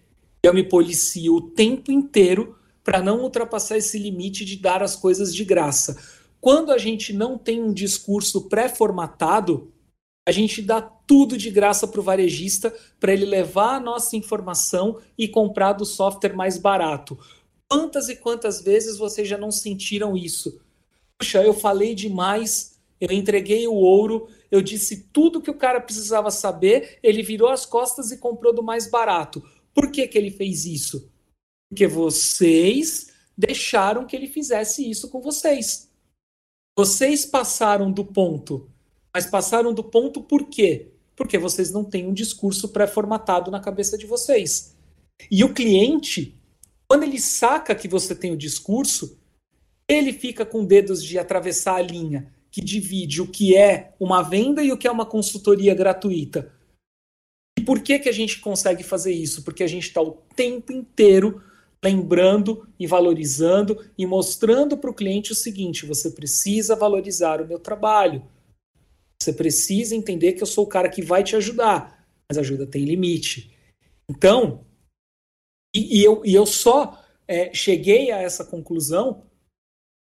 Eu 0.43 0.53
me 0.53 0.61
policio 0.63 1.33
o 1.33 1.41
tempo 1.41 1.91
inteiro 1.91 2.55
para 2.87 3.03
não 3.03 3.19
ultrapassar 3.19 3.77
esse 3.77 3.99
limite 3.99 4.45
de 4.45 4.55
dar 4.55 4.81
as 4.81 4.95
coisas 4.95 5.35
de 5.35 5.43
graça. 5.43 6.01
Quando 6.39 6.71
a 6.71 6.77
gente 6.77 7.11
não 7.11 7.37
tem 7.37 7.61
um 7.61 7.73
discurso 7.73 8.47
pré-formatado, 8.47 9.73
a 10.25 10.31
gente 10.31 10.61
dá 10.61 10.79
tudo 10.81 11.37
de 11.37 11.51
graça 11.51 11.85
para 11.85 11.99
o 11.99 12.03
varejista 12.03 12.73
para 12.97 13.11
ele 13.11 13.25
levar 13.25 13.75
a 13.75 13.79
nossa 13.81 14.15
informação 14.15 15.01
e 15.17 15.27
comprar 15.27 15.73
do 15.73 15.83
software 15.83 16.33
mais 16.33 16.57
barato. 16.57 17.19
Quantas 17.67 18.07
e 18.07 18.15
quantas 18.15 18.61
vezes 18.61 18.97
vocês 18.97 19.27
já 19.27 19.37
não 19.37 19.51
sentiram 19.51 20.15
isso? 20.15 20.61
Puxa, 21.17 21.43
eu 21.43 21.53
falei 21.53 21.93
demais, 21.93 22.79
eu 23.01 23.11
entreguei 23.11 23.67
o 23.67 23.73
ouro, 23.73 24.29
eu 24.49 24.61
disse 24.61 25.09
tudo 25.11 25.41
que 25.41 25.51
o 25.51 25.57
cara 25.57 25.81
precisava 25.81 26.31
saber, 26.31 26.99
ele 27.03 27.21
virou 27.21 27.49
as 27.49 27.65
costas 27.65 28.11
e 28.11 28.17
comprou 28.17 28.53
do 28.55 28.63
mais 28.63 28.89
barato. 28.89 29.43
Por 29.73 29.91
que, 29.91 30.07
que 30.07 30.17
ele 30.17 30.31
fez 30.31 30.65
isso? 30.65 31.11
Porque 31.69 31.87
vocês 31.87 33.11
deixaram 33.37 34.05
que 34.05 34.15
ele 34.15 34.27
fizesse 34.27 34.89
isso 34.89 35.09
com 35.09 35.21
vocês. 35.21 35.89
Vocês 36.77 37.25
passaram 37.25 37.91
do 37.91 38.05
ponto 38.05 38.69
mas 39.17 39.25
passaram 39.25 39.73
do 39.73 39.83
ponto 39.83 40.21
por 40.21 40.47
quê? 40.47 40.91
Porque 41.15 41.39
vocês 41.39 41.71
não 41.71 41.83
têm 41.83 42.05
um 42.05 42.13
discurso 42.13 42.69
pré-formatado 42.69 43.49
na 43.49 43.59
cabeça 43.59 43.97
de 43.97 44.05
vocês. 44.05 44.77
E 45.31 45.43
o 45.43 45.55
cliente, 45.55 46.39
quando 46.87 47.01
ele 47.01 47.19
saca 47.19 47.73
que 47.73 47.87
você 47.87 48.13
tem 48.13 48.31
o 48.31 48.37
discurso, 48.37 49.17
ele 49.87 50.13
fica 50.13 50.45
com 50.45 50.63
dedos 50.63 51.03
de 51.03 51.17
atravessar 51.17 51.77
a 51.77 51.81
linha 51.81 52.31
que 52.51 52.61
divide 52.61 53.19
o 53.19 53.27
que 53.27 53.57
é 53.57 53.95
uma 53.99 54.21
venda 54.21 54.61
e 54.61 54.71
o 54.71 54.77
que 54.77 54.87
é 54.87 54.91
uma 54.91 55.03
consultoria 55.03 55.73
gratuita. 55.73 56.53
E 57.57 57.63
por 57.63 57.81
que, 57.81 57.97
que 57.97 58.09
a 58.09 58.13
gente 58.13 58.39
consegue 58.39 58.83
fazer 58.83 59.13
isso? 59.13 59.43
Porque 59.43 59.63
a 59.63 59.67
gente 59.67 59.87
está 59.87 59.99
o 59.99 60.11
tempo 60.35 60.71
inteiro 60.71 61.41
lembrando 61.83 62.67
e 62.79 62.87
valorizando 62.87 63.89
e 63.97 64.05
mostrando 64.05 64.77
para 64.77 64.89
o 64.89 64.93
cliente 64.93 65.31
o 65.31 65.35
seguinte: 65.35 65.85
você 65.85 66.11
precisa 66.11 66.75
valorizar 66.75 67.41
o 67.41 67.47
meu 67.47 67.59
trabalho. 67.59 68.25
Você 69.21 69.33
precisa 69.33 69.95
entender 69.95 70.33
que 70.33 70.43
eu 70.43 70.47
sou 70.47 70.65
o 70.65 70.69
cara 70.69 70.89
que 70.89 71.01
vai 71.01 71.23
te 71.23 71.35
ajudar, 71.35 72.07
mas 72.29 72.37
ajuda 72.37 72.67
tem 72.67 72.85
limite. 72.85 73.51
Então, 74.09 74.65
e, 75.75 75.99
e 75.99 76.03
eu, 76.03 76.23
e 76.25 76.33
eu 76.33 76.45
só 76.45 77.03
é, 77.27 77.53
cheguei 77.53 78.11
a 78.11 78.21
essa 78.21 78.45
conclusão 78.45 79.23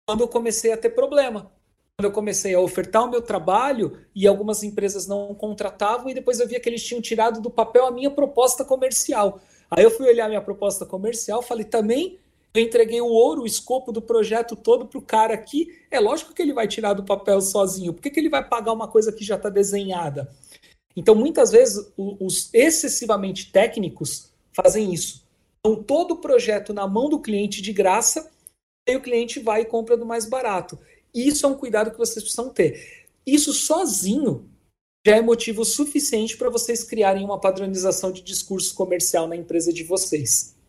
quando 0.08 0.22
eu 0.22 0.28
comecei 0.28 0.72
a 0.72 0.78
ter 0.78 0.92
problema. 0.92 1.52
Quando 1.98 2.06
eu 2.06 2.14
comecei 2.14 2.54
a 2.54 2.62
ofertar 2.62 3.04
o 3.04 3.10
meu 3.10 3.22
trabalho 3.22 4.06
e 4.16 4.26
algumas 4.26 4.64
empresas 4.64 5.06
não 5.06 5.36
contratavam, 5.36 6.10
e 6.10 6.14
depois 6.14 6.40
eu 6.40 6.48
via 6.48 6.60
que 6.60 6.70
eles 6.70 6.84
tinham 6.84 7.02
tirado 7.02 7.42
do 7.42 7.50
papel 7.50 7.86
a 7.86 7.92
minha 7.92 8.10
proposta 8.10 8.64
comercial. 8.64 9.42
Aí 9.72 9.84
eu 9.84 9.92
fui 9.92 10.08
olhar 10.08 10.28
minha 10.28 10.42
proposta 10.42 10.86
comercial, 10.86 11.42
falei 11.42 11.66
também 11.66 12.20
eu 12.54 12.64
entreguei 12.64 13.00
o 13.00 13.08
ouro, 13.08 13.44
o 13.44 13.46
escopo 13.46 13.92
do 13.92 14.02
projeto 14.02 14.56
todo 14.56 14.88
para 14.88 14.98
o 14.98 15.04
cara 15.04 15.34
aqui. 15.34 15.68
É 15.92 16.00
lógico 16.00 16.34
que 16.34 16.42
ele 16.42 16.54
vai 16.54 16.68
tirar 16.68 16.94
do 16.94 17.04
papel 17.04 17.40
sozinho. 17.42 17.94
Por 17.94 18.02
que, 18.02 18.10
que 18.10 18.20
ele 18.20 18.30
vai 18.30 18.48
pagar 18.48 18.74
uma 18.74 18.88
coisa 18.88 19.12
que 19.12 19.24
já 19.24 19.36
está 19.36 19.50
desenhada? 19.50 20.30
Então, 20.96 21.14
muitas 21.14 21.52
vezes, 21.52 21.92
os 21.96 22.50
excessivamente 22.54 23.52
técnicos 23.52 24.32
fazem 24.52 24.92
isso. 24.94 25.24
Então, 25.60 25.84
todo 25.84 26.16
o 26.16 26.18
projeto 26.18 26.74
na 26.74 26.88
mão 26.88 27.08
do 27.08 27.20
cliente 27.20 27.62
de 27.62 27.72
graça, 27.72 28.32
e 28.88 28.96
o 28.96 29.02
cliente 29.02 29.40
vai 29.40 29.62
e 29.62 29.66
compra 29.66 29.96
do 29.96 30.06
mais 30.06 30.26
barato. 30.26 30.80
Isso 31.14 31.46
é 31.46 31.50
um 31.50 31.56
cuidado 31.56 31.92
que 31.92 31.98
vocês 31.98 32.24
precisam 32.24 32.50
ter. 32.50 33.06
Isso 33.26 33.54
sozinho 33.54 34.50
já 35.06 35.16
é 35.16 35.22
motivo 35.22 35.64
suficiente 35.64 36.38
para 36.38 36.50
vocês 36.50 36.84
criarem 36.84 37.24
uma 37.24 37.40
padronização 37.40 38.12
de 38.12 38.22
discurso 38.22 38.76
comercial 38.76 39.28
na 39.28 39.36
empresa 39.36 39.72
de 39.72 39.84
vocês 39.84 40.60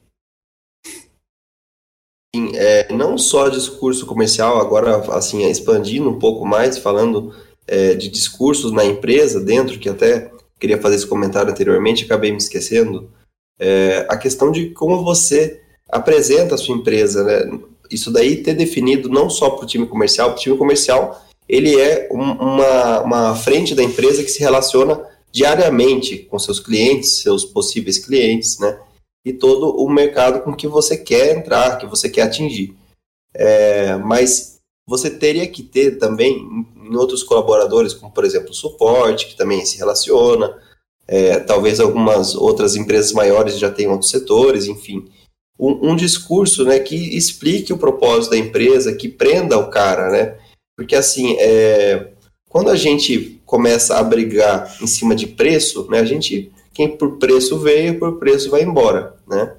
é, 2.55 2.93
não 2.93 3.19
só 3.19 3.49
discurso 3.49 4.07
comercial, 4.07 4.59
agora 4.59 4.97
assim, 5.15 5.45
expandindo 5.49 6.09
um 6.09 6.19
pouco 6.19 6.45
mais, 6.47 6.79
falando 6.79 7.35
é, 7.67 7.95
de 7.95 8.09
discursos 8.09 8.73
na 8.73 8.85
empresa 8.85 9.41
dentro, 9.41 9.79
que 9.79 9.89
até 9.89 10.31
queria 10.59 10.81
fazer 10.81 10.97
esse 10.97 11.07
comentário 11.07 11.51
anteriormente, 11.51 12.05
acabei 12.05 12.31
me 12.31 12.39
esquecendo, 12.39 13.11
é, 13.59 14.07
a 14.09 14.17
questão 14.17 14.51
de 14.51 14.71
como 14.71 15.03
você 15.03 15.61
apresenta 15.89 16.55
a 16.55 16.59
sua 16.59 16.77
empresa, 16.77 17.25
né? 17.25 17.61
Isso 17.91 18.13
daí 18.13 18.43
ter 18.43 18.55
definido 18.55 19.09
não 19.09 19.29
só 19.29 19.51
para 19.51 19.65
o 19.65 19.67
time 19.67 19.87
comercial, 19.87 20.31
o 20.31 20.35
time 20.37 20.57
comercial 20.57 21.27
ele 21.51 21.79
é 21.79 22.09
um, 22.13 22.33
uma, 22.33 23.01
uma 23.01 23.35
frente 23.35 23.75
da 23.75 23.83
empresa 23.83 24.23
que 24.23 24.31
se 24.31 24.39
relaciona 24.39 25.05
diariamente 25.33 26.19
com 26.19 26.39
seus 26.39 26.61
clientes, 26.61 27.23
seus 27.23 27.45
possíveis 27.45 27.99
clientes, 27.99 28.59
né? 28.59 28.79
e 29.25 29.33
todo 29.33 29.71
o 29.77 29.89
mercado 29.89 30.43
com 30.43 30.55
que 30.55 30.67
você 30.67 30.97
quer 30.97 31.37
entrar, 31.37 31.79
que 31.79 31.87
você 31.87 32.09
quer 32.09 32.23
atingir. 32.23 32.75
É, 33.35 33.97
mas 33.97 34.59
você 34.87 35.11
teria 35.11 35.47
que 35.47 35.63
ter 35.63 35.99
também 35.99 36.67
em 36.83 36.97
outros 36.97 37.23
colaboradores, 37.23 37.93
como 37.93 38.13
por 38.13 38.25
exemplo 38.25 38.51
o 38.51 38.55
suporte, 38.55 39.27
que 39.27 39.37
também 39.37 39.65
se 39.65 39.77
relaciona, 39.77 40.57
é, 41.07 41.39
talvez 41.41 41.81
algumas 41.81 42.35
outras 42.35 42.77
empresas 42.77 43.13
maiores 43.13 43.59
já 43.59 43.71
tenham 43.71 43.93
outros 43.93 44.11
setores, 44.11 44.67
enfim. 44.67 45.09
Um, 45.59 45.91
um, 45.91 45.97
discurso 45.97 46.65
né, 46.65 46.79
que 46.79 46.97
explique 47.17 47.73
o 47.73 47.79
propósito 47.79 48.31
da 48.31 48.39
empresa, 48.39 48.95
que 48.95 49.09
prenda 49.09 49.59
o 49.59 49.69
cara, 49.69 50.11
né? 50.11 50.39
Porque 50.81 50.97
assim, 50.97 51.37
é, 51.39 52.07
quando 52.49 52.71
a 52.71 52.75
gente 52.75 53.39
começa 53.45 53.99
a 53.99 54.03
brigar 54.03 54.75
em 54.81 54.87
cima 54.87 55.15
de 55.15 55.27
preço, 55.27 55.87
né, 55.91 55.99
a 55.99 56.07
gente 56.07 56.51
quem 56.73 56.97
por 56.97 57.19
preço 57.19 57.59
veio, 57.59 57.99
por 57.99 58.19
preço 58.19 58.49
vai 58.49 58.63
embora, 58.63 59.15
né? 59.29 59.57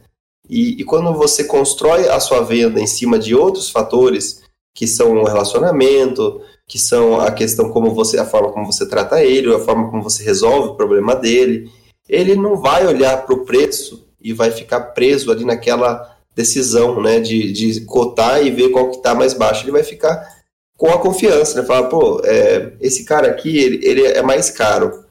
E, 0.49 0.81
e, 0.81 0.83
quando 0.83 1.13
você 1.13 1.43
constrói 1.43 2.09
a 2.09 2.19
sua 2.19 2.41
venda 2.41 2.81
em 2.81 2.87
cima 2.87 3.19
de 3.19 3.35
outros 3.35 3.69
fatores, 3.69 4.41
que 4.73 4.87
são 4.87 5.13
o 5.13 5.23
relacionamento, 5.23 6.41
que 6.67 6.79
são 6.79 7.21
a 7.21 7.31
questão 7.31 7.69
como 7.69 7.93
você, 7.93 8.17
a 8.17 8.25
forma 8.25 8.51
como 8.51 8.65
você 8.65 8.89
trata 8.89 9.23
ele, 9.23 9.53
a 9.53 9.59
forma 9.59 9.91
como 9.91 10.01
você 10.01 10.23
resolve 10.23 10.69
o 10.69 10.75
problema 10.75 11.15
dele, 11.15 11.69
ele 12.09 12.33
não 12.33 12.57
vai 12.57 12.87
olhar 12.87 13.23
para 13.27 13.35
o 13.35 13.45
preço 13.45 14.07
e 14.19 14.33
vai 14.33 14.49
ficar 14.49 14.79
preso 14.95 15.31
ali 15.31 15.45
naquela 15.45 16.17
decisão, 16.35 16.99
né, 16.99 17.19
de, 17.19 17.51
de 17.51 17.81
cotar 17.81 18.43
e 18.43 18.49
ver 18.49 18.69
qual 18.69 18.89
que 18.89 18.97
está 18.97 19.13
mais 19.13 19.35
baixo. 19.35 19.63
Ele 19.63 19.71
vai 19.71 19.83
ficar 19.83 20.40
com 20.81 20.89
a 20.89 20.97
confiança, 20.97 21.61
né, 21.61 21.67
falar, 21.67 21.89
pô, 21.89 22.19
é, 22.25 22.73
esse 22.81 23.05
cara 23.05 23.27
aqui, 23.27 23.55
ele, 23.55 23.85
ele 23.85 24.01
é 24.01 24.23
mais 24.23 24.49
caro, 24.49 25.05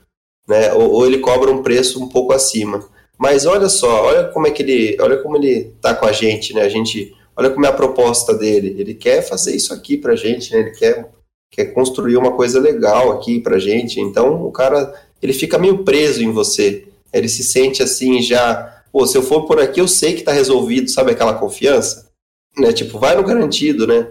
né? 0.49 0.73
Ou, 0.73 0.95
ou, 0.95 1.07
ele 1.07 1.21
cobra 1.21 1.49
um 1.49 1.63
preço 1.63 2.03
um 2.03 2.09
pouco 2.09 2.33
acima. 2.33 2.85
Mas 3.17 3.47
olha 3.47 3.69
só, 3.69 4.07
olha 4.07 4.25
como 4.31 4.49
é 4.49 4.51
que 4.51 4.65
ele, 4.65 4.97
olha 5.01 5.19
como 5.19 5.37
ele 5.37 5.73
tá 5.81 5.95
com 5.95 6.07
a 6.07 6.11
gente, 6.11 6.53
né? 6.53 6.63
A 6.63 6.69
gente, 6.69 7.15
olha 7.37 7.51
como 7.51 7.65
é 7.65 7.69
a 7.69 7.73
proposta 7.73 8.35
dele. 8.35 8.75
Ele 8.81 8.95
quer 8.95 9.23
fazer 9.23 9.55
isso 9.55 9.73
aqui 9.73 9.97
pra 9.97 10.17
gente, 10.17 10.53
né? 10.53 10.59
Ele 10.59 10.71
quer 10.73 11.09
quer 11.53 11.67
construir 11.67 12.17
uma 12.17 12.33
coisa 12.33 12.59
legal 12.59 13.13
aqui 13.13 13.39
pra 13.39 13.61
gente. 13.61 14.01
Então, 14.01 14.45
o 14.45 14.51
cara, 14.51 14.93
ele 15.23 15.33
fica 15.33 15.57
meio 15.57 15.85
preso 15.85 16.21
em 16.21 16.33
você. 16.33 16.89
Ele 17.13 17.29
se 17.29 17.45
sente 17.45 17.81
assim 17.81 18.21
já, 18.21 18.83
pô, 18.91 19.07
se 19.07 19.17
eu 19.17 19.23
for 19.23 19.47
por 19.47 19.61
aqui, 19.61 19.81
eu 19.81 19.87
sei 19.87 20.15
que 20.15 20.23
tá 20.23 20.33
resolvido, 20.33 20.91
sabe 20.91 21.13
aquela 21.13 21.35
confiança? 21.35 22.11
Né? 22.59 22.73
Tipo, 22.73 22.99
vai 22.99 23.15
no 23.15 23.23
garantido, 23.23 23.87
né? 23.87 24.09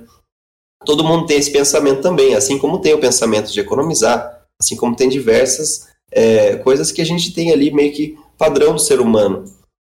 Todo 0.85 1.03
mundo 1.03 1.25
tem 1.25 1.37
esse 1.37 1.51
pensamento 1.51 2.01
também, 2.01 2.35
assim 2.35 2.57
como 2.57 2.79
tem 2.79 2.93
o 2.93 2.99
pensamento 2.99 3.51
de 3.51 3.59
economizar, 3.59 4.45
assim 4.59 4.75
como 4.75 4.95
tem 4.95 5.09
diversas 5.09 5.87
é, 6.11 6.55
coisas 6.57 6.91
que 6.91 7.01
a 7.01 7.05
gente 7.05 7.33
tem 7.33 7.51
ali 7.51 7.71
meio 7.71 7.91
que 7.91 8.17
padrão 8.37 8.73
do 8.73 8.79
ser 8.79 8.99
humano. 8.99 9.45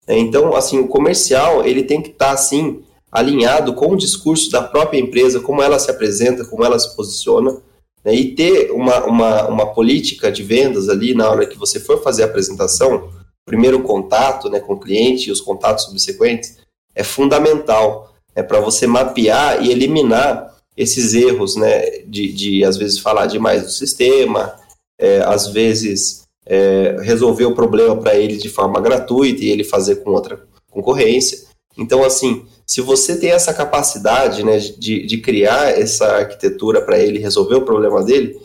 É, 0.08 0.18
então, 0.18 0.56
assim, 0.56 0.80
o 0.80 0.88
comercial 0.88 1.66
ele 1.66 1.84
tem 1.84 2.02
que 2.02 2.10
estar 2.10 2.28
tá, 2.28 2.32
assim 2.34 2.84
alinhado 3.12 3.74
com 3.74 3.92
o 3.92 3.98
discurso 3.98 4.50
da 4.50 4.62
própria 4.62 5.00
empresa, 5.00 5.42
como 5.42 5.62
ela 5.62 5.78
se 5.78 5.92
apresenta, 5.92 6.46
como 6.46 6.64
ela 6.64 6.80
se 6.80 6.96
posiciona, 6.96 7.58
né, 8.06 8.16
e 8.16 8.34
ter 8.34 8.72
uma, 8.72 9.04
uma, 9.06 9.48
uma 9.48 9.74
política 9.74 10.32
de 10.32 10.42
vendas 10.44 10.88
ali 10.88 11.14
na 11.14 11.30
hora 11.30 11.46
que 11.46 11.58
você 11.58 11.80
for 11.80 12.02
fazer 12.02 12.24
a 12.24 12.28
apresentação, 12.28 13.10
primeiro 13.46 13.82
contato 13.84 14.50
né, 14.50 14.62
com 14.62 14.74
o 14.74 14.80
cliente 14.80 15.28
e 15.28 15.32
os 15.32 15.42
contatos 15.42 15.84
subsequentes, 15.86 16.60
é 16.96 17.04
fundamental 17.04 18.14
é, 18.34 18.42
para 18.42 18.62
você 18.62 18.88
mapear 18.88 19.62
e 19.62 19.72
eliminar 19.72 20.51
esses 20.76 21.14
erros, 21.14 21.56
né, 21.56 22.00
de, 22.08 22.32
de 22.32 22.64
às 22.64 22.78
vezes 22.78 23.00
falar 23.00 23.26
demais 23.26 23.64
do 23.64 23.72
sistema, 23.72 24.56
é, 25.00 25.20
às 25.20 25.48
vezes 25.48 26.24
é, 26.46 26.98
resolver 27.02 27.46
o 27.46 27.56
problema 27.56 27.98
para 27.98 28.16
ele 28.16 28.38
de 28.38 28.50
forma 28.50 28.80
gratuita 28.80 29.44
e 29.44 29.50
ele 29.50 29.64
fazer 29.64 29.98
com 29.98 30.12
outra 30.12 30.42
concorrência. 30.70 31.40
Então, 31.78 32.04
assim, 32.04 32.46
se 32.66 32.82
você 32.82 33.18
tem 33.18 33.32
essa 33.32 33.54
capacidade 33.54 34.44
né, 34.44 34.58
de, 34.58 35.06
de 35.06 35.18
criar 35.18 35.70
essa 35.70 36.06
arquitetura 36.18 36.82
para 36.82 36.98
ele 37.00 37.20
resolver 37.20 37.56
o 37.56 37.66
problema 37.66 38.04
dele, 38.04 38.40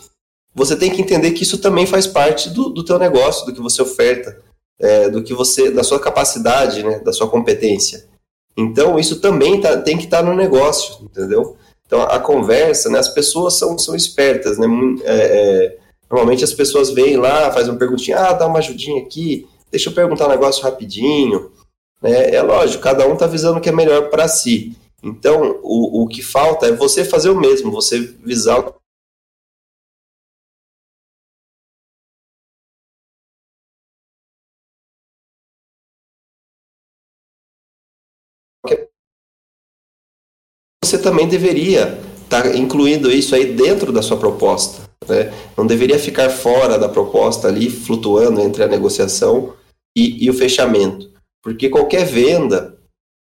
você 0.54 0.74
tem 0.74 0.90
que 0.90 1.02
entender 1.02 1.32
que 1.32 1.42
isso 1.42 1.58
também 1.58 1.86
faz 1.86 2.06
parte 2.06 2.48
do, 2.50 2.70
do 2.70 2.84
teu 2.84 2.98
negócio, 2.98 3.44
do 3.44 3.52
que 3.52 3.60
você 3.60 3.82
oferta, 3.82 4.40
é, 4.80 5.08
do 5.08 5.22
que 5.22 5.34
você, 5.34 5.70
da 5.70 5.84
sua 5.84 6.00
capacidade, 6.00 6.82
né, 6.82 6.98
da 7.00 7.12
sua 7.12 7.28
competência. 7.28 8.06
Então, 8.56 8.98
isso 8.98 9.20
também 9.20 9.60
tá, 9.60 9.76
tem 9.76 9.98
que 9.98 10.04
estar 10.04 10.18
tá 10.18 10.22
no 10.22 10.34
negócio, 10.34 11.04
entendeu? 11.04 11.56
Então, 11.86 12.02
a 12.02 12.18
conversa, 12.18 12.90
né, 12.90 12.98
as 12.98 13.08
pessoas 13.08 13.58
são, 13.58 13.78
são 13.78 13.94
espertas, 13.94 14.58
né? 14.58 14.66
É, 15.04 15.14
é, 15.14 15.78
normalmente 16.10 16.44
as 16.44 16.52
pessoas 16.52 16.90
vêm 16.90 17.16
lá, 17.16 17.52
fazem 17.52 17.70
uma 17.70 17.78
perguntinha, 17.78 18.18
ah, 18.18 18.32
dá 18.32 18.46
uma 18.46 18.58
ajudinha 18.58 19.00
aqui, 19.02 19.46
deixa 19.70 19.88
eu 19.88 19.94
perguntar 19.94 20.26
um 20.26 20.30
negócio 20.30 20.64
rapidinho. 20.64 21.50
É, 22.02 22.36
é 22.36 22.42
lógico, 22.42 22.82
cada 22.82 23.06
um 23.06 23.14
está 23.14 23.26
visando 23.26 23.58
o 23.58 23.60
que 23.60 23.68
é 23.68 23.72
melhor 23.72 24.10
para 24.10 24.28
si. 24.28 24.76
Então, 25.02 25.60
o, 25.62 26.02
o 26.02 26.08
que 26.08 26.22
falta 26.22 26.66
é 26.66 26.72
você 26.72 27.04
fazer 27.04 27.30
o 27.30 27.40
mesmo, 27.40 27.70
você 27.70 28.00
visar 28.24 28.58
o 28.58 28.74
você 40.86 40.98
também 40.98 41.28
deveria 41.28 41.98
estar 42.24 42.42
tá 42.42 42.56
incluindo 42.56 43.10
isso 43.10 43.34
aí 43.34 43.52
dentro 43.52 43.92
da 43.92 44.02
sua 44.02 44.16
proposta. 44.16 44.88
Né? 45.06 45.32
Não 45.56 45.66
deveria 45.66 45.98
ficar 45.98 46.30
fora 46.30 46.78
da 46.78 46.88
proposta 46.88 47.48
ali, 47.48 47.70
flutuando 47.70 48.40
entre 48.40 48.62
a 48.62 48.68
negociação 48.68 49.54
e, 49.96 50.24
e 50.24 50.30
o 50.30 50.34
fechamento. 50.34 51.10
Porque 51.42 51.68
qualquer 51.68 52.04
venda, 52.04 52.76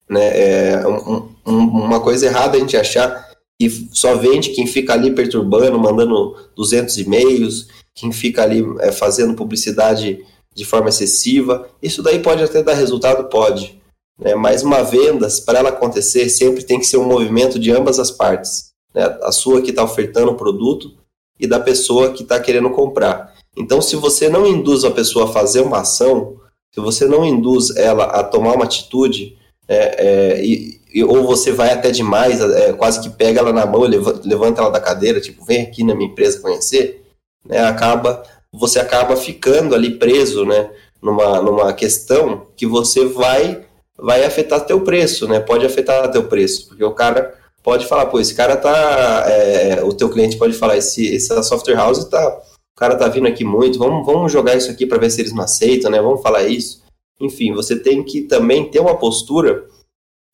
né, 0.08 0.30
é 0.34 0.86
um, 0.86 1.28
um, 1.46 1.56
uma 1.56 2.00
coisa 2.00 2.26
errada 2.26 2.56
a 2.56 2.60
gente 2.60 2.76
achar 2.76 3.30
que 3.60 3.88
só 3.92 4.16
vende 4.16 4.50
quem 4.50 4.66
fica 4.66 4.92
ali 4.92 5.12
perturbando, 5.12 5.78
mandando 5.78 6.36
200 6.56 6.98
e-mails, 6.98 7.68
quem 7.94 8.12
fica 8.12 8.42
ali 8.42 8.64
é, 8.80 8.92
fazendo 8.92 9.34
publicidade 9.34 10.24
de 10.54 10.64
forma 10.64 10.88
excessiva. 10.88 11.68
Isso 11.82 12.02
daí 12.02 12.18
pode 12.18 12.42
até 12.42 12.62
dar 12.62 12.74
resultado? 12.74 13.28
Pode. 13.28 13.80
Né? 14.18 14.34
Mas 14.34 14.62
uma 14.62 14.82
venda, 14.82 15.28
para 15.44 15.58
ela 15.58 15.68
acontecer, 15.70 16.28
sempre 16.28 16.62
tem 16.62 16.78
que 16.78 16.86
ser 16.86 16.96
um 16.96 17.06
movimento 17.06 17.58
de 17.58 17.70
ambas 17.70 17.98
as 17.98 18.10
partes. 18.10 18.72
Né? 18.94 19.04
A 19.22 19.32
sua 19.32 19.62
que 19.62 19.70
está 19.70 19.82
ofertando 19.82 20.32
o 20.32 20.36
produto 20.36 20.94
e 21.38 21.46
da 21.46 21.58
pessoa 21.58 22.12
que 22.12 22.22
está 22.22 22.38
querendo 22.38 22.70
comprar. 22.70 23.34
Então, 23.56 23.82
se 23.82 23.96
você 23.96 24.28
não 24.28 24.46
induz 24.46 24.84
a 24.84 24.90
pessoa 24.90 25.26
a 25.26 25.32
fazer 25.32 25.60
uma 25.60 25.80
ação, 25.80 26.36
se 26.72 26.80
você 26.80 27.04
não 27.04 27.24
induz 27.24 27.76
ela 27.76 28.04
a 28.04 28.24
tomar 28.24 28.54
uma 28.54 28.64
atitude, 28.64 29.36
é, 29.68 30.06
é, 30.06 30.44
e, 30.44 30.80
e, 30.92 31.04
ou 31.04 31.24
você 31.24 31.52
vai 31.52 31.70
até 31.70 31.90
demais, 31.90 32.40
é, 32.40 32.72
quase 32.72 33.00
que 33.00 33.10
pega 33.10 33.40
ela 33.40 33.52
na 33.52 33.66
mão 33.66 33.82
levanta, 33.82 34.20
levanta, 34.24 34.60
ela 34.60 34.70
da 34.70 34.80
cadeira, 34.80 35.20
tipo, 35.20 35.44
vem 35.44 35.62
aqui 35.62 35.84
na 35.84 35.94
minha 35.94 36.10
empresa 36.10 36.40
conhecer, 36.40 37.04
né, 37.44 37.60
acaba, 37.64 38.22
você 38.52 38.78
acaba 38.78 39.16
ficando 39.16 39.74
ali 39.74 39.98
preso, 39.98 40.44
né, 40.46 40.70
numa, 41.00 41.42
numa 41.42 41.72
questão 41.72 42.46
que 42.56 42.66
você 42.66 43.04
vai 43.04 43.64
vai 44.02 44.24
afetar 44.24 44.66
teu 44.66 44.80
preço, 44.80 45.28
né? 45.28 45.38
Pode 45.38 45.64
afetar 45.64 46.10
teu 46.10 46.24
preço, 46.24 46.66
porque 46.66 46.82
o 46.82 46.92
cara 46.92 47.34
pode 47.62 47.86
falar, 47.86 48.06
pô, 48.06 48.18
esse 48.18 48.34
cara 48.34 48.56
tá, 48.56 49.24
é, 49.28 49.82
o 49.84 49.92
teu 49.92 50.10
cliente 50.10 50.36
pode 50.36 50.54
falar, 50.54 50.76
esse 50.76 51.14
essa 51.14 51.40
software 51.42 51.76
house 51.76 52.04
tá, 52.06 52.42
o 52.74 52.78
cara 52.78 52.96
tá 52.96 53.06
vindo 53.06 53.28
aqui 53.28 53.44
muito, 53.44 53.78
vamos, 53.78 54.04
vamos 54.04 54.32
jogar 54.32 54.56
isso 54.56 54.70
aqui 54.70 54.84
para 54.84 54.98
ver 54.98 55.10
se 55.10 55.20
eles 55.20 55.32
não 55.32 55.44
aceitam, 55.44 55.88
né? 55.88 56.02
Vamos 56.02 56.20
falar 56.20 56.42
isso. 56.42 56.82
Enfim, 57.20 57.52
você 57.52 57.76
tem 57.76 58.02
que 58.02 58.22
também 58.22 58.68
ter 58.68 58.80
uma 58.80 58.98
postura 58.98 59.64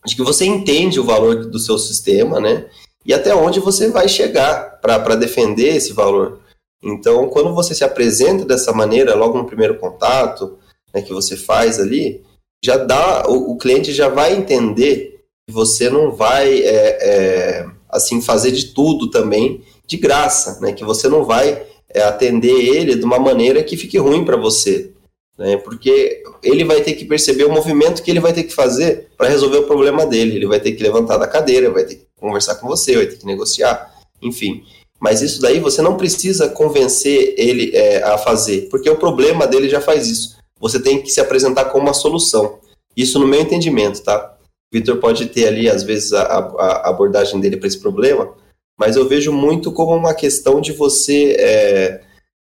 de 0.07 0.17
que 0.17 0.23
você 0.23 0.47
entende 0.47 0.99
o 0.99 1.05
valor 1.05 1.45
do 1.45 1.59
seu 1.59 1.77
sistema, 1.79 2.41
né? 2.41 2.67
E 3.05 3.13
até 3.13 3.35
onde 3.35 3.61
você 3.61 3.91
vai 3.91 4.09
chegar 4.09 4.81
para 4.81 5.15
defender 5.15 5.77
esse 5.77 5.93
valor. 5.93 6.41
Então, 6.83 7.29
quando 7.29 7.55
você 7.55 7.75
se 7.75 7.85
apresenta 7.85 8.45
dessa 8.45 8.73
maneira, 8.73 9.15
logo 9.15 9.37
no 9.37 9.45
primeiro 9.47 9.77
contato 9.79 10.59
né, 10.95 11.03
que 11.03 11.13
você 11.13 11.37
faz 11.37 11.79
ali, 11.79 12.25
já 12.65 12.77
dá, 12.77 13.25
o, 13.29 13.53
o 13.53 13.59
cliente 13.59 13.93
já 13.93 14.09
vai 14.09 14.35
entender 14.35 15.21
que 15.47 15.55
você 15.55 15.89
não 15.89 16.13
vai 16.13 16.61
é, 16.61 16.99
é, 17.01 17.67
assim 17.89 18.21
fazer 18.21 18.51
de 18.51 18.67
tudo 18.67 19.11
também 19.11 19.63
de 19.87 19.97
graça, 19.97 20.61
né? 20.61 20.73
Que 20.73 20.85
você 20.85 21.09
não 21.09 21.25
vai 21.25 21.65
é, 21.89 22.03
atender 22.03 22.53
ele 22.53 22.97
de 22.97 23.05
uma 23.05 23.19
maneira 23.19 23.63
que 23.63 23.77
fique 23.77 23.97
ruim 23.97 24.25
para 24.25 24.37
você, 24.37 24.93
né? 25.39 25.57
Porque 25.59 26.23
ele 26.43 26.65
vai 26.65 26.83
ter 26.83 26.95
que 26.95 27.05
perceber 27.05 27.45
o 27.45 27.53
movimento 27.53 28.03
que 28.03 28.11
ele 28.11 28.21
vai 28.21 28.33
ter 28.33 28.43
que 28.43 28.55
fazer 28.55 29.09
para 29.17 29.29
resolver 29.29 29.59
o 29.59 29.67
problema 29.67 30.05
dele. 30.05 30.37
Ele 30.37 30.47
vai 30.47 30.61
ter 30.61 30.73
que 30.73 30.83
levantar 30.83 31.17
da 31.17 31.27
cadeira, 31.27 31.71
vai 31.71 31.85
ter 31.85 31.95
que 31.97 32.07
conversar 32.21 32.57
com 32.57 32.67
você, 32.67 32.97
vai 32.97 33.07
ter 33.07 33.17
que 33.17 33.27
negociar, 33.27 33.95
enfim. 34.21 34.65
Mas 35.01 35.23
isso 35.23 35.41
daí 35.41 35.61
você 35.61 35.81
não 35.81 35.97
precisa 35.97 36.49
convencer 36.49 37.35
ele 37.39 37.71
é, 37.75 38.03
a 38.03 38.19
fazer, 38.19 38.69
porque 38.69 38.91
o 38.91 38.97
problema 38.97 39.47
dele 39.47 39.69
já 39.69 39.81
faz 39.81 40.09
isso 40.09 40.38
você 40.61 40.81
tem 40.81 41.03
que 41.03 41.11
se 41.11 41.21
apresentar 41.21 41.67
como 41.67 41.85
uma 41.85 41.95
solução. 41.95 42.59
Isso 42.97 43.19
no 43.19 43.27
meu 43.27 43.41
entendimento, 43.41 44.03
tá? 44.03 44.37
O 44.73 44.77
Vitor 44.77 44.99
pode 44.99 45.27
ter 45.27 45.47
ali, 45.47 45.69
às 45.69 45.83
vezes, 45.83 46.13
a, 46.13 46.23
a 46.23 46.89
abordagem 46.89 47.41
dele 47.41 47.57
para 47.57 47.69
esse 47.69 47.79
problema, 47.79 48.35
mas 48.79 48.97
eu 48.97 49.09
vejo 49.09 49.33
muito 49.33 49.73
como 49.73 49.95
uma 49.95 50.15
questão 50.15 50.61
de 50.61 50.73
você 50.73 51.37
é, 51.39 52.01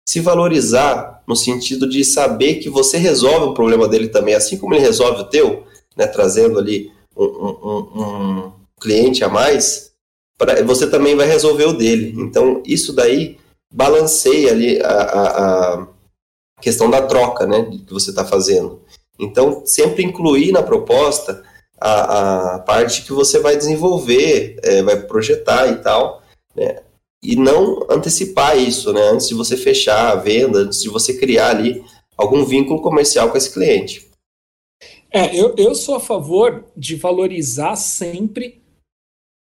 se 0.07 0.19
valorizar 0.19 1.23
no 1.27 1.35
sentido 1.35 1.87
de 1.87 2.03
saber 2.03 2.55
que 2.55 2.69
você 2.69 2.97
resolve 2.97 3.47
o 3.47 3.53
problema 3.53 3.87
dele 3.87 4.07
também, 4.07 4.33
assim 4.33 4.57
como 4.57 4.73
ele 4.73 4.81
resolve 4.81 5.21
o 5.21 5.25
teu, 5.25 5.63
né, 5.95 6.07
trazendo 6.07 6.57
ali 6.57 6.91
um, 7.15 7.25
um, 7.25 8.01
um 8.01 8.53
cliente 8.79 9.23
a 9.23 9.29
mais, 9.29 9.91
pra, 10.37 10.61
você 10.63 10.87
também 10.89 11.15
vai 11.15 11.27
resolver 11.27 11.65
o 11.65 11.73
dele. 11.73 12.13
Então, 12.17 12.63
isso 12.65 12.93
daí 12.93 13.37
balanceia 13.73 14.51
ali 14.51 14.81
a, 14.81 14.87
a, 14.87 15.73
a 15.73 15.87
questão 16.61 16.89
da 16.89 17.05
troca, 17.05 17.45
né, 17.45 17.63
que 17.85 17.93
você 17.93 18.09
está 18.09 18.25
fazendo. 18.25 18.81
Então, 19.19 19.65
sempre 19.65 20.03
incluir 20.03 20.51
na 20.51 20.63
proposta 20.63 21.43
a, 21.79 22.55
a 22.55 22.59
parte 22.59 23.03
que 23.03 23.13
você 23.13 23.39
vai 23.39 23.55
desenvolver, 23.55 24.59
é, 24.63 24.81
vai 24.81 24.99
projetar 25.01 25.67
e 25.67 25.81
tal, 25.81 26.23
né, 26.55 26.81
e 27.23 27.35
não 27.35 27.85
antecipar 27.89 28.57
isso, 28.57 28.91
né, 28.93 29.01
antes 29.09 29.27
de 29.27 29.33
você 29.33 29.57
fechar 29.57 30.11
a 30.11 30.15
venda, 30.15 30.59
antes 30.59 30.81
de 30.81 30.89
você 30.89 31.17
criar 31.17 31.49
ali 31.49 31.83
algum 32.15 32.43
vínculo 32.43 32.81
comercial 32.81 33.29
com 33.29 33.37
esse 33.37 33.53
cliente. 33.53 34.07
É, 35.09 35.35
eu, 35.35 35.55
eu 35.57 35.73
sou 35.73 35.95
a 35.95 35.99
favor 35.99 36.65
de 36.75 36.95
valorizar 36.95 37.75
sempre 37.75 38.61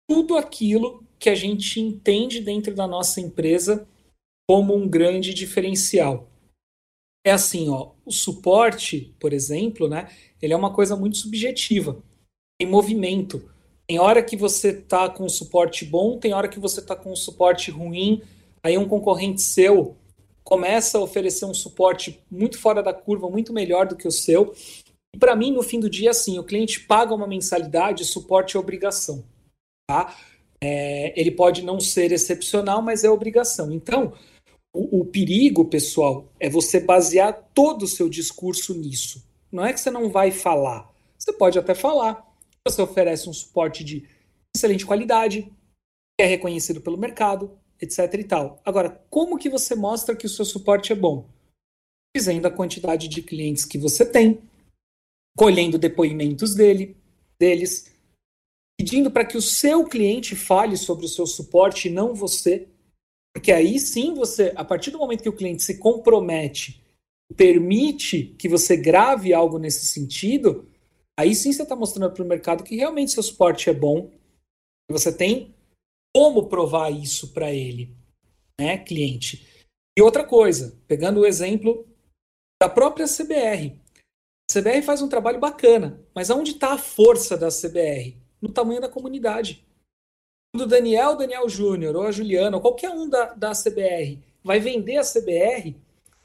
tudo 0.09 0.35
aquilo 0.35 1.03
que 1.17 1.29
a 1.29 1.35
gente 1.35 1.79
entende 1.79 2.41
dentro 2.41 2.75
da 2.75 2.85
nossa 2.85 3.21
empresa 3.21 3.87
como 4.47 4.75
um 4.75 4.87
grande 4.87 5.33
diferencial 5.33 6.27
é 7.23 7.31
assim, 7.31 7.69
ó, 7.69 7.91
o 8.05 8.11
suporte, 8.11 9.15
por 9.19 9.31
exemplo, 9.33 9.87
né, 9.87 10.09
ele 10.41 10.53
é 10.53 10.57
uma 10.57 10.73
coisa 10.73 10.95
muito 10.95 11.17
subjetiva. 11.17 12.03
Tem 12.59 12.69
movimento. 12.69 13.49
Tem 13.87 13.99
hora 13.99 14.23
que 14.23 14.35
você 14.35 14.73
tá 14.73 15.09
com 15.09 15.27
suporte 15.29 15.85
bom, 15.85 16.17
tem 16.17 16.33
hora 16.33 16.47
que 16.47 16.59
você 16.59 16.81
tá 16.81 16.95
com 16.95 17.15
suporte 17.15 17.71
ruim, 17.71 18.21
aí 18.63 18.77
um 18.77 18.87
concorrente 18.87 19.41
seu 19.41 19.97
começa 20.43 20.97
a 20.97 21.01
oferecer 21.01 21.45
um 21.45 21.53
suporte 21.53 22.21
muito 22.29 22.59
fora 22.59 22.83
da 22.83 22.93
curva, 22.93 23.29
muito 23.29 23.53
melhor 23.53 23.87
do 23.87 23.95
que 23.95 24.07
o 24.07 24.11
seu. 24.11 24.53
E 25.13 25.17
para 25.17 25.35
mim, 25.35 25.51
no 25.51 25.63
fim 25.63 25.79
do 25.79 25.89
dia, 25.89 26.11
assim, 26.11 26.37
o 26.37 26.43
cliente 26.43 26.81
paga 26.81 27.13
uma 27.13 27.27
mensalidade, 27.27 28.03
suporte 28.03 28.57
é 28.57 28.59
obrigação. 28.59 29.23
Tá? 29.87 30.15
É, 30.61 31.19
ele 31.19 31.31
pode 31.31 31.63
não 31.63 31.79
ser 31.79 32.11
excepcional, 32.11 32.81
mas 32.81 33.03
é 33.03 33.09
obrigação. 33.09 33.71
Então, 33.71 34.13
o, 34.73 35.01
o 35.01 35.05
perigo, 35.05 35.65
pessoal, 35.65 36.27
é 36.39 36.49
você 36.49 36.79
basear 36.79 37.49
todo 37.53 37.83
o 37.83 37.87
seu 37.87 38.09
discurso 38.09 38.73
nisso. 38.73 39.23
Não 39.51 39.63
é 39.63 39.71
que 39.71 39.79
você 39.79 39.91
não 39.91 40.09
vai 40.09 40.31
falar. 40.31 40.91
Você 41.17 41.31
pode 41.31 41.59
até 41.59 41.75
falar. 41.75 42.27
Você 42.67 42.81
oferece 42.81 43.29
um 43.29 43.33
suporte 43.33 43.83
de 43.83 44.07
excelente 44.55 44.85
qualidade, 44.85 45.51
é 46.19 46.25
reconhecido 46.25 46.81
pelo 46.81 46.97
mercado, 46.97 47.57
etc 47.81 48.13
e 48.13 48.23
tal. 48.23 48.61
Agora, 48.65 49.03
como 49.09 49.37
que 49.37 49.49
você 49.49 49.75
mostra 49.75 50.15
que 50.15 50.25
o 50.25 50.29
seu 50.29 50.45
suporte 50.45 50.91
é 50.91 50.95
bom? 50.95 51.27
Dizendo 52.15 52.47
a 52.47 52.51
quantidade 52.51 53.07
de 53.07 53.21
clientes 53.21 53.65
que 53.65 53.77
você 53.77 54.05
tem, 54.05 54.41
colhendo 55.37 55.77
depoimentos 55.77 56.55
dele, 56.55 56.95
deles, 57.39 57.91
pedindo 58.79 59.11
para 59.11 59.25
que 59.25 59.37
o 59.37 59.41
seu 59.41 59.85
cliente 59.85 60.35
fale 60.35 60.77
sobre 60.77 61.05
o 61.05 61.09
seu 61.09 61.25
suporte 61.25 61.87
e 61.87 61.91
não 61.91 62.13
você. 62.13 62.67
Porque 63.33 63.51
aí 63.51 63.79
sim 63.79 64.13
você, 64.13 64.53
a 64.55 64.63
partir 64.63 64.91
do 64.91 64.99
momento 64.99 65.23
que 65.23 65.29
o 65.29 65.35
cliente 65.35 65.63
se 65.63 65.79
compromete, 65.79 66.83
permite 67.35 68.35
que 68.37 68.47
você 68.47 68.77
grave 68.77 69.33
algo 69.33 69.57
nesse 69.57 69.87
sentido, 69.87 70.69
aí 71.19 71.33
sim 71.33 71.51
você 71.51 71.63
está 71.63 71.75
mostrando 71.75 72.13
para 72.13 72.23
o 72.23 72.27
mercado 72.27 72.63
que 72.63 72.75
realmente 72.75 73.11
seu 73.11 73.23
suporte 73.23 73.69
é 73.69 73.73
bom. 73.73 74.11
Você 74.89 75.11
tem 75.11 75.55
como 76.15 76.47
provar 76.47 76.91
isso 76.91 77.33
para 77.33 77.51
ele, 77.51 77.95
né, 78.59 78.77
cliente. 78.77 79.47
E 79.97 80.01
outra 80.01 80.23
coisa, 80.23 80.79
pegando 80.87 81.21
o 81.21 81.25
exemplo 81.25 81.87
da 82.61 82.69
própria 82.69 83.07
CBR. 83.07 83.79
A 84.49 84.53
CBR 84.53 84.83
faz 84.83 85.01
um 85.01 85.09
trabalho 85.09 85.39
bacana, 85.39 85.99
mas 86.13 86.29
aonde 86.29 86.51
está 86.51 86.73
a 86.73 86.77
força 86.77 87.35
da 87.35 87.49
CBR? 87.49 88.15
No 88.39 88.49
tamanho 88.49 88.79
da 88.79 88.89
comunidade 88.89 89.65
do 90.55 90.67
Daniel, 90.67 91.15
Daniel 91.15 91.49
Júnior, 91.49 91.95
ou 91.95 92.03
a 92.03 92.11
Juliana, 92.11 92.57
ou 92.57 92.61
qualquer 92.61 92.91
um 92.91 93.09
da, 93.09 93.33
da 93.33 93.51
CBR, 93.51 94.19
vai 94.43 94.59
vender 94.59 94.97
a 94.97 95.03
CBR, 95.03 95.75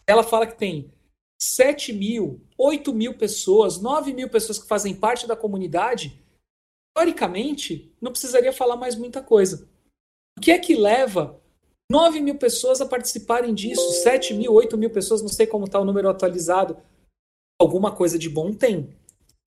ela 0.06 0.22
fala 0.22 0.46
que 0.46 0.56
tem 0.56 0.92
7 1.40 1.92
mil, 1.92 2.40
8 2.56 2.92
mil 2.92 3.14
pessoas, 3.14 3.80
9 3.80 4.12
mil 4.12 4.28
pessoas 4.28 4.58
que 4.58 4.68
fazem 4.68 4.94
parte 4.94 5.26
da 5.26 5.36
comunidade, 5.36 6.20
teoricamente, 6.94 7.90
não 8.00 8.10
precisaria 8.10 8.52
falar 8.52 8.76
mais 8.76 8.96
muita 8.96 9.22
coisa. 9.22 9.68
O 10.36 10.40
que 10.40 10.50
é 10.50 10.58
que 10.58 10.74
leva 10.74 11.40
9 11.90 12.20
mil 12.20 12.36
pessoas 12.36 12.80
a 12.80 12.86
participarem 12.86 13.54
disso? 13.54 14.02
7 14.02 14.34
mil, 14.34 14.52
8 14.52 14.76
mil 14.76 14.90
pessoas, 14.90 15.22
não 15.22 15.28
sei 15.28 15.46
como 15.46 15.64
está 15.64 15.80
o 15.80 15.84
número 15.84 16.08
atualizado. 16.08 16.76
Alguma 17.60 17.94
coisa 17.94 18.18
de 18.18 18.28
bom 18.28 18.52
tem. 18.52 18.94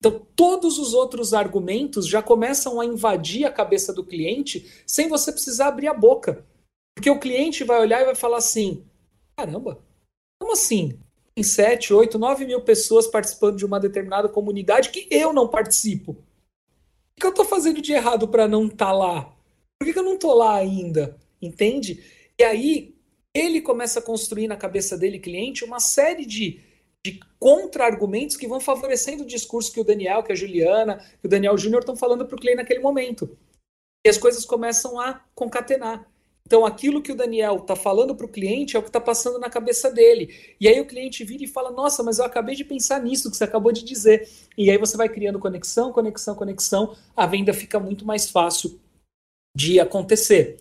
Então, 0.02 0.26
todos 0.36 0.80
os 0.80 0.96
outros 0.96 1.32
argumentos 1.32 2.08
já 2.08 2.24
começam 2.24 2.82
a 2.82 2.86
invadir 2.86 3.46
a 3.46 3.52
cabeça 3.52 3.94
do 3.94 4.04
cliente 4.04 4.84
sem 4.86 5.08
você 5.08 5.32
precisar 5.32 5.68
abrir 5.68 5.88
a 5.88 5.94
boca. 5.94 6.44
Porque 6.96 7.10
o 7.10 7.20
cliente 7.20 7.64
vai 7.64 7.80
olhar 7.80 8.02
e 8.02 8.06
vai 8.06 8.16
falar 8.16 8.38
assim: 8.38 8.84
caramba, 9.38 9.80
como 10.40 10.54
assim? 10.54 11.00
Tem 11.36 11.44
7, 11.44 11.94
8, 11.94 12.18
9 12.18 12.46
mil 12.46 12.62
pessoas 12.62 13.06
participando 13.06 13.58
de 13.58 13.66
uma 13.66 13.80
determinada 13.80 14.28
comunidade 14.28 14.90
que 14.90 15.08
eu 15.12 15.32
não 15.32 15.48
participo. 15.48 16.14
O 16.14 17.22
que 17.22 17.26
eu 17.28 17.30
estou 17.30 17.46
fazendo 17.46 17.80
de 17.80 17.94
errado 17.94 18.28
para 18.28 18.48
não 18.48 18.66
estar 18.66 18.88
tá 18.88 18.92
lá? 18.92 19.36
Por 19.78 19.86
que, 19.86 19.94
que 19.94 20.00
eu 20.00 20.04
não 20.04 20.16
estou 20.16 20.34
lá 20.34 20.56
ainda? 20.56 21.16
Entende? 21.40 22.04
E 22.40 22.44
aí 22.44 22.96
ele 23.36 23.62
começa 23.62 24.00
a 24.00 24.02
construir 24.02 24.48
na 24.48 24.58
cabeça 24.58 24.98
dele, 24.98 25.20
cliente, 25.20 25.64
uma 25.64 25.80
série 25.80 26.26
de, 26.26 26.60
de 27.06 27.20
contra-argumentos 27.40 28.36
que 28.36 28.48
vão 28.48 28.60
favorecendo 28.60 29.24
o 29.24 29.28
discurso 29.28 29.72
que 29.72 29.80
o 29.80 29.84
Daniel, 29.84 30.24
que 30.24 30.32
a 30.32 30.36
Juliana, 30.36 30.98
que 31.20 31.26
o 31.26 31.30
Daniel 31.30 31.58
Júnior 31.58 31.82
estão 31.82 31.96
falando 31.96 32.26
para 32.26 32.36
o 32.36 32.40
cliente 32.40 32.58
naquele 32.58 32.80
momento. 32.80 33.38
E 34.06 34.10
as 34.10 34.18
coisas 34.18 34.46
começam 34.46 35.00
a 35.00 35.22
concatenar. 35.34 36.08
Então, 36.46 36.66
aquilo 36.66 37.02
que 37.02 37.12
o 37.12 37.16
Daniel 37.16 37.58
está 37.58 37.76
falando 37.76 38.16
para 38.16 38.26
o 38.26 38.30
cliente 38.30 38.76
é 38.76 38.80
o 38.80 38.82
que 38.82 38.90
está 38.90 39.00
passando 39.00 39.40
na 39.40 39.50
cabeça 39.50 39.90
dele. 39.90 40.56
E 40.60 40.68
aí 40.68 40.80
o 40.82 40.86
cliente 40.86 41.24
vira 41.24 41.44
e 41.44 41.48
fala: 41.48 41.72
Nossa, 41.72 42.04
mas 42.04 42.20
eu 42.20 42.26
acabei 42.26 42.56
de 42.56 42.66
pensar 42.66 43.02
nisso 43.02 43.32
que 43.32 43.38
você 43.38 43.44
acabou 43.44 43.72
de 43.72 43.86
dizer. 43.86 44.28
E 44.58 44.70
aí 44.70 44.78
você 44.78 44.98
vai 44.98 45.08
criando 45.08 45.40
conexão, 45.40 45.94
conexão, 45.94 46.36
conexão. 46.36 46.96
A 47.16 47.26
venda 47.26 47.54
fica 47.54 47.80
muito 47.80 48.06
mais 48.06 48.30
fácil 48.30 48.80
de 49.56 49.80
acontecer. 49.80 50.58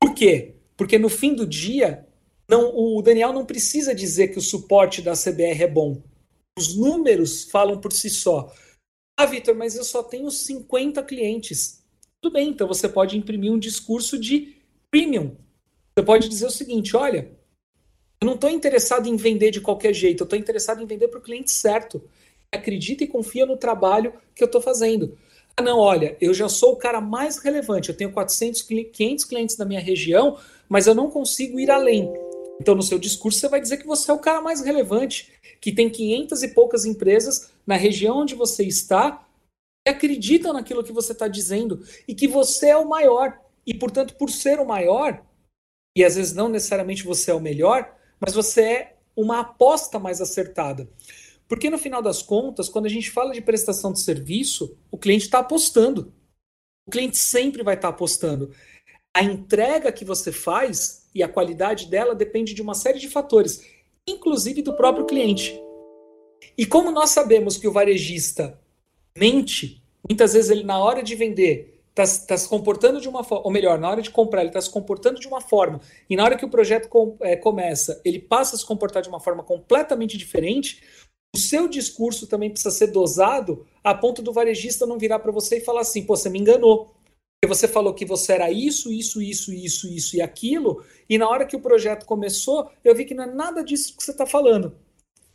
Por 0.00 0.14
quê? 0.14 0.54
Porque 0.76 0.98
no 0.98 1.08
fim 1.08 1.34
do 1.34 1.46
dia, 1.46 2.06
não, 2.50 2.76
o 2.76 3.00
Daniel 3.00 3.32
não 3.32 3.46
precisa 3.46 3.94
dizer 3.94 4.28
que 4.28 4.38
o 4.38 4.42
suporte 4.42 5.00
da 5.00 5.12
CBR 5.12 5.62
é 5.62 5.68
bom. 5.68 6.02
Os 6.58 6.74
números 6.76 7.44
falam 7.44 7.80
por 7.80 7.92
si 7.92 8.10
só. 8.10 8.52
Ah, 9.16 9.24
Vitor, 9.24 9.54
mas 9.54 9.76
eu 9.76 9.84
só 9.84 10.02
tenho 10.02 10.28
50 10.28 11.00
clientes. 11.04 11.80
Tudo 12.20 12.32
bem, 12.32 12.48
então 12.48 12.66
você 12.66 12.88
pode 12.88 13.16
imprimir 13.16 13.52
um 13.52 13.58
discurso 13.58 14.18
de 14.18 14.56
premium. 14.90 15.36
Você 15.94 16.04
pode 16.04 16.28
dizer 16.28 16.46
o 16.46 16.50
seguinte: 16.50 16.96
olha, 16.96 17.30
eu 18.20 18.26
não 18.26 18.34
estou 18.34 18.50
interessado 18.50 19.06
em 19.06 19.14
vender 19.14 19.52
de 19.52 19.60
qualquer 19.60 19.94
jeito, 19.94 20.22
eu 20.22 20.24
estou 20.24 20.38
interessado 20.38 20.82
em 20.82 20.86
vender 20.86 21.06
para 21.06 21.20
o 21.20 21.22
cliente 21.22 21.52
certo. 21.52 22.02
Acredita 22.50 23.04
e 23.04 23.06
confia 23.06 23.46
no 23.46 23.56
trabalho 23.56 24.12
que 24.34 24.42
eu 24.42 24.46
estou 24.46 24.60
fazendo. 24.60 25.16
Ah, 25.56 25.62
não, 25.62 25.78
olha, 25.78 26.16
eu 26.20 26.34
já 26.34 26.48
sou 26.48 26.72
o 26.72 26.76
cara 26.76 27.00
mais 27.00 27.38
relevante, 27.38 27.90
eu 27.90 27.96
tenho 27.96 28.10
400, 28.10 28.62
500 28.62 29.24
clientes 29.24 29.56
na 29.56 29.64
minha 29.64 29.80
região, 29.80 30.36
mas 30.68 30.88
eu 30.88 30.96
não 30.96 31.08
consigo 31.08 31.60
ir 31.60 31.70
além. 31.70 32.12
Então, 32.60 32.74
no 32.74 32.82
seu 32.82 32.98
discurso, 32.98 33.40
você 33.40 33.48
vai 33.48 33.58
dizer 33.58 33.78
que 33.78 33.86
você 33.86 34.10
é 34.10 34.14
o 34.14 34.18
cara 34.18 34.42
mais 34.42 34.60
relevante, 34.60 35.32
que 35.62 35.72
tem 35.72 35.88
500 35.88 36.42
e 36.42 36.48
poucas 36.48 36.84
empresas 36.84 37.50
na 37.66 37.74
região 37.74 38.18
onde 38.18 38.34
você 38.34 38.64
está 38.64 39.26
que 39.82 39.90
acreditam 39.90 40.52
naquilo 40.52 40.84
que 40.84 40.92
você 40.92 41.12
está 41.12 41.26
dizendo 41.26 41.82
e 42.06 42.14
que 42.14 42.28
você 42.28 42.68
é 42.68 42.76
o 42.76 42.86
maior. 42.86 43.40
E, 43.66 43.72
portanto, 43.72 44.14
por 44.14 44.28
ser 44.28 44.60
o 44.60 44.66
maior, 44.66 45.24
e 45.96 46.04
às 46.04 46.16
vezes 46.16 46.34
não 46.34 46.50
necessariamente 46.50 47.02
você 47.02 47.30
é 47.30 47.34
o 47.34 47.40
melhor, 47.40 47.96
mas 48.20 48.34
você 48.34 48.62
é 48.62 48.96
uma 49.16 49.40
aposta 49.40 49.98
mais 49.98 50.20
acertada. 50.20 50.86
Porque 51.48 51.70
no 51.70 51.78
final 51.78 52.02
das 52.02 52.22
contas, 52.22 52.68
quando 52.68 52.86
a 52.86 52.90
gente 52.90 53.10
fala 53.10 53.32
de 53.32 53.40
prestação 53.40 53.90
de 53.90 54.00
serviço, 54.00 54.76
o 54.90 54.98
cliente 54.98 55.24
está 55.24 55.38
apostando. 55.38 56.12
O 56.86 56.90
cliente 56.90 57.16
sempre 57.16 57.62
vai 57.62 57.74
estar 57.74 57.88
tá 57.88 57.94
apostando. 57.94 58.54
A 59.16 59.22
entrega 59.22 59.90
que 59.90 60.04
você 60.04 60.30
faz 60.30 60.99
e 61.14 61.22
a 61.22 61.28
qualidade 61.28 61.86
dela 61.86 62.14
depende 62.14 62.54
de 62.54 62.62
uma 62.62 62.74
série 62.74 62.98
de 62.98 63.08
fatores, 63.08 63.66
inclusive 64.06 64.62
do 64.62 64.74
próprio 64.74 65.06
cliente. 65.06 65.60
E 66.56 66.64
como 66.66 66.90
nós 66.90 67.10
sabemos 67.10 67.56
que 67.56 67.68
o 67.68 67.72
varejista 67.72 68.58
mente, 69.16 69.82
muitas 70.08 70.32
vezes 70.32 70.50
ele, 70.50 70.64
na 70.64 70.78
hora 70.78 71.02
de 71.02 71.14
vender, 71.14 71.80
está 71.90 72.26
tá 72.26 72.36
se 72.36 72.48
comportando 72.48 73.00
de 73.00 73.08
uma 73.08 73.24
forma, 73.24 73.44
ou 73.44 73.50
melhor, 73.50 73.78
na 73.78 73.90
hora 73.90 74.02
de 74.02 74.10
comprar, 74.10 74.40
ele 74.40 74.50
está 74.50 74.60
se 74.60 74.70
comportando 74.70 75.20
de 75.20 75.28
uma 75.28 75.40
forma, 75.40 75.80
e 76.08 76.16
na 76.16 76.24
hora 76.24 76.36
que 76.36 76.44
o 76.44 76.50
projeto 76.50 76.88
com, 76.88 77.16
é, 77.20 77.36
começa, 77.36 78.00
ele 78.04 78.18
passa 78.18 78.56
a 78.56 78.58
se 78.58 78.64
comportar 78.64 79.02
de 79.02 79.08
uma 79.08 79.20
forma 79.20 79.42
completamente 79.42 80.16
diferente, 80.16 80.82
o 81.34 81.38
seu 81.38 81.68
discurso 81.68 82.26
também 82.26 82.50
precisa 82.50 82.70
ser 82.70 82.88
dosado 82.88 83.64
a 83.84 83.94
ponto 83.94 84.20
do 84.20 84.32
varejista 84.32 84.86
não 84.86 84.98
virar 84.98 85.20
para 85.20 85.30
você 85.30 85.58
e 85.58 85.60
falar 85.60 85.82
assim: 85.82 86.04
pô, 86.04 86.16
você 86.16 86.28
me 86.28 86.40
enganou. 86.40 86.92
Porque 87.40 87.54
você 87.54 87.66
falou 87.66 87.94
que 87.94 88.04
você 88.04 88.34
era 88.34 88.52
isso, 88.52 88.92
isso, 88.92 89.22
isso, 89.22 89.50
isso, 89.50 89.88
isso 89.88 90.16
e 90.16 90.20
aquilo, 90.20 90.84
e 91.08 91.16
na 91.16 91.26
hora 91.26 91.46
que 91.46 91.56
o 91.56 91.60
projeto 91.60 92.04
começou, 92.04 92.70
eu 92.84 92.94
vi 92.94 93.06
que 93.06 93.14
não 93.14 93.24
é 93.24 93.32
nada 93.32 93.64
disso 93.64 93.96
que 93.96 94.04
você 94.04 94.10
está 94.10 94.26
falando. 94.26 94.76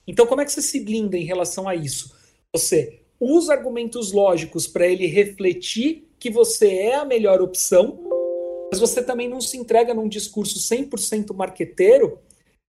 Então, 0.06 0.28
como 0.28 0.40
é 0.40 0.46
que 0.46 0.52
você 0.52 0.62
se 0.62 0.80
blinda 0.82 1.18
em 1.18 1.24
relação 1.24 1.68
a 1.68 1.74
isso? 1.74 2.16
Você 2.54 3.02
usa 3.20 3.54
argumentos 3.54 4.12
lógicos 4.12 4.68
para 4.68 4.88
ele 4.88 5.08
refletir 5.08 6.08
que 6.20 6.30
você 6.30 6.68
é 6.76 6.96
a 6.96 7.06
melhor 7.06 7.42
opção, 7.42 8.00
mas 8.72 8.80
você 8.80 9.02
também 9.02 9.28
não 9.28 9.42
se 9.42 9.58
entrega 9.58 9.92
num 9.92 10.08
discurso 10.08 10.60
100% 10.60 11.34
marqueteiro 11.34 12.20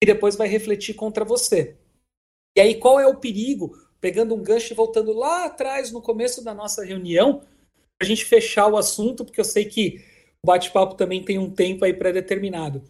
e 0.02 0.06
depois 0.06 0.34
vai 0.34 0.48
refletir 0.48 0.94
contra 0.94 1.26
você. 1.26 1.76
E 2.56 2.60
aí 2.60 2.76
qual 2.76 2.98
é 2.98 3.06
o 3.06 3.16
perigo? 3.16 3.76
Pegando 4.00 4.34
um 4.34 4.42
gancho 4.42 4.72
e 4.72 4.76
voltando 4.76 5.12
lá 5.12 5.44
atrás 5.44 5.92
no 5.92 6.00
começo 6.00 6.42
da 6.42 6.54
nossa 6.54 6.82
reunião, 6.82 7.42
a 8.00 8.04
gente 8.04 8.24
fechar 8.24 8.68
o 8.68 8.76
assunto, 8.76 9.24
porque 9.24 9.40
eu 9.40 9.44
sei 9.44 9.64
que 9.64 10.04
o 10.42 10.46
bate-papo 10.46 10.94
também 10.94 11.22
tem 11.22 11.38
um 11.38 11.50
tempo 11.50 11.84
aí 11.84 11.92
pré-determinado. 11.92 12.82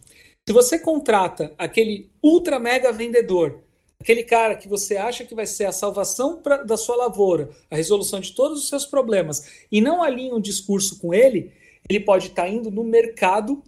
Se 0.47 0.53
você 0.53 0.79
contrata 0.79 1.53
aquele 1.57 2.09
ultra 2.21 2.59
mega 2.59 2.91
vendedor 2.91 3.63
aquele 3.99 4.23
cara 4.23 4.55
que 4.55 4.67
você 4.67 4.95
acha 4.95 5.25
que 5.25 5.35
vai 5.35 5.45
ser 5.45 5.65
a 5.65 5.71
salvação 5.71 6.41
pra, 6.41 6.63
da 6.63 6.77
sua 6.77 6.95
lavoura, 6.95 7.49
a 7.69 7.75
resolução 7.75 8.19
de 8.19 8.33
todos 8.33 8.59
os 8.59 8.69
seus 8.69 8.85
problemas, 8.85 9.65
e 9.71 9.81
não 9.81 10.03
alinha 10.03 10.35
um 10.35 10.41
discurso 10.41 10.99
com 10.99 11.13
ele, 11.13 11.51
ele 11.89 11.99
pode 11.99 12.27
estar 12.27 12.43
tá 12.43 12.49
indo 12.49 12.69
no 12.69 12.83
mercado 12.83 13.63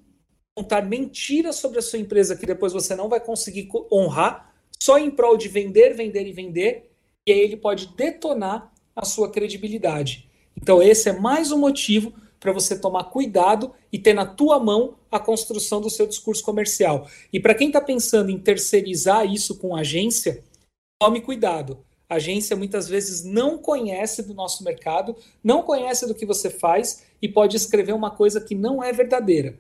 contar 0.56 0.82
mentiras 0.82 1.56
sobre 1.56 1.80
a 1.80 1.82
sua 1.82 2.00
empresa 2.00 2.36
que 2.36 2.46
depois 2.46 2.74
você 2.74 2.96
não 2.96 3.08
vai 3.08 3.20
conseguir 3.20 3.70
honrar, 3.92 4.54
só 4.82 4.98
em 4.98 5.10
prol 5.10 5.38
de 5.38 5.48
vender, 5.48 5.94
vender 5.94 6.28
e 6.28 6.34
vender, 6.34 6.92
e 7.26 7.32
aí 7.32 7.40
ele 7.40 7.58
pode 7.58 7.96
detonar 7.96 8.72
a 8.96 9.06
sua 9.06 9.32
credibilidade. 9.32 10.29
Então 10.62 10.82
esse 10.82 11.10
é 11.10 11.14
mais 11.14 11.52
um 11.52 11.58
motivo 11.58 12.14
para 12.40 12.54
você 12.54 12.80
tomar 12.80 13.06
cuidado 13.06 13.74
e 13.92 14.00
ter 14.00 14.14
na 14.14 14.26
tua 14.26 14.60
mão 14.60 14.96
a 15.12 15.20
construção 15.20 15.82
do 15.82 15.90
seu 15.90 16.08
discurso 16.08 16.44
comercial. 16.44 17.08
E 17.34 17.40
para 17.40 17.56
quem 17.56 17.68
está 17.68 17.82
pensando 17.82 18.30
em 18.30 18.40
terceirizar 18.40 19.26
isso 19.26 19.58
com 19.58 19.76
agência, 19.76 20.44
tome 21.02 21.22
cuidado. 21.22 21.84
A 22.08 22.16
agência 22.16 22.56
muitas 22.56 22.88
vezes 22.88 23.24
não 23.24 23.58
conhece 23.58 24.24
do 24.24 24.34
nosso 24.34 24.64
mercado, 24.64 25.16
não 25.44 25.62
conhece 25.64 26.08
do 26.08 26.16
que 26.16 26.26
você 26.26 26.50
faz 26.50 27.06
e 27.22 27.28
pode 27.28 27.56
escrever 27.56 27.94
uma 27.94 28.10
coisa 28.10 28.42
que 28.42 28.56
não 28.56 28.84
é 28.84 28.92
verdadeira. 28.92 29.60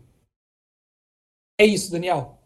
É 1.59 1.65
isso, 1.65 1.91
Daniel. 1.91 2.39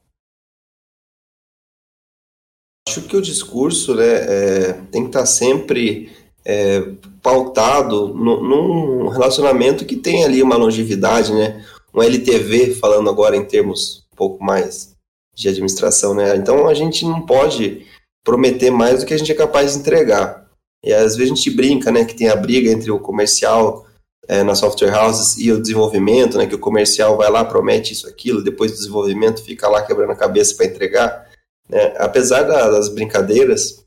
Acho 2.87 3.07
que 3.07 3.15
o 3.15 3.21
discurso 3.21 3.95
né, 3.95 4.03
é, 4.03 4.73
tem 4.91 5.03
que 5.03 5.09
estar 5.09 5.19
tá 5.21 5.25
sempre 5.25 6.11
é, 6.43 6.79
pautado 7.23 8.09
no, 8.09 8.43
num 8.43 9.07
relacionamento 9.07 9.85
que 9.85 9.95
tem 9.95 10.25
ali 10.25 10.43
uma 10.43 10.57
longevidade, 10.57 11.31
né? 11.33 11.65
Um 11.93 12.03
LTV, 12.03 12.75
falando 12.75 13.09
agora 13.09 13.37
em 13.37 13.45
termos 13.45 14.05
um 14.11 14.15
pouco 14.15 14.43
mais 14.43 14.93
de 15.33 15.47
administração, 15.47 16.13
né? 16.13 16.35
Então 16.35 16.67
a 16.67 16.73
gente 16.73 17.05
não 17.05 17.25
pode 17.25 17.87
prometer 18.23 18.69
mais 18.69 18.99
do 18.99 19.05
que 19.05 19.13
a 19.13 19.17
gente 19.17 19.31
é 19.31 19.35
capaz 19.35 19.73
de 19.73 19.79
entregar. 19.79 20.43
E 20.83 20.93
às 20.93 21.15
vezes 21.15 21.31
a 21.31 21.35
gente 21.35 21.49
brinca, 21.49 21.91
né, 21.91 22.03
que 22.03 22.13
tem 22.13 22.27
a 22.27 22.35
briga 22.35 22.69
entre 22.69 22.91
o 22.91 22.99
comercial 22.99 23.87
é, 24.27 24.55
software 24.55 24.93
houses 24.93 25.37
e 25.37 25.51
o 25.51 25.61
desenvolvimento, 25.61 26.37
né, 26.37 26.45
que 26.45 26.55
o 26.55 26.59
comercial 26.59 27.17
vai 27.17 27.29
lá, 27.29 27.43
promete 27.43 27.93
isso, 27.93 28.07
aquilo, 28.07 28.43
depois 28.43 28.71
do 28.71 28.77
desenvolvimento 28.77 29.43
fica 29.43 29.67
lá 29.69 29.81
quebrando 29.81 30.11
a 30.11 30.15
cabeça 30.15 30.55
para 30.55 30.65
entregar. 30.65 31.29
Né? 31.69 31.93
Apesar 31.97 32.43
das 32.43 32.89
brincadeiras, 32.89 33.83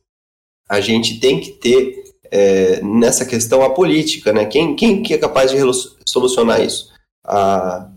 a 0.68 0.80
gente 0.80 1.20
tem 1.20 1.40
que 1.40 1.52
ter 1.52 2.05
é, 2.30 2.80
nessa 2.82 3.24
questão 3.24 3.62
a 3.62 3.70
política, 3.70 4.32
né? 4.32 4.44
Quem, 4.46 4.74
quem 4.76 5.02
que 5.02 5.14
é 5.14 5.18
capaz 5.18 5.50
de 5.50 5.58
solucionar 6.06 6.60
isso? 6.60 6.90
A, 7.24 7.88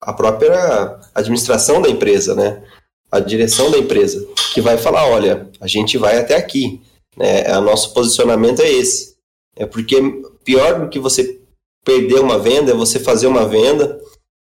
a 0.00 0.12
própria 0.12 0.98
administração 1.14 1.80
da 1.80 1.88
empresa, 1.88 2.34
né? 2.34 2.62
A 3.10 3.20
direção 3.20 3.70
da 3.70 3.78
empresa, 3.78 4.26
que 4.52 4.60
vai 4.60 4.76
falar, 4.76 5.06
olha, 5.08 5.48
a 5.60 5.66
gente 5.66 5.96
vai 5.96 6.18
até 6.18 6.36
aqui, 6.36 6.80
né? 7.16 7.56
O 7.58 7.62
nosso 7.62 7.92
posicionamento 7.94 8.60
é 8.60 8.70
esse. 8.70 9.16
É 9.56 9.64
porque 9.64 9.96
pior 10.44 10.80
do 10.80 10.88
que 10.88 10.98
você 10.98 11.40
perder 11.84 12.20
uma 12.20 12.38
venda 12.38 12.72
é 12.72 12.74
você 12.74 12.98
fazer 12.98 13.26
uma 13.26 13.46
venda 13.46 14.00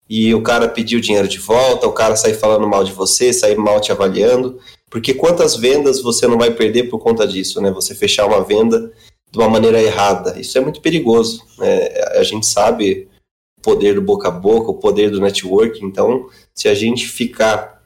e 0.09 0.33
o 0.33 0.41
cara 0.41 0.67
pediu 0.67 0.99
dinheiro 0.99 1.27
de 1.27 1.39
volta, 1.39 1.87
o 1.87 1.93
cara 1.93 2.15
sair 2.15 2.33
falando 2.33 2.67
mal 2.67 2.83
de 2.83 2.91
você, 2.91 3.31
sair 3.31 3.57
mal 3.57 3.79
te 3.79 3.91
avaliando, 3.91 4.59
porque 4.89 5.13
quantas 5.13 5.55
vendas 5.55 6.01
você 6.01 6.27
não 6.27 6.37
vai 6.37 6.51
perder 6.51 6.89
por 6.89 6.99
conta 6.99 7.27
disso, 7.27 7.61
né? 7.61 7.71
Você 7.71 7.95
fechar 7.95 8.25
uma 8.25 8.43
venda 8.43 8.91
de 9.33 9.39
uma 9.39 9.49
maneira 9.49 9.81
errada, 9.81 10.39
isso 10.39 10.55
é 10.59 10.61
muito 10.61 10.79
perigoso, 10.79 11.43
né? 11.57 11.87
A 12.19 12.21
gente 12.21 12.45
sabe 12.45 13.09
o 13.57 13.61
poder 13.63 13.95
do 13.95 14.01
boca 14.01 14.27
a 14.27 14.31
boca, 14.31 14.69
o 14.69 14.77
poder 14.77 15.09
do 15.09 15.19
network, 15.19 15.83
então 15.83 16.29
se 16.53 16.67
a 16.67 16.75
gente 16.75 17.07
ficar 17.07 17.81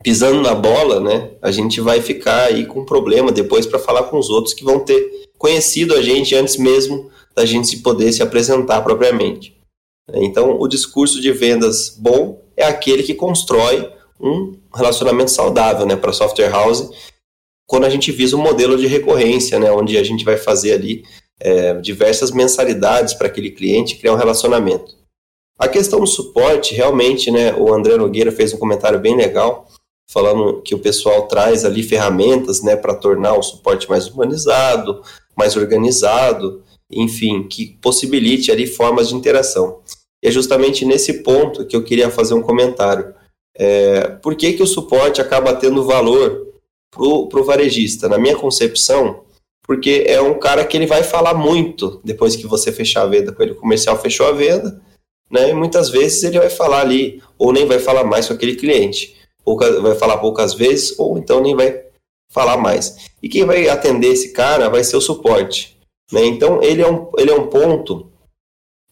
pisando 0.00 0.40
na 0.40 0.54
bola, 0.54 1.00
né, 1.00 1.32
a 1.42 1.50
gente 1.50 1.80
vai 1.80 2.00
ficar 2.00 2.44
aí 2.44 2.66
com 2.66 2.84
problema 2.84 3.32
depois 3.32 3.66
para 3.66 3.80
falar 3.80 4.04
com 4.04 4.16
os 4.16 4.30
outros 4.30 4.54
que 4.54 4.62
vão 4.62 4.78
ter 4.78 5.26
conhecido 5.36 5.92
a 5.92 6.02
gente 6.02 6.36
antes 6.36 6.56
mesmo 6.56 7.10
da 7.34 7.44
gente 7.44 7.66
se 7.66 7.82
poder 7.82 8.12
se 8.12 8.22
apresentar 8.22 8.80
propriamente. 8.82 9.56
Então, 10.14 10.60
o 10.60 10.68
discurso 10.68 11.20
de 11.20 11.32
vendas 11.32 11.96
bom 11.98 12.40
é 12.56 12.64
aquele 12.64 13.02
que 13.02 13.14
constrói 13.14 13.90
um 14.20 14.56
relacionamento 14.72 15.32
saudável 15.32 15.84
né, 15.84 15.96
para 15.96 16.12
software 16.12 16.50
house, 16.50 16.90
quando 17.66 17.84
a 17.84 17.90
gente 17.90 18.12
visa 18.12 18.36
um 18.36 18.42
modelo 18.42 18.76
de 18.76 18.86
recorrência, 18.86 19.58
né, 19.58 19.70
onde 19.70 19.98
a 19.98 20.02
gente 20.02 20.24
vai 20.24 20.36
fazer 20.36 20.72
ali 20.72 21.04
é, 21.40 21.74
diversas 21.74 22.30
mensalidades 22.30 23.14
para 23.14 23.26
aquele 23.26 23.50
cliente 23.50 23.96
criar 23.96 24.12
um 24.12 24.16
relacionamento. 24.16 24.94
A 25.58 25.68
questão 25.68 26.00
do 26.00 26.06
suporte, 26.06 26.74
realmente, 26.74 27.30
né, 27.30 27.54
o 27.54 27.72
André 27.72 27.96
Nogueira 27.96 28.30
fez 28.30 28.52
um 28.52 28.58
comentário 28.58 28.98
bem 28.98 29.16
legal, 29.16 29.66
falando 30.08 30.62
que 30.62 30.74
o 30.74 30.78
pessoal 30.78 31.26
traz 31.26 31.64
ali 31.64 31.82
ferramentas 31.82 32.62
né, 32.62 32.76
para 32.76 32.94
tornar 32.94 33.34
o 33.34 33.42
suporte 33.42 33.88
mais 33.88 34.06
humanizado, 34.06 35.02
mais 35.36 35.56
organizado, 35.56 36.62
enfim, 36.90 37.42
que 37.48 37.76
possibilite 37.82 38.52
ali 38.52 38.66
formas 38.66 39.08
de 39.08 39.16
interação. 39.16 39.80
E 40.22 40.28
é 40.28 40.30
justamente 40.30 40.84
nesse 40.84 41.22
ponto 41.22 41.66
que 41.66 41.74
eu 41.74 41.82
queria 41.82 42.10
fazer 42.10 42.34
um 42.34 42.42
comentário. 42.42 43.14
É, 43.56 44.08
por 44.22 44.36
que, 44.36 44.52
que 44.52 44.62
o 44.62 44.66
suporte 44.66 45.20
acaba 45.20 45.54
tendo 45.54 45.84
valor 45.84 46.46
para 46.90 47.40
o 47.40 47.44
varejista? 47.44 48.08
Na 48.08 48.18
minha 48.18 48.36
concepção, 48.36 49.24
porque 49.66 50.04
é 50.06 50.20
um 50.20 50.38
cara 50.38 50.64
que 50.64 50.76
ele 50.76 50.86
vai 50.86 51.02
falar 51.02 51.34
muito 51.34 52.00
depois 52.04 52.36
que 52.36 52.46
você 52.46 52.70
fechar 52.72 53.02
a 53.02 53.06
venda 53.06 53.32
com 53.32 53.42
ele. 53.42 53.52
O 53.52 53.60
comercial 53.60 54.00
fechou 54.00 54.26
a 54.26 54.32
venda, 54.32 54.80
né? 55.30 55.50
E 55.50 55.54
muitas 55.54 55.90
vezes 55.90 56.22
ele 56.22 56.38
vai 56.38 56.50
falar 56.50 56.80
ali, 56.80 57.22
ou 57.38 57.52
nem 57.52 57.66
vai 57.66 57.78
falar 57.78 58.04
mais 58.04 58.28
com 58.28 58.34
aquele 58.34 58.56
cliente. 58.56 59.16
Pouca, 59.44 59.80
vai 59.80 59.94
falar 59.94 60.18
poucas 60.18 60.54
vezes, 60.54 60.98
ou 60.98 61.18
então 61.18 61.40
nem 61.40 61.54
vai 61.54 61.84
falar 62.30 62.56
mais. 62.56 63.10
E 63.22 63.28
quem 63.28 63.44
vai 63.44 63.68
atender 63.68 64.08
esse 64.08 64.32
cara 64.32 64.68
vai 64.68 64.84
ser 64.84 64.96
o 64.96 65.00
suporte. 65.00 65.76
Né? 66.12 66.24
Então, 66.26 66.62
ele 66.62 66.82
é, 66.82 66.90
um, 66.90 67.10
ele 67.16 67.30
é 67.30 67.34
um 67.34 67.48
ponto 67.48 68.10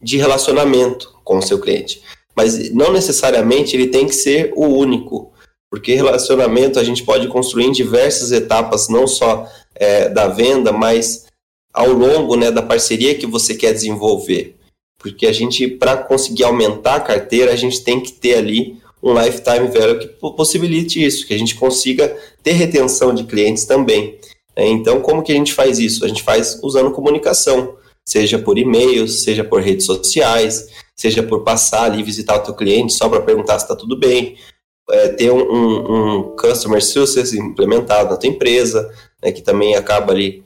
de 0.01 0.17
relacionamento 0.17 1.15
com 1.25 1.39
o 1.39 1.43
seu 1.43 1.61
cliente. 1.61 2.03
Mas 2.35 2.73
não 2.73 2.93
necessariamente 2.93 3.77
ele 3.77 3.89
tem 3.89 4.07
que 4.07 4.15
ser 4.15 4.53
o 4.57 4.67
único, 4.67 5.33
porque 5.75 5.93
relacionamento 5.93 6.79
a 6.79 6.85
gente 6.85 7.03
pode 7.03 7.27
construir 7.27 7.65
em 7.65 7.73
diversas 7.73 8.31
etapas, 8.31 8.89
não 8.89 9.09
só 9.09 9.45
é, 9.75 10.09
da 10.09 10.29
venda, 10.29 10.71
mas 10.71 11.27
ao 11.73 11.89
longo 11.89 12.37
né, 12.37 12.53
da 12.53 12.63
parceria 12.63 13.17
que 13.17 13.27
você 13.27 13.57
quer 13.57 13.73
desenvolver. 13.73 14.55
Porque 14.97 15.27
a 15.27 15.33
gente, 15.33 15.67
para 15.67 15.97
conseguir 15.97 16.45
aumentar 16.45 16.95
a 16.95 17.01
carteira, 17.01 17.51
a 17.53 17.57
gente 17.57 17.83
tem 17.83 18.01
que 18.01 18.13
ter 18.13 18.37
ali 18.37 18.79
um 19.03 19.21
lifetime 19.21 19.67
value 19.67 19.99
que 19.99 20.07
possibilite 20.37 21.05
isso, 21.05 21.27
que 21.27 21.35
a 21.35 21.39
gente 21.39 21.57
consiga 21.57 22.17
ter 22.41 22.53
retenção 22.53 23.13
de 23.13 23.25
clientes 23.25 23.65
também. 23.65 24.17
É, 24.55 24.65
então, 24.69 25.01
como 25.01 25.25
que 25.25 25.33
a 25.33 25.35
gente 25.35 25.53
faz 25.53 25.81
isso? 25.81 26.05
A 26.05 26.09
gente 26.09 26.23
faz 26.23 26.57
usando 26.63 26.93
comunicação, 26.93 27.75
seja 28.05 28.39
por 28.39 28.57
e-mail, 28.59 29.09
seja 29.09 29.43
por 29.43 29.61
redes 29.61 29.87
sociais, 29.87 30.69
seja 30.95 31.21
por 31.21 31.43
passar 31.43 31.87
ali 31.87 32.01
visitar 32.01 32.37
o 32.37 32.45
teu 32.45 32.55
cliente 32.55 32.93
só 32.93 33.09
para 33.09 33.23
perguntar 33.23 33.59
se 33.59 33.65
está 33.65 33.75
tudo 33.75 33.99
bem, 33.99 34.37
é, 34.91 35.09
ter 35.09 35.31
um, 35.31 35.41
um, 35.41 36.19
um, 36.19 36.37
customer 36.37 36.85
success 36.85 37.33
implementado 37.33 38.11
na 38.11 38.17
tua 38.17 38.29
empresa, 38.29 38.91
né, 39.23 39.33
que 39.33 39.43
também 39.43 39.75
acaba 39.75 40.13
ali 40.13 40.45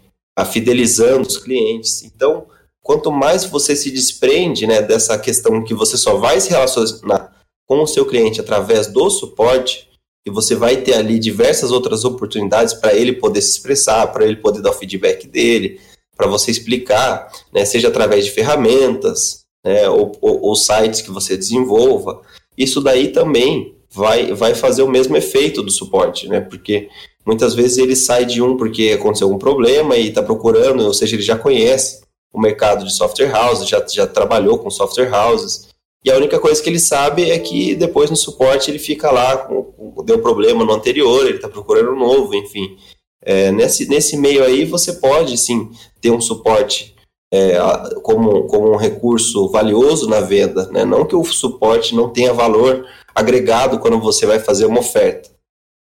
fidelizando 0.52 1.26
os 1.26 1.36
clientes. 1.36 2.02
Então, 2.04 2.46
quanto 2.80 3.10
mais 3.10 3.44
você 3.44 3.74
se 3.74 3.90
desprende 3.90 4.66
né, 4.66 4.80
dessa 4.80 5.18
questão 5.18 5.64
que 5.64 5.74
você 5.74 5.96
só 5.96 6.16
vai 6.16 6.40
se 6.40 6.50
relacionar 6.50 7.36
com 7.66 7.82
o 7.82 7.86
seu 7.86 8.06
cliente 8.06 8.40
através 8.40 8.86
do 8.86 9.10
suporte, 9.10 9.88
e 10.26 10.30
você 10.30 10.54
vai 10.54 10.78
ter 10.78 10.94
ali 10.94 11.18
diversas 11.18 11.70
outras 11.70 12.04
oportunidades 12.04 12.74
para 12.74 12.94
ele 12.94 13.14
poder 13.14 13.40
se 13.40 13.52
expressar, 13.52 14.06
para 14.08 14.26
ele 14.26 14.36
poder 14.36 14.60
dar 14.60 14.70
o 14.70 14.74
feedback 14.74 15.26
dele, 15.26 15.80
para 16.16 16.26
você 16.26 16.50
explicar, 16.50 17.32
né, 17.52 17.64
seja 17.64 17.88
através 17.88 18.24
de 18.24 18.30
ferramentas 18.32 19.44
né, 19.64 19.88
ou, 19.88 20.12
ou, 20.20 20.42
ou, 20.42 20.56
sites 20.56 21.00
que 21.00 21.10
você 21.10 21.36
desenvolva. 21.36 22.20
Isso 22.56 22.80
daí 22.80 23.08
também 23.08 23.77
vai, 23.90 24.32
vai 24.32 24.54
fazer 24.54 24.82
o 24.82 24.90
mesmo 24.90 25.16
efeito 25.16 25.62
do 25.62 25.70
suporte, 25.70 26.28
né, 26.28 26.40
porque 26.40 26.88
muitas 27.26 27.54
vezes 27.54 27.78
ele 27.78 27.96
sai 27.96 28.24
de 28.24 28.42
um 28.42 28.56
porque 28.56 28.96
aconteceu 28.98 29.26
algum 29.26 29.38
problema 29.38 29.96
e 29.96 30.08
está 30.08 30.22
procurando, 30.22 30.84
ou 30.84 30.94
seja, 30.94 31.16
ele 31.16 31.22
já 31.22 31.36
conhece 31.36 32.00
o 32.32 32.40
mercado 32.40 32.84
de 32.84 32.92
software 32.92 33.34
houses, 33.34 33.68
já, 33.68 33.84
já 33.86 34.06
trabalhou 34.06 34.58
com 34.58 34.70
software 34.70 35.12
houses, 35.12 35.68
e 36.04 36.10
a 36.10 36.16
única 36.16 36.38
coisa 36.38 36.62
que 36.62 36.68
ele 36.68 36.78
sabe 36.78 37.30
é 37.30 37.38
que 37.38 37.74
depois 37.74 38.08
no 38.08 38.16
suporte 38.16 38.70
ele 38.70 38.78
fica 38.78 39.10
lá, 39.10 39.36
com, 39.36 40.02
deu 40.04 40.20
problema 40.20 40.64
no 40.64 40.72
anterior, 40.72 41.26
ele 41.26 41.36
está 41.36 41.48
procurando 41.48 41.90
um 41.90 41.98
novo, 41.98 42.34
enfim. 42.34 42.76
É, 43.22 43.50
nesse, 43.50 43.88
nesse 43.88 44.16
meio 44.16 44.44
aí 44.44 44.64
você 44.64 44.94
pode 44.94 45.36
sim 45.36 45.70
ter 46.00 46.10
um 46.10 46.20
suporte 46.20 46.94
é, 47.32 47.58
como, 48.02 48.44
como 48.44 48.72
um 48.72 48.76
recurso 48.76 49.50
valioso 49.50 50.08
na 50.08 50.20
venda, 50.20 50.66
né? 50.68 50.84
não 50.84 51.04
que 51.04 51.16
o 51.16 51.24
suporte 51.24 51.94
não 51.94 52.08
tenha 52.08 52.32
valor 52.32 52.86
agregado 53.18 53.78
quando 53.78 54.00
você 54.00 54.26
vai 54.26 54.38
fazer 54.38 54.66
uma 54.66 54.80
oferta, 54.80 55.30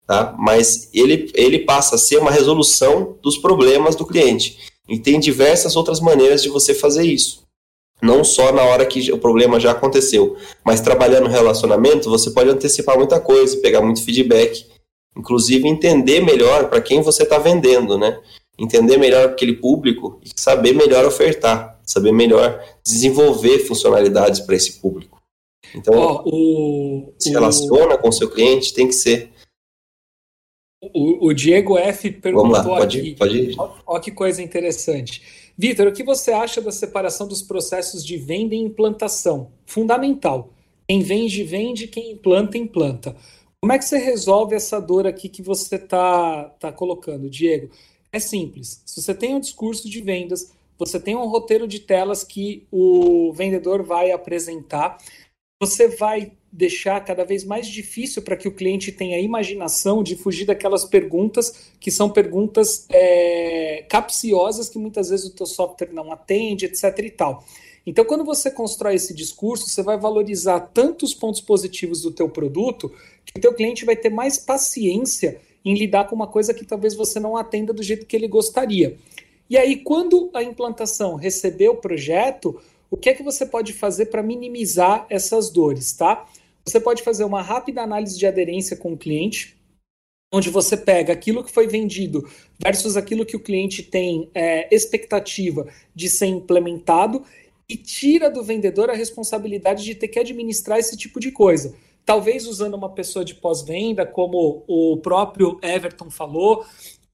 tá? 0.06 0.34
mas 0.38 0.88
ele, 0.92 1.30
ele 1.34 1.60
passa 1.60 1.96
a 1.96 1.98
ser 1.98 2.18
uma 2.18 2.30
resolução 2.30 3.16
dos 3.22 3.38
problemas 3.38 3.96
do 3.96 4.06
cliente. 4.06 4.58
E 4.88 4.98
tem 4.98 5.20
diversas 5.20 5.76
outras 5.76 6.00
maneiras 6.00 6.42
de 6.42 6.48
você 6.48 6.72
fazer 6.74 7.04
isso 7.04 7.46
não 8.00 8.22
só 8.22 8.52
na 8.52 8.62
hora 8.62 8.86
que 8.86 9.12
o 9.12 9.18
problema 9.18 9.58
já 9.58 9.72
aconteceu, 9.72 10.36
mas 10.64 10.80
trabalhando 10.80 11.24
no 11.24 11.30
relacionamento, 11.30 12.08
você 12.08 12.30
pode 12.30 12.50
antecipar 12.50 12.96
muita 12.96 13.20
coisa, 13.20 13.60
pegar 13.60 13.80
muito 13.80 14.04
feedback, 14.04 14.66
inclusive 15.16 15.68
entender 15.68 16.20
melhor 16.20 16.68
para 16.68 16.80
quem 16.80 17.02
você 17.02 17.24
está 17.24 17.38
vendendo, 17.38 17.98
né? 17.98 18.18
Entender 18.58 18.96
melhor 18.96 19.26
aquele 19.26 19.54
público 19.54 20.20
e 20.24 20.30
saber 20.40 20.72
melhor 20.72 21.04
ofertar, 21.04 21.78
saber 21.84 22.12
melhor 22.12 22.62
desenvolver 22.84 23.60
funcionalidades 23.60 24.40
para 24.40 24.56
esse 24.56 24.80
público. 24.80 25.17
Então, 25.74 26.22
oh, 26.24 27.08
o, 27.08 27.14
se 27.18 27.30
relaciona 27.30 27.94
o... 27.94 27.98
com 27.98 28.08
o 28.08 28.12
seu 28.12 28.30
cliente, 28.30 28.74
tem 28.74 28.86
que 28.86 28.94
ser. 28.94 29.30
O, 30.80 31.26
o 31.28 31.34
Diego 31.34 31.76
F 31.76 32.10
perguntou 32.12 32.50
Vamos 32.52 32.66
lá, 32.66 32.78
pode, 32.78 32.98
aqui. 32.98 33.14
Pode 33.16 33.56
Olha 33.86 34.00
que 34.00 34.10
coisa 34.12 34.42
interessante. 34.42 35.22
Vitor, 35.56 35.88
o 35.88 35.92
que 35.92 36.04
você 36.04 36.30
acha 36.30 36.60
da 36.60 36.70
separação 36.70 37.26
dos 37.26 37.42
processos 37.42 38.04
de 38.04 38.16
venda 38.16 38.54
e 38.54 38.58
implantação? 38.58 39.50
Fundamental. 39.66 40.52
Quem 40.86 41.02
vende, 41.02 41.42
vende, 41.42 41.88
quem 41.88 42.12
implanta, 42.12 42.56
implanta. 42.56 43.16
Como 43.60 43.72
é 43.72 43.78
que 43.78 43.84
você 43.84 43.98
resolve 43.98 44.54
essa 44.54 44.80
dor 44.80 45.06
aqui 45.06 45.28
que 45.28 45.42
você 45.42 45.74
está 45.74 46.44
tá 46.60 46.70
colocando, 46.70 47.28
Diego? 47.28 47.70
É 48.12 48.20
simples. 48.20 48.82
Se 48.86 49.02
você 49.02 49.12
tem 49.12 49.34
um 49.34 49.40
discurso 49.40 49.90
de 49.90 50.00
vendas, 50.00 50.52
você 50.78 51.00
tem 51.00 51.16
um 51.16 51.26
roteiro 51.26 51.66
de 51.66 51.80
telas 51.80 52.22
que 52.22 52.66
o 52.70 53.32
vendedor 53.32 53.82
vai 53.82 54.12
apresentar, 54.12 54.96
você 55.60 55.88
vai 55.88 56.32
deixar 56.52 57.04
cada 57.04 57.24
vez 57.24 57.44
mais 57.44 57.66
difícil 57.66 58.22
para 58.22 58.36
que 58.36 58.46
o 58.46 58.52
cliente 58.52 58.92
tenha 58.92 59.18
imaginação 59.18 60.02
de 60.02 60.14
fugir 60.14 60.44
daquelas 60.44 60.84
perguntas 60.84 61.72
que 61.80 61.90
são 61.90 62.08
perguntas 62.08 62.86
é, 62.90 63.84
capciosas 63.88 64.68
que 64.68 64.78
muitas 64.78 65.10
vezes 65.10 65.26
o 65.26 65.34
teu 65.34 65.46
software 65.46 65.92
não 65.92 66.12
atende, 66.12 66.64
etc. 66.66 66.98
e 67.00 67.10
tal. 67.10 67.44
Então, 67.84 68.04
quando 68.04 68.24
você 68.24 68.50
constrói 68.50 68.94
esse 68.94 69.12
discurso, 69.12 69.68
você 69.68 69.82
vai 69.82 69.98
valorizar 69.98 70.60
tantos 70.60 71.12
pontos 71.12 71.40
positivos 71.40 72.02
do 72.02 72.12
teu 72.12 72.28
produto 72.28 72.92
que 73.24 73.38
o 73.38 73.40
teu 73.40 73.52
cliente 73.52 73.84
vai 73.84 73.96
ter 73.96 74.10
mais 74.10 74.38
paciência 74.38 75.40
em 75.64 75.74
lidar 75.74 76.06
com 76.06 76.14
uma 76.14 76.26
coisa 76.26 76.54
que 76.54 76.64
talvez 76.64 76.94
você 76.94 77.18
não 77.18 77.36
atenda 77.36 77.72
do 77.72 77.82
jeito 77.82 78.06
que 78.06 78.14
ele 78.14 78.28
gostaria. 78.28 78.96
E 79.50 79.56
aí, 79.56 79.76
quando 79.76 80.30
a 80.34 80.42
implantação 80.42 81.16
receber 81.16 81.68
o 81.68 81.76
projeto, 81.76 82.60
o 82.90 82.96
que 82.96 83.10
é 83.10 83.14
que 83.14 83.22
você 83.22 83.44
pode 83.44 83.72
fazer 83.72 84.06
para 84.06 84.22
minimizar 84.22 85.06
essas 85.10 85.50
dores, 85.50 85.92
tá? 85.92 86.26
Você 86.64 86.80
pode 86.80 87.02
fazer 87.02 87.24
uma 87.24 87.42
rápida 87.42 87.82
análise 87.82 88.18
de 88.18 88.26
aderência 88.26 88.76
com 88.76 88.92
o 88.92 88.96
cliente, 88.96 89.56
onde 90.32 90.50
você 90.50 90.76
pega 90.76 91.12
aquilo 91.12 91.42
que 91.42 91.50
foi 91.50 91.66
vendido 91.66 92.28
versus 92.62 92.96
aquilo 92.96 93.24
que 93.24 93.36
o 93.36 93.40
cliente 93.40 93.82
tem 93.82 94.30
é, 94.34 94.74
expectativa 94.74 95.66
de 95.94 96.08
ser 96.08 96.26
implementado 96.26 97.24
e 97.68 97.76
tira 97.76 98.30
do 98.30 98.42
vendedor 98.42 98.90
a 98.90 98.94
responsabilidade 98.94 99.84
de 99.84 99.94
ter 99.94 100.08
que 100.08 100.18
administrar 100.18 100.78
esse 100.78 100.96
tipo 100.96 101.20
de 101.20 101.30
coisa. 101.30 101.74
Talvez 102.04 102.46
usando 102.46 102.74
uma 102.74 102.88
pessoa 102.88 103.24
de 103.24 103.34
pós-venda, 103.34 104.06
como 104.06 104.64
o 104.66 104.96
próprio 104.96 105.58
Everton 105.62 106.10
falou, 106.10 106.64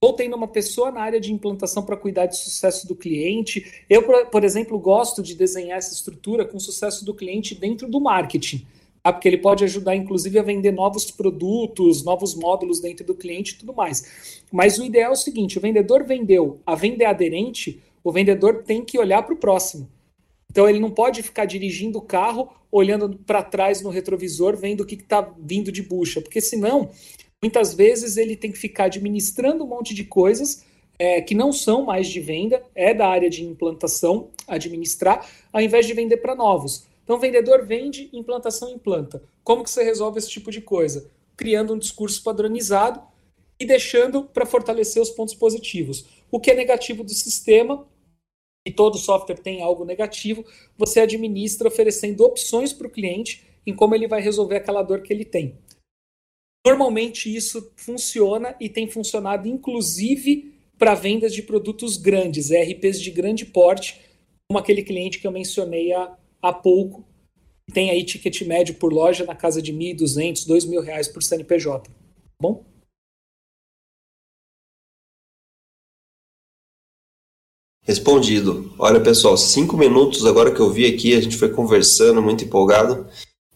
ou 0.04 0.12
tendo 0.12 0.36
uma 0.36 0.48
pessoa 0.48 0.90
na 0.90 1.00
área 1.00 1.20
de 1.20 1.32
implantação 1.32 1.82
para 1.82 1.96
cuidar 1.96 2.26
do 2.26 2.36
sucesso 2.36 2.86
do 2.86 2.94
cliente. 2.94 3.84
Eu, 3.88 4.02
por 4.26 4.44
exemplo, 4.44 4.78
gosto 4.78 5.22
de 5.22 5.34
desenhar 5.34 5.78
essa 5.78 5.92
estrutura 5.92 6.44
com 6.44 6.58
sucesso 6.58 7.04
do 7.04 7.14
cliente 7.14 7.54
dentro 7.54 7.88
do 7.88 8.00
marketing 8.00 8.66
tá? 9.04 9.12
porque 9.12 9.28
ele 9.28 9.38
pode 9.38 9.62
ajudar, 9.62 9.94
inclusive, 9.94 10.38
a 10.38 10.42
vender 10.42 10.72
novos 10.72 11.10
produtos, 11.10 12.02
novos 12.02 12.34
módulos 12.34 12.80
dentro 12.80 13.04
do 13.04 13.14
cliente 13.14 13.52
e 13.52 13.58
tudo 13.58 13.74
mais. 13.74 14.42
Mas 14.50 14.78
o 14.78 14.84
ideal 14.84 15.10
é 15.10 15.12
o 15.12 15.16
seguinte: 15.16 15.58
o 15.58 15.60
vendedor 15.60 16.04
vendeu, 16.04 16.58
a 16.64 16.74
venda 16.74 17.04
é 17.04 17.06
aderente, 17.06 17.80
o 18.02 18.10
vendedor 18.10 18.62
tem 18.64 18.82
que 18.84 18.98
olhar 18.98 19.22
para 19.22 19.34
o 19.34 19.38
próximo. 19.38 19.88
Então 20.50 20.68
ele 20.68 20.78
não 20.78 20.90
pode 20.90 21.22
ficar 21.22 21.44
dirigindo 21.44 21.98
o 21.98 22.02
carro, 22.02 22.48
olhando 22.70 23.18
para 23.26 23.42
trás 23.42 23.82
no 23.82 23.90
retrovisor, 23.90 24.56
vendo 24.56 24.82
o 24.82 24.86
que 24.86 24.94
está 24.94 25.20
vindo 25.38 25.70
de 25.70 25.82
bucha, 25.82 26.20
porque 26.20 26.40
senão, 26.40 26.90
muitas 27.44 27.74
vezes 27.74 28.16
ele 28.16 28.36
tem 28.36 28.50
que 28.50 28.56
ficar 28.56 28.84
administrando 28.84 29.64
um 29.64 29.66
monte 29.66 29.92
de 29.92 30.02
coisas 30.02 30.64
é, 30.98 31.20
que 31.20 31.34
não 31.34 31.52
são 31.52 31.84
mais 31.84 32.08
de 32.08 32.18
venda, 32.18 32.64
é 32.74 32.94
da 32.94 33.06
área 33.06 33.28
de 33.28 33.44
implantação, 33.44 34.30
administrar, 34.48 35.28
ao 35.52 35.60
invés 35.60 35.86
de 35.86 35.92
vender 35.92 36.16
para 36.16 36.34
novos. 36.34 36.86
Então, 37.02 37.20
vendedor 37.20 37.66
vende, 37.66 38.08
implantação 38.14 38.70
implanta. 38.70 39.22
Como 39.42 39.62
que 39.62 39.68
você 39.68 39.84
resolve 39.84 40.18
esse 40.18 40.30
tipo 40.30 40.50
de 40.50 40.62
coisa? 40.62 41.10
Criando 41.36 41.74
um 41.74 41.78
discurso 41.78 42.22
padronizado 42.22 43.02
e 43.60 43.66
deixando 43.66 44.24
para 44.24 44.46
fortalecer 44.46 45.02
os 45.02 45.10
pontos 45.10 45.34
positivos. 45.34 46.06
O 46.30 46.40
que 46.40 46.50
é 46.50 46.54
negativo 46.54 47.04
do 47.04 47.12
sistema, 47.12 47.86
e 48.66 48.72
todo 48.72 48.96
software 48.96 49.36
tem 49.36 49.60
algo 49.60 49.84
negativo, 49.84 50.42
você 50.78 51.00
administra 51.00 51.68
oferecendo 51.68 52.24
opções 52.24 52.72
para 52.72 52.86
o 52.86 52.90
cliente 52.90 53.44
em 53.66 53.76
como 53.76 53.94
ele 53.94 54.08
vai 54.08 54.22
resolver 54.22 54.56
aquela 54.56 54.82
dor 54.82 55.02
que 55.02 55.12
ele 55.12 55.26
tem. 55.26 55.58
Normalmente 56.66 57.34
isso 57.34 57.72
funciona 57.76 58.56
e 58.58 58.68
tem 58.68 58.88
funcionado 58.88 59.46
inclusive 59.46 60.54
para 60.78 60.94
vendas 60.94 61.34
de 61.34 61.42
produtos 61.42 61.96
grandes, 61.96 62.50
ERPs 62.50 63.00
de 63.00 63.10
grande 63.10 63.44
porte, 63.44 64.00
como 64.48 64.58
aquele 64.58 64.82
cliente 64.82 65.18
que 65.18 65.26
eu 65.26 65.30
mencionei 65.30 65.92
há, 65.92 66.16
há 66.42 66.52
pouco, 66.52 67.06
tem 67.72 67.90
aí 67.90 68.04
ticket 68.04 68.42
médio 68.42 68.74
por 68.74 68.92
loja 68.92 69.24
na 69.24 69.34
casa 69.34 69.62
de 69.62 69.72
R$ 69.72 69.94
1.200, 69.94 70.46
R$ 70.46 70.54
2.000 70.54 71.12
por 71.12 71.22
CNPJ. 71.22 71.90
Tá 71.90 71.94
bom? 72.40 72.64
Respondido. 77.82 78.74
Olha, 78.78 79.02
pessoal, 79.02 79.36
cinco 79.36 79.76
minutos 79.76 80.24
agora 80.24 80.54
que 80.54 80.60
eu 80.60 80.70
vi 80.70 80.86
aqui, 80.86 81.14
a 81.14 81.20
gente 81.20 81.36
foi 81.36 81.52
conversando, 81.52 82.22
muito 82.22 82.42
empolgado, 82.42 83.06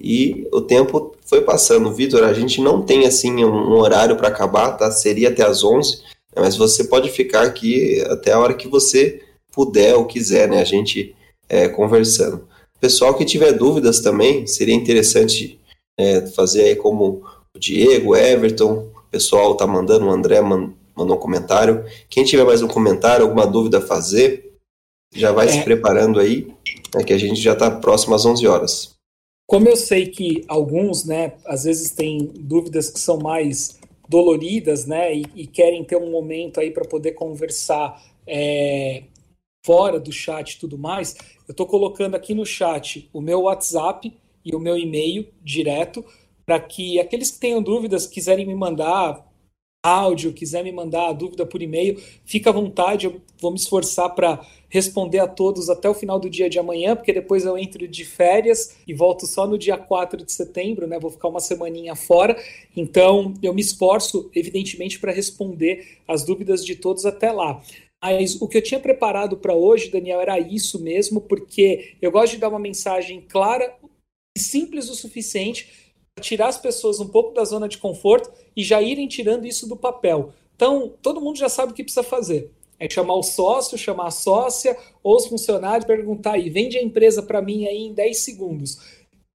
e 0.01 0.47
o 0.53 0.61
tempo 0.61 1.17
foi 1.25 1.41
passando. 1.41 1.93
Vitor, 1.93 2.25
a 2.25 2.33
gente 2.33 2.61
não 2.61 2.83
tem 2.83 3.07
assim 3.07 3.45
um 3.45 3.73
horário 3.73 4.17
para 4.17 4.29
acabar, 4.29 4.73
tá? 4.73 4.91
Seria 4.91 5.29
até 5.29 5.45
as 5.45 5.65
11, 5.65 6.03
mas 6.37 6.57
você 6.57 6.85
pode 6.85 7.11
ficar 7.11 7.43
aqui 7.43 8.01
até 8.09 8.33
a 8.33 8.39
hora 8.39 8.55
que 8.55 8.69
você 8.69 9.23
puder 9.53 9.95
ou 9.95 10.07
quiser, 10.07 10.49
né? 10.49 10.61
A 10.61 10.65
gente 10.65 11.15
é, 11.49 11.69
conversando. 11.69 12.47
Pessoal 12.81 13.15
que 13.15 13.25
tiver 13.25 13.53
dúvidas 13.53 14.01
também, 14.01 14.47
seria 14.47 14.75
interessante 14.75 15.59
é, 15.99 16.27
fazer 16.29 16.63
aí 16.63 16.77
como 16.77 17.25
o 17.55 17.59
Diego, 17.59 18.15
Everton, 18.15 18.89
o 18.97 19.11
pessoal 19.11 19.57
tá 19.57 19.67
mandando, 19.67 20.07
o 20.07 20.11
André 20.11 20.41
mandou 20.41 21.17
um 21.17 21.21
comentário. 21.21 21.85
Quem 22.09 22.25
tiver 22.25 22.45
mais 22.45 22.63
um 22.63 22.69
comentário, 22.69 23.25
alguma 23.25 23.47
dúvida 23.47 23.79
a 23.79 23.81
fazer, 23.81 24.53
já 25.13 25.33
vai 25.33 25.47
é. 25.47 25.53
se 25.53 25.63
preparando 25.63 26.21
aí, 26.21 26.47
né, 26.95 27.03
que 27.03 27.13
a 27.13 27.19
gente 27.19 27.41
já 27.41 27.55
está 27.55 27.71
próximo 27.71 28.15
às 28.15 28.25
11 28.25 28.47
horas. 28.47 28.98
Como 29.49 29.67
eu 29.67 29.77
sei 29.77 30.09
que 30.09 30.45
alguns, 30.47 31.07
né, 31.07 31.33
às 31.47 31.65
vezes 31.65 31.91
têm 31.91 32.19
dúvidas 32.39 32.91
que 32.91 33.01
são 33.01 33.19
mais 33.19 33.81
doloridas, 34.07 34.85
né, 34.85 35.17
e, 35.17 35.25
e 35.35 35.47
querem 35.47 35.83
ter 35.83 35.97
um 35.97 36.11
momento 36.11 36.61
aí 36.61 36.71
para 36.71 36.87
poder 36.87 37.13
conversar 37.13 37.99
é, 38.27 39.05
fora 39.65 39.99
do 39.99 40.13
chat 40.13 40.53
e 40.53 40.59
tudo 40.59 40.77
mais, 40.77 41.17
eu 41.49 41.53
estou 41.53 41.67
colocando 41.67 42.15
aqui 42.15 42.35
no 42.35 42.45
chat 42.45 43.09
o 43.11 43.23
meu 43.23 43.43
WhatsApp 43.43 44.13
e 44.45 44.55
o 44.55 44.61
meu 44.61 44.77
e-mail 44.77 45.27
direto 45.43 46.05
para 46.45 46.61
que 46.61 47.01
aqueles 47.01 47.31
que 47.31 47.41
tenham 47.41 47.63
dúvidas 47.63 48.07
quiserem 48.07 48.47
me 48.47 48.55
mandar 48.55 49.27
áudio, 49.83 50.35
quiser 50.35 50.63
me 50.63 50.73
mandar 50.73 51.09
a 51.09 51.13
dúvida 51.13 51.47
por 51.47 51.63
e-mail, 51.63 51.99
fica 52.27 52.51
à 52.51 52.53
vontade, 52.53 53.07
eu 53.07 53.21
vou 53.41 53.51
me 53.51 53.57
esforçar 53.57 54.15
para 54.15 54.45
responder 54.69 55.19
a 55.19 55.27
todos 55.27 55.71
até 55.71 55.89
o 55.89 55.95
final 55.95 56.19
do 56.19 56.29
dia 56.29 56.49
de 56.49 56.59
amanhã, 56.59 56.95
porque 56.95 57.13
depois 57.13 57.45
eu 57.45 57.57
entro 57.57 57.89
de 57.89 58.05
férias 58.05 58.77
e 58.87 58.95
volto 58.95 59.27
só 59.27 59.47
no 59.47 59.59
dia 59.59 59.77
4 59.77 60.25
de 60.25 60.33
setembro, 60.33 60.87
né? 60.87 60.99
Vou 60.99 61.11
ficar 61.11 61.29
uma 61.29 61.41
semaninha 61.41 61.97
fora. 61.97 62.37
Então, 62.77 63.35
eu 63.43 63.55
me 63.55 63.63
esforço, 63.63 64.31
evidentemente, 64.35 64.99
para 64.99 65.13
responder 65.13 65.99
as 66.07 66.25
dúvidas 66.25 66.65
de 66.65 66.77
todos 66.77 67.07
até 67.07 67.33
lá. 67.33 67.63
Mas 68.03 68.41
o 68.41 68.47
que 68.47 68.59
eu 68.59 68.63
tinha 68.63 68.79
preparado 68.79 69.37
para 69.37 69.55
hoje, 69.55 69.91
Daniel, 69.91 70.21
era 70.21 70.39
isso 70.39 70.81
mesmo, 70.81 71.21
porque 71.21 71.97
eu 72.01 72.13
gosto 72.13 72.35
de 72.35 72.39
dar 72.39 72.49
uma 72.49 72.59
mensagem 72.59 73.21
clara 73.21 73.75
e 74.37 74.41
simples 74.41 74.89
o 74.89 74.95
suficiente 74.95 75.89
tirar 76.21 76.49
as 76.49 76.59
pessoas 76.59 77.01
um 77.01 77.09
pouco 77.09 77.33
da 77.33 77.45
zona 77.45 77.69
de 77.69 77.79
conforto 77.79 78.31
e 78.57 78.63
já 78.63 78.83
irem 78.83 79.09
tirando 79.09 79.47
isso 79.47 79.69
do 79.69 79.77
papel. 79.77 80.33
Então, 80.55 80.93
todo 81.01 81.21
mundo 81.21 81.39
já 81.39 81.49
sabe 81.49 81.73
o 81.73 81.75
que 81.75 81.85
precisa 81.85 82.03
fazer. 82.03 82.51
É 82.79 82.89
chamar 82.89 83.15
o 83.15 83.23
sócio, 83.23 83.77
chamar 83.77 84.07
a 84.07 84.11
sócia 84.11 84.77
ou 85.03 85.17
os 85.17 85.27
funcionários 85.27 85.87
perguntar 85.87 86.33
aí, 86.33 86.49
vende 86.49 86.79
a 86.79 86.83
empresa 86.83 87.23
para 87.23 87.43
mim 87.43 87.67
aí 87.67 87.87
em 87.87 87.93
10 87.93 88.19
segundos. 88.19 88.79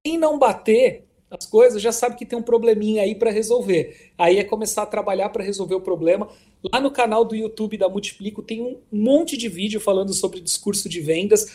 Quem 0.03 0.17
não 0.17 0.39
bater 0.39 1.05
as 1.29 1.47
coisas 1.47 1.81
já 1.81 1.91
sabe 1.91 2.15
que 2.15 2.25
tem 2.25 2.37
um 2.37 2.43
probleminha 2.43 3.01
aí 3.01 3.15
para 3.15 3.31
resolver. 3.31 4.11
Aí 4.17 4.37
é 4.37 4.43
começar 4.43 4.83
a 4.83 4.85
trabalhar 4.85 5.29
para 5.29 5.43
resolver 5.43 5.73
o 5.73 5.81
problema. 5.81 6.29
Lá 6.71 6.79
no 6.79 6.91
canal 6.91 7.25
do 7.25 7.35
YouTube 7.35 7.75
da 7.75 7.89
Multiplico 7.89 8.43
tem 8.43 8.61
um 8.61 8.77
monte 8.91 9.35
de 9.35 9.49
vídeo 9.49 9.79
falando 9.79 10.13
sobre 10.13 10.39
discurso 10.39 10.87
de 10.87 11.01
vendas. 11.01 11.51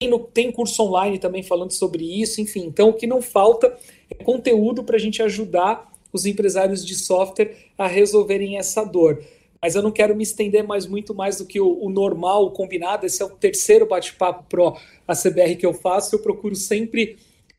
Tem, 0.00 0.08
no, 0.08 0.20
tem 0.20 0.50
curso 0.50 0.82
online 0.82 1.18
também 1.18 1.42
falando 1.42 1.72
sobre 1.72 2.04
isso, 2.04 2.40
enfim. 2.40 2.64
Então, 2.64 2.88
o 2.88 2.94
que 2.94 3.06
não 3.06 3.20
falta 3.20 3.76
é 4.08 4.14
conteúdo 4.14 4.82
para 4.82 4.96
a 4.96 5.00
gente 5.00 5.22
ajudar 5.22 5.92
os 6.10 6.24
empresários 6.24 6.84
de 6.84 6.94
software 6.94 7.54
a 7.76 7.86
resolverem 7.86 8.56
essa 8.56 8.82
dor. 8.82 9.22
Mas 9.60 9.74
eu 9.74 9.82
não 9.82 9.90
quero 9.90 10.14
me 10.14 10.22
estender 10.22 10.64
mais 10.64 10.86
muito 10.86 11.14
mais 11.14 11.38
do 11.38 11.46
que 11.46 11.60
o, 11.60 11.82
o 11.82 11.90
normal, 11.90 12.44
o 12.44 12.50
combinado. 12.50 13.06
Esse 13.06 13.22
é 13.22 13.24
o 13.24 13.30
terceiro 13.30 13.86
bate-papo 13.86 14.44
pro 14.48 14.76
ACBR 15.06 15.56
que 15.56 15.66
eu 15.66 15.74
faço. 15.74 16.14
Eu 16.14 16.20
procuro 16.20 16.54
sempre 16.54 17.18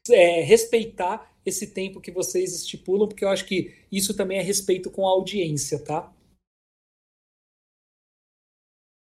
é, 0.10 0.42
respeitar 0.42 1.30
esse 1.46 1.68
tempo 1.68 2.02
que 2.02 2.12
vocês 2.12 2.54
estipulam, 2.54 3.08
porque 3.08 3.26
eu 3.26 3.30
acho 3.30 3.46
que 3.46 3.74
isso 3.92 4.14
também 4.14 4.38
é 4.38 4.42
respeito 4.42 4.90
com 4.90 5.08
a 5.08 5.12
audiência, 5.12 5.80
tá? 5.80 6.12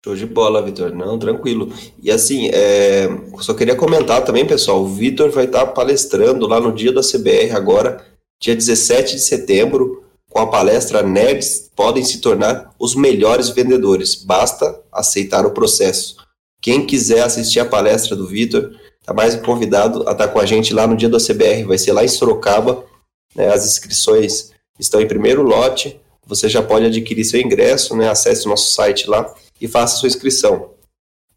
Show 0.04 0.14
de 0.14 0.26
bola, 0.26 0.60
Vitor. 0.60 0.94
Não, 0.94 1.18
tranquilo. 1.18 1.72
E 2.02 2.10
assim, 2.10 2.50
é, 2.52 3.08
só 3.40 3.54
queria 3.54 3.74
comentar 3.74 4.22
também, 4.22 4.46
pessoal, 4.46 4.82
o 4.82 4.88
Vitor 4.88 5.30
vai 5.30 5.46
estar 5.46 5.66
palestrando 5.68 6.46
lá 6.46 6.60
no 6.60 6.74
dia 6.74 6.92
da 6.92 7.00
CBR 7.00 7.52
agora, 7.52 8.04
dia 8.38 8.54
17 8.54 9.14
de 9.14 9.22
setembro, 9.22 10.03
com 10.34 10.40
a 10.40 10.48
palestra 10.48 11.00
Nerds 11.00 11.70
podem 11.76 12.02
se 12.02 12.18
tornar 12.18 12.74
os 12.76 12.96
melhores 12.96 13.50
vendedores. 13.50 14.16
Basta 14.16 14.82
aceitar 14.90 15.46
o 15.46 15.52
processo. 15.52 16.16
Quem 16.60 16.84
quiser 16.84 17.22
assistir 17.22 17.60
a 17.60 17.64
palestra 17.64 18.16
do 18.16 18.26
Vitor, 18.26 18.74
está 19.00 19.14
mais 19.14 19.36
convidado 19.36 20.08
a 20.08 20.10
estar 20.10 20.26
com 20.26 20.40
a 20.40 20.44
gente 20.44 20.74
lá 20.74 20.88
no 20.88 20.96
dia 20.96 21.08
da 21.08 21.18
CBR. 21.18 21.62
Vai 21.62 21.78
ser 21.78 21.92
lá 21.92 22.04
em 22.04 22.08
Sorocaba. 22.08 22.84
Né, 23.32 23.46
as 23.46 23.64
inscrições 23.64 24.50
estão 24.76 25.00
em 25.00 25.06
primeiro 25.06 25.40
lote. 25.40 26.00
Você 26.26 26.48
já 26.48 26.60
pode 26.60 26.86
adquirir 26.86 27.24
seu 27.24 27.40
ingresso, 27.40 27.94
né? 27.96 28.08
Acesse 28.08 28.46
o 28.46 28.48
nosso 28.48 28.72
site 28.72 29.08
lá 29.08 29.32
e 29.60 29.68
faça 29.68 29.98
sua 29.98 30.08
inscrição. 30.08 30.70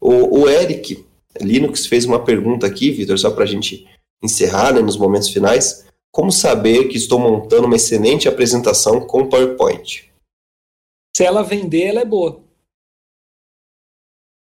O, 0.00 0.40
o 0.40 0.48
Eric 0.48 1.06
Linux 1.40 1.86
fez 1.86 2.04
uma 2.04 2.24
pergunta 2.24 2.66
aqui, 2.66 2.90
Vitor, 2.90 3.16
só 3.16 3.30
para 3.30 3.44
a 3.44 3.48
gente 3.48 3.86
encerrar 4.20 4.72
né, 4.72 4.80
nos 4.80 4.96
momentos 4.96 5.28
finais. 5.28 5.84
Como 6.12 6.32
saber 6.32 6.88
que 6.88 6.96
estou 6.96 7.18
montando 7.18 7.66
uma 7.66 7.76
excelente 7.76 8.28
apresentação 8.28 9.06
com 9.06 9.28
PowerPoint? 9.28 10.12
Se 11.16 11.24
ela 11.24 11.42
vender, 11.42 11.86
ela 11.86 12.00
é 12.00 12.04
boa. 12.04 12.42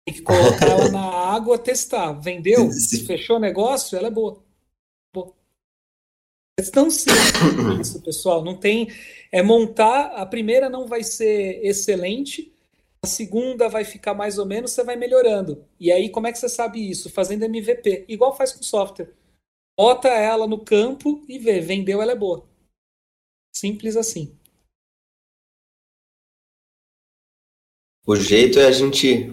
Tem 0.06 0.14
que 0.14 0.22
colocar 0.22 0.68
ela 0.68 0.90
na 0.90 1.00
água, 1.34 1.58
testar. 1.58 2.12
Vendeu? 2.12 2.70
Fechou 3.06 3.36
o 3.36 3.40
negócio? 3.40 3.96
Ela 3.96 4.08
é 4.08 4.10
boa. 4.10 4.42
boa. 5.14 5.34
É 6.58 6.62
tão 6.62 6.90
simples 6.90 7.88
isso, 7.88 8.02
pessoal. 8.02 8.44
Não 8.44 8.56
tem. 8.56 8.88
É 9.30 9.42
montar. 9.42 10.12
A 10.14 10.26
primeira 10.26 10.68
não 10.68 10.86
vai 10.86 11.02
ser 11.02 11.64
excelente 11.64 12.52
a 13.02 13.06
segunda 13.06 13.68
vai 13.68 13.84
ficar 13.84 14.14
mais 14.14 14.38
ou 14.38 14.46
menos, 14.46 14.72
você 14.72 14.82
vai 14.82 14.96
melhorando. 14.96 15.64
E 15.78 15.92
aí, 15.92 16.08
como 16.08 16.26
é 16.26 16.32
que 16.32 16.38
você 16.38 16.48
sabe 16.48 16.90
isso? 16.90 17.10
Fazendo 17.10 17.44
MVP, 17.44 18.04
igual 18.08 18.36
faz 18.36 18.52
com 18.52 18.62
software. 18.62 19.10
Bota 19.78 20.08
ela 20.08 20.44
no 20.48 20.58
campo 20.58 21.24
e 21.28 21.38
vê, 21.38 21.60
vendeu, 21.60 22.02
ela 22.02 22.10
é 22.10 22.16
boa. 22.16 22.44
Simples 23.54 23.96
assim. 23.96 24.36
O 28.04 28.16
jeito 28.16 28.58
é 28.58 28.66
a 28.66 28.72
gente 28.72 29.30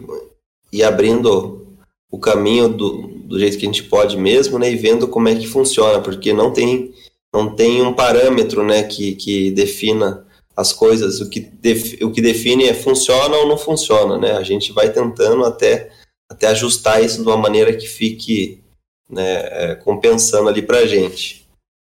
ir 0.72 0.84
abrindo 0.84 1.76
o 2.12 2.20
caminho 2.20 2.70
do, 2.70 3.08
do 3.08 3.40
jeito 3.40 3.58
que 3.58 3.66
a 3.66 3.72
gente 3.72 3.86
pode 3.86 4.18
mesmo, 4.18 4.60
né, 4.60 4.70
e 4.70 4.76
vendo 4.76 5.08
como 5.08 5.28
é 5.28 5.36
que 5.36 5.48
funciona, 5.48 6.00
porque 6.00 6.32
não 6.32 6.54
tem 6.54 6.94
não 7.34 7.54
tem 7.54 7.82
um 7.82 7.94
parâmetro, 7.94 8.64
né, 8.64 8.84
que, 8.84 9.16
que 9.16 9.52
defina 9.52 10.26
as 10.56 10.72
coisas, 10.72 11.20
o 11.20 11.30
que, 11.30 11.40
def, 11.40 12.02
o 12.02 12.12
que 12.12 12.22
define 12.22 12.66
é 12.66 12.74
funciona 12.74 13.36
ou 13.36 13.48
não 13.48 13.58
funciona, 13.58 14.18
né? 14.18 14.32
A 14.34 14.44
gente 14.44 14.72
vai 14.72 14.90
tentando 14.90 15.44
até, 15.44 15.92
até 16.30 16.48
ajustar 16.48 17.04
isso 17.04 17.22
de 17.22 17.28
uma 17.28 17.36
maneira 17.36 17.76
que 17.76 17.86
fique 17.86 18.64
né, 19.10 19.72
é, 19.72 19.76
compensando 19.76 20.50
ali 20.50 20.62
para 20.62 20.80
a 20.80 20.86
gente. 20.86 21.48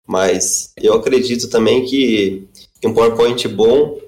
Mas 0.07 0.73
eu 0.77 0.95
acredito 0.95 1.49
também 1.49 1.85
que 1.85 2.47
um 2.85 2.95
PowerPoint 2.95 3.49
bom 3.49 3.99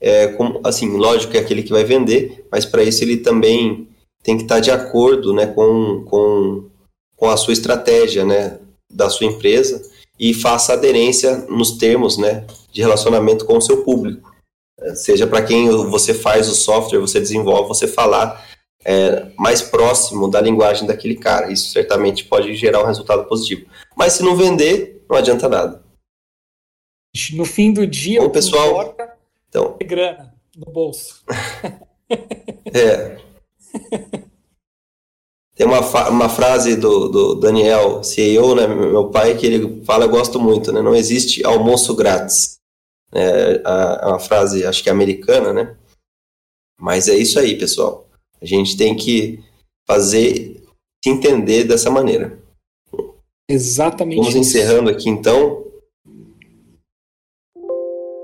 é 0.00 0.34
assim, 0.64 0.96
lógico 0.96 1.36
é 1.36 1.40
aquele 1.40 1.62
que 1.62 1.72
vai 1.72 1.84
vender, 1.84 2.46
mas 2.50 2.64
para 2.64 2.82
isso 2.82 3.02
ele 3.02 3.18
também 3.18 3.88
tem 4.22 4.36
que 4.36 4.44
estar 4.44 4.60
de 4.60 4.70
acordo, 4.70 5.32
né, 5.32 5.46
com, 5.46 6.04
com, 6.04 6.68
com 7.16 7.28
a 7.28 7.36
sua 7.36 7.52
estratégia, 7.52 8.24
né, 8.24 8.58
da 8.90 9.10
sua 9.10 9.26
empresa 9.26 9.82
e 10.18 10.34
faça 10.34 10.72
aderência 10.72 11.46
nos 11.48 11.72
termos, 11.72 12.16
né, 12.16 12.46
de 12.72 12.80
relacionamento 12.80 13.44
com 13.44 13.56
o 13.56 13.62
seu 13.62 13.84
público. 13.84 14.32
Seja 14.94 15.26
para 15.26 15.42
quem 15.42 15.68
você 15.68 16.14
faz 16.14 16.48
o 16.48 16.54
software, 16.54 17.00
você 17.00 17.18
desenvolve, 17.18 17.68
você 17.68 17.88
falar 17.88 18.46
é, 18.84 19.26
mais 19.36 19.62
próximo 19.62 20.28
da 20.28 20.40
linguagem 20.40 20.86
daquele 20.86 21.16
cara. 21.16 21.52
Isso 21.52 21.70
certamente 21.70 22.24
pode 22.24 22.54
gerar 22.54 22.82
um 22.82 22.86
resultado 22.86 23.24
positivo. 23.24 23.66
Mas 23.96 24.14
se 24.14 24.22
não 24.22 24.36
vender, 24.36 25.04
não 25.08 25.16
adianta 25.16 25.48
nada. 25.48 25.82
No 27.32 27.44
fim 27.44 27.72
do 27.72 27.86
dia, 27.86 28.20
Bom, 28.20 28.26
o 28.26 28.30
pessoal, 28.30 28.96
então, 29.48 29.76
é 29.80 29.84
grana 29.84 30.34
no 30.56 30.70
bolso. 30.72 31.24
é. 32.72 33.18
Tem 35.54 35.66
uma, 35.66 35.80
uma 36.08 36.28
frase 36.28 36.76
do, 36.76 37.08
do 37.08 37.34
Daniel, 37.34 38.04
CEO, 38.04 38.54
né, 38.54 38.66
meu 38.66 39.10
pai, 39.10 39.36
que 39.36 39.44
ele 39.44 39.84
fala, 39.84 40.04
eu 40.04 40.08
gosto 40.08 40.38
muito, 40.38 40.70
né? 40.70 40.80
Não 40.80 40.94
existe 40.94 41.44
almoço 41.44 41.96
grátis. 41.96 42.58
É, 43.12 43.60
a, 43.64 44.06
a 44.06 44.08
uma 44.10 44.20
frase, 44.20 44.64
acho 44.64 44.82
que 44.82 44.88
é 44.88 44.92
americana, 44.92 45.52
né? 45.52 45.76
Mas 46.78 47.08
é 47.08 47.14
isso 47.14 47.40
aí, 47.40 47.58
pessoal. 47.58 48.07
A 48.40 48.46
gente 48.46 48.76
tem 48.76 48.94
que 48.94 49.42
fazer 49.86 50.62
se 51.02 51.10
entender 51.10 51.64
dessa 51.64 51.90
maneira. 51.90 52.38
Exatamente. 53.48 54.18
Vamos 54.18 54.34
isso. 54.34 54.38
encerrando 54.38 54.90
aqui 54.90 55.08
então 55.08 55.64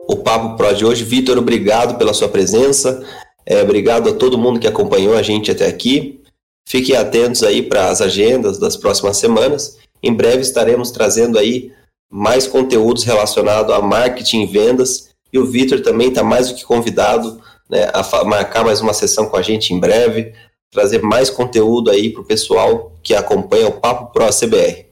o 0.06 0.16
Papo 0.16 0.56
Pro 0.56 0.74
de 0.74 0.84
hoje. 0.84 1.04
Vitor, 1.04 1.38
obrigado 1.38 1.96
pela 1.96 2.12
sua 2.12 2.28
presença. 2.28 3.02
É, 3.46 3.62
obrigado 3.62 4.08
a 4.08 4.14
todo 4.14 4.38
mundo 4.38 4.60
que 4.60 4.66
acompanhou 4.66 5.16
a 5.16 5.22
gente 5.22 5.50
até 5.50 5.66
aqui. 5.66 6.20
Fiquem 6.66 6.96
atentos 6.96 7.42
aí 7.42 7.62
para 7.62 7.90
as 7.90 8.00
agendas 8.00 8.58
das 8.58 8.76
próximas 8.76 9.16
semanas. 9.16 9.78
Em 10.02 10.12
breve 10.12 10.42
estaremos 10.42 10.90
trazendo 10.90 11.38
aí 11.38 11.72
mais 12.10 12.46
conteúdos 12.46 13.04
relacionados 13.04 13.74
a 13.74 13.80
marketing 13.80 14.42
e 14.42 14.46
vendas. 14.46 15.10
E 15.32 15.38
o 15.38 15.46
Vitor 15.46 15.80
também 15.80 16.08
está 16.08 16.22
mais 16.22 16.48
do 16.48 16.54
que 16.54 16.64
convidado 16.64 17.40
né, 17.74 17.90
a 17.92 18.24
marcar 18.24 18.64
mais 18.64 18.80
uma 18.80 18.94
sessão 18.94 19.28
com 19.28 19.36
a 19.36 19.42
gente 19.42 19.74
em 19.74 19.80
breve, 19.80 20.32
trazer 20.70 21.02
mais 21.02 21.28
conteúdo 21.28 21.90
aí 21.90 22.10
para 22.10 22.22
o 22.22 22.24
pessoal 22.24 22.92
que 23.02 23.12
acompanha 23.14 23.66
o 23.66 23.80
Papo 23.80 24.12
Pro 24.12 24.28
CBR. 24.28 24.86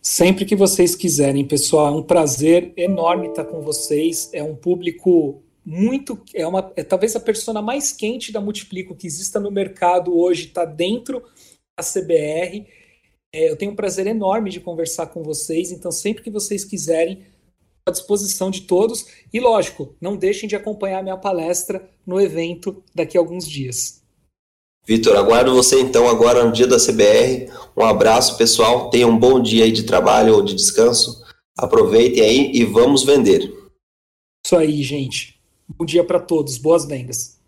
Sempre 0.00 0.46
que 0.46 0.56
vocês 0.56 0.94
quiserem, 0.94 1.44
pessoal, 1.44 1.88
é 1.88 1.90
um 1.90 2.02
prazer 2.02 2.72
enorme 2.74 3.28
estar 3.28 3.44
com 3.44 3.60
vocês. 3.60 4.30
É 4.32 4.42
um 4.42 4.56
público 4.56 5.42
muito, 5.62 6.18
é 6.34 6.46
uma, 6.46 6.72
é 6.74 6.82
talvez 6.82 7.14
a 7.14 7.20
persona 7.20 7.60
mais 7.60 7.92
quente 7.92 8.32
da 8.32 8.40
Multiplico 8.40 8.94
que 8.94 9.06
exista 9.06 9.38
no 9.38 9.50
mercado 9.50 10.18
hoje, 10.18 10.46
está 10.46 10.64
dentro 10.64 11.22
da 11.78 11.84
CBR. 11.84 12.66
É, 13.30 13.50
eu 13.50 13.56
tenho 13.56 13.72
um 13.72 13.76
prazer 13.76 14.06
enorme 14.06 14.48
de 14.48 14.58
conversar 14.58 15.08
com 15.08 15.22
vocês. 15.22 15.70
Então, 15.70 15.92
sempre 15.92 16.22
que 16.22 16.30
vocês 16.30 16.64
quiserem, 16.64 17.26
à 17.84 17.90
disposição 17.90 18.50
de 18.50 18.62
todos. 18.62 19.06
E, 19.32 19.40
lógico, 19.40 19.94
não 20.00 20.16
deixem 20.16 20.48
de 20.48 20.56
acompanhar 20.56 21.02
minha 21.02 21.16
palestra 21.16 21.88
no 22.06 22.20
evento 22.20 22.82
daqui 22.94 23.16
a 23.16 23.20
alguns 23.20 23.48
dias. 23.48 24.00
Vitor, 24.86 25.16
aguardo 25.16 25.54
você 25.54 25.80
então 25.80 26.08
agora 26.08 26.44
no 26.44 26.52
dia 26.52 26.66
da 26.66 26.78
CBR. 26.78 27.50
Um 27.76 27.84
abraço, 27.84 28.36
pessoal. 28.36 28.90
Tenham 28.90 29.10
um 29.10 29.18
bom 29.18 29.40
dia 29.40 29.64
aí 29.64 29.72
de 29.72 29.84
trabalho 29.84 30.34
ou 30.34 30.42
de 30.42 30.54
descanso. 30.54 31.22
Aproveitem 31.56 32.22
aí 32.22 32.52
e 32.54 32.64
vamos 32.64 33.04
vender. 33.04 33.52
Isso 34.44 34.56
aí, 34.56 34.82
gente. 34.82 35.40
Bom 35.68 35.84
dia 35.84 36.02
para 36.02 36.18
todos. 36.18 36.58
Boas 36.58 36.86
vendas. 36.86 37.39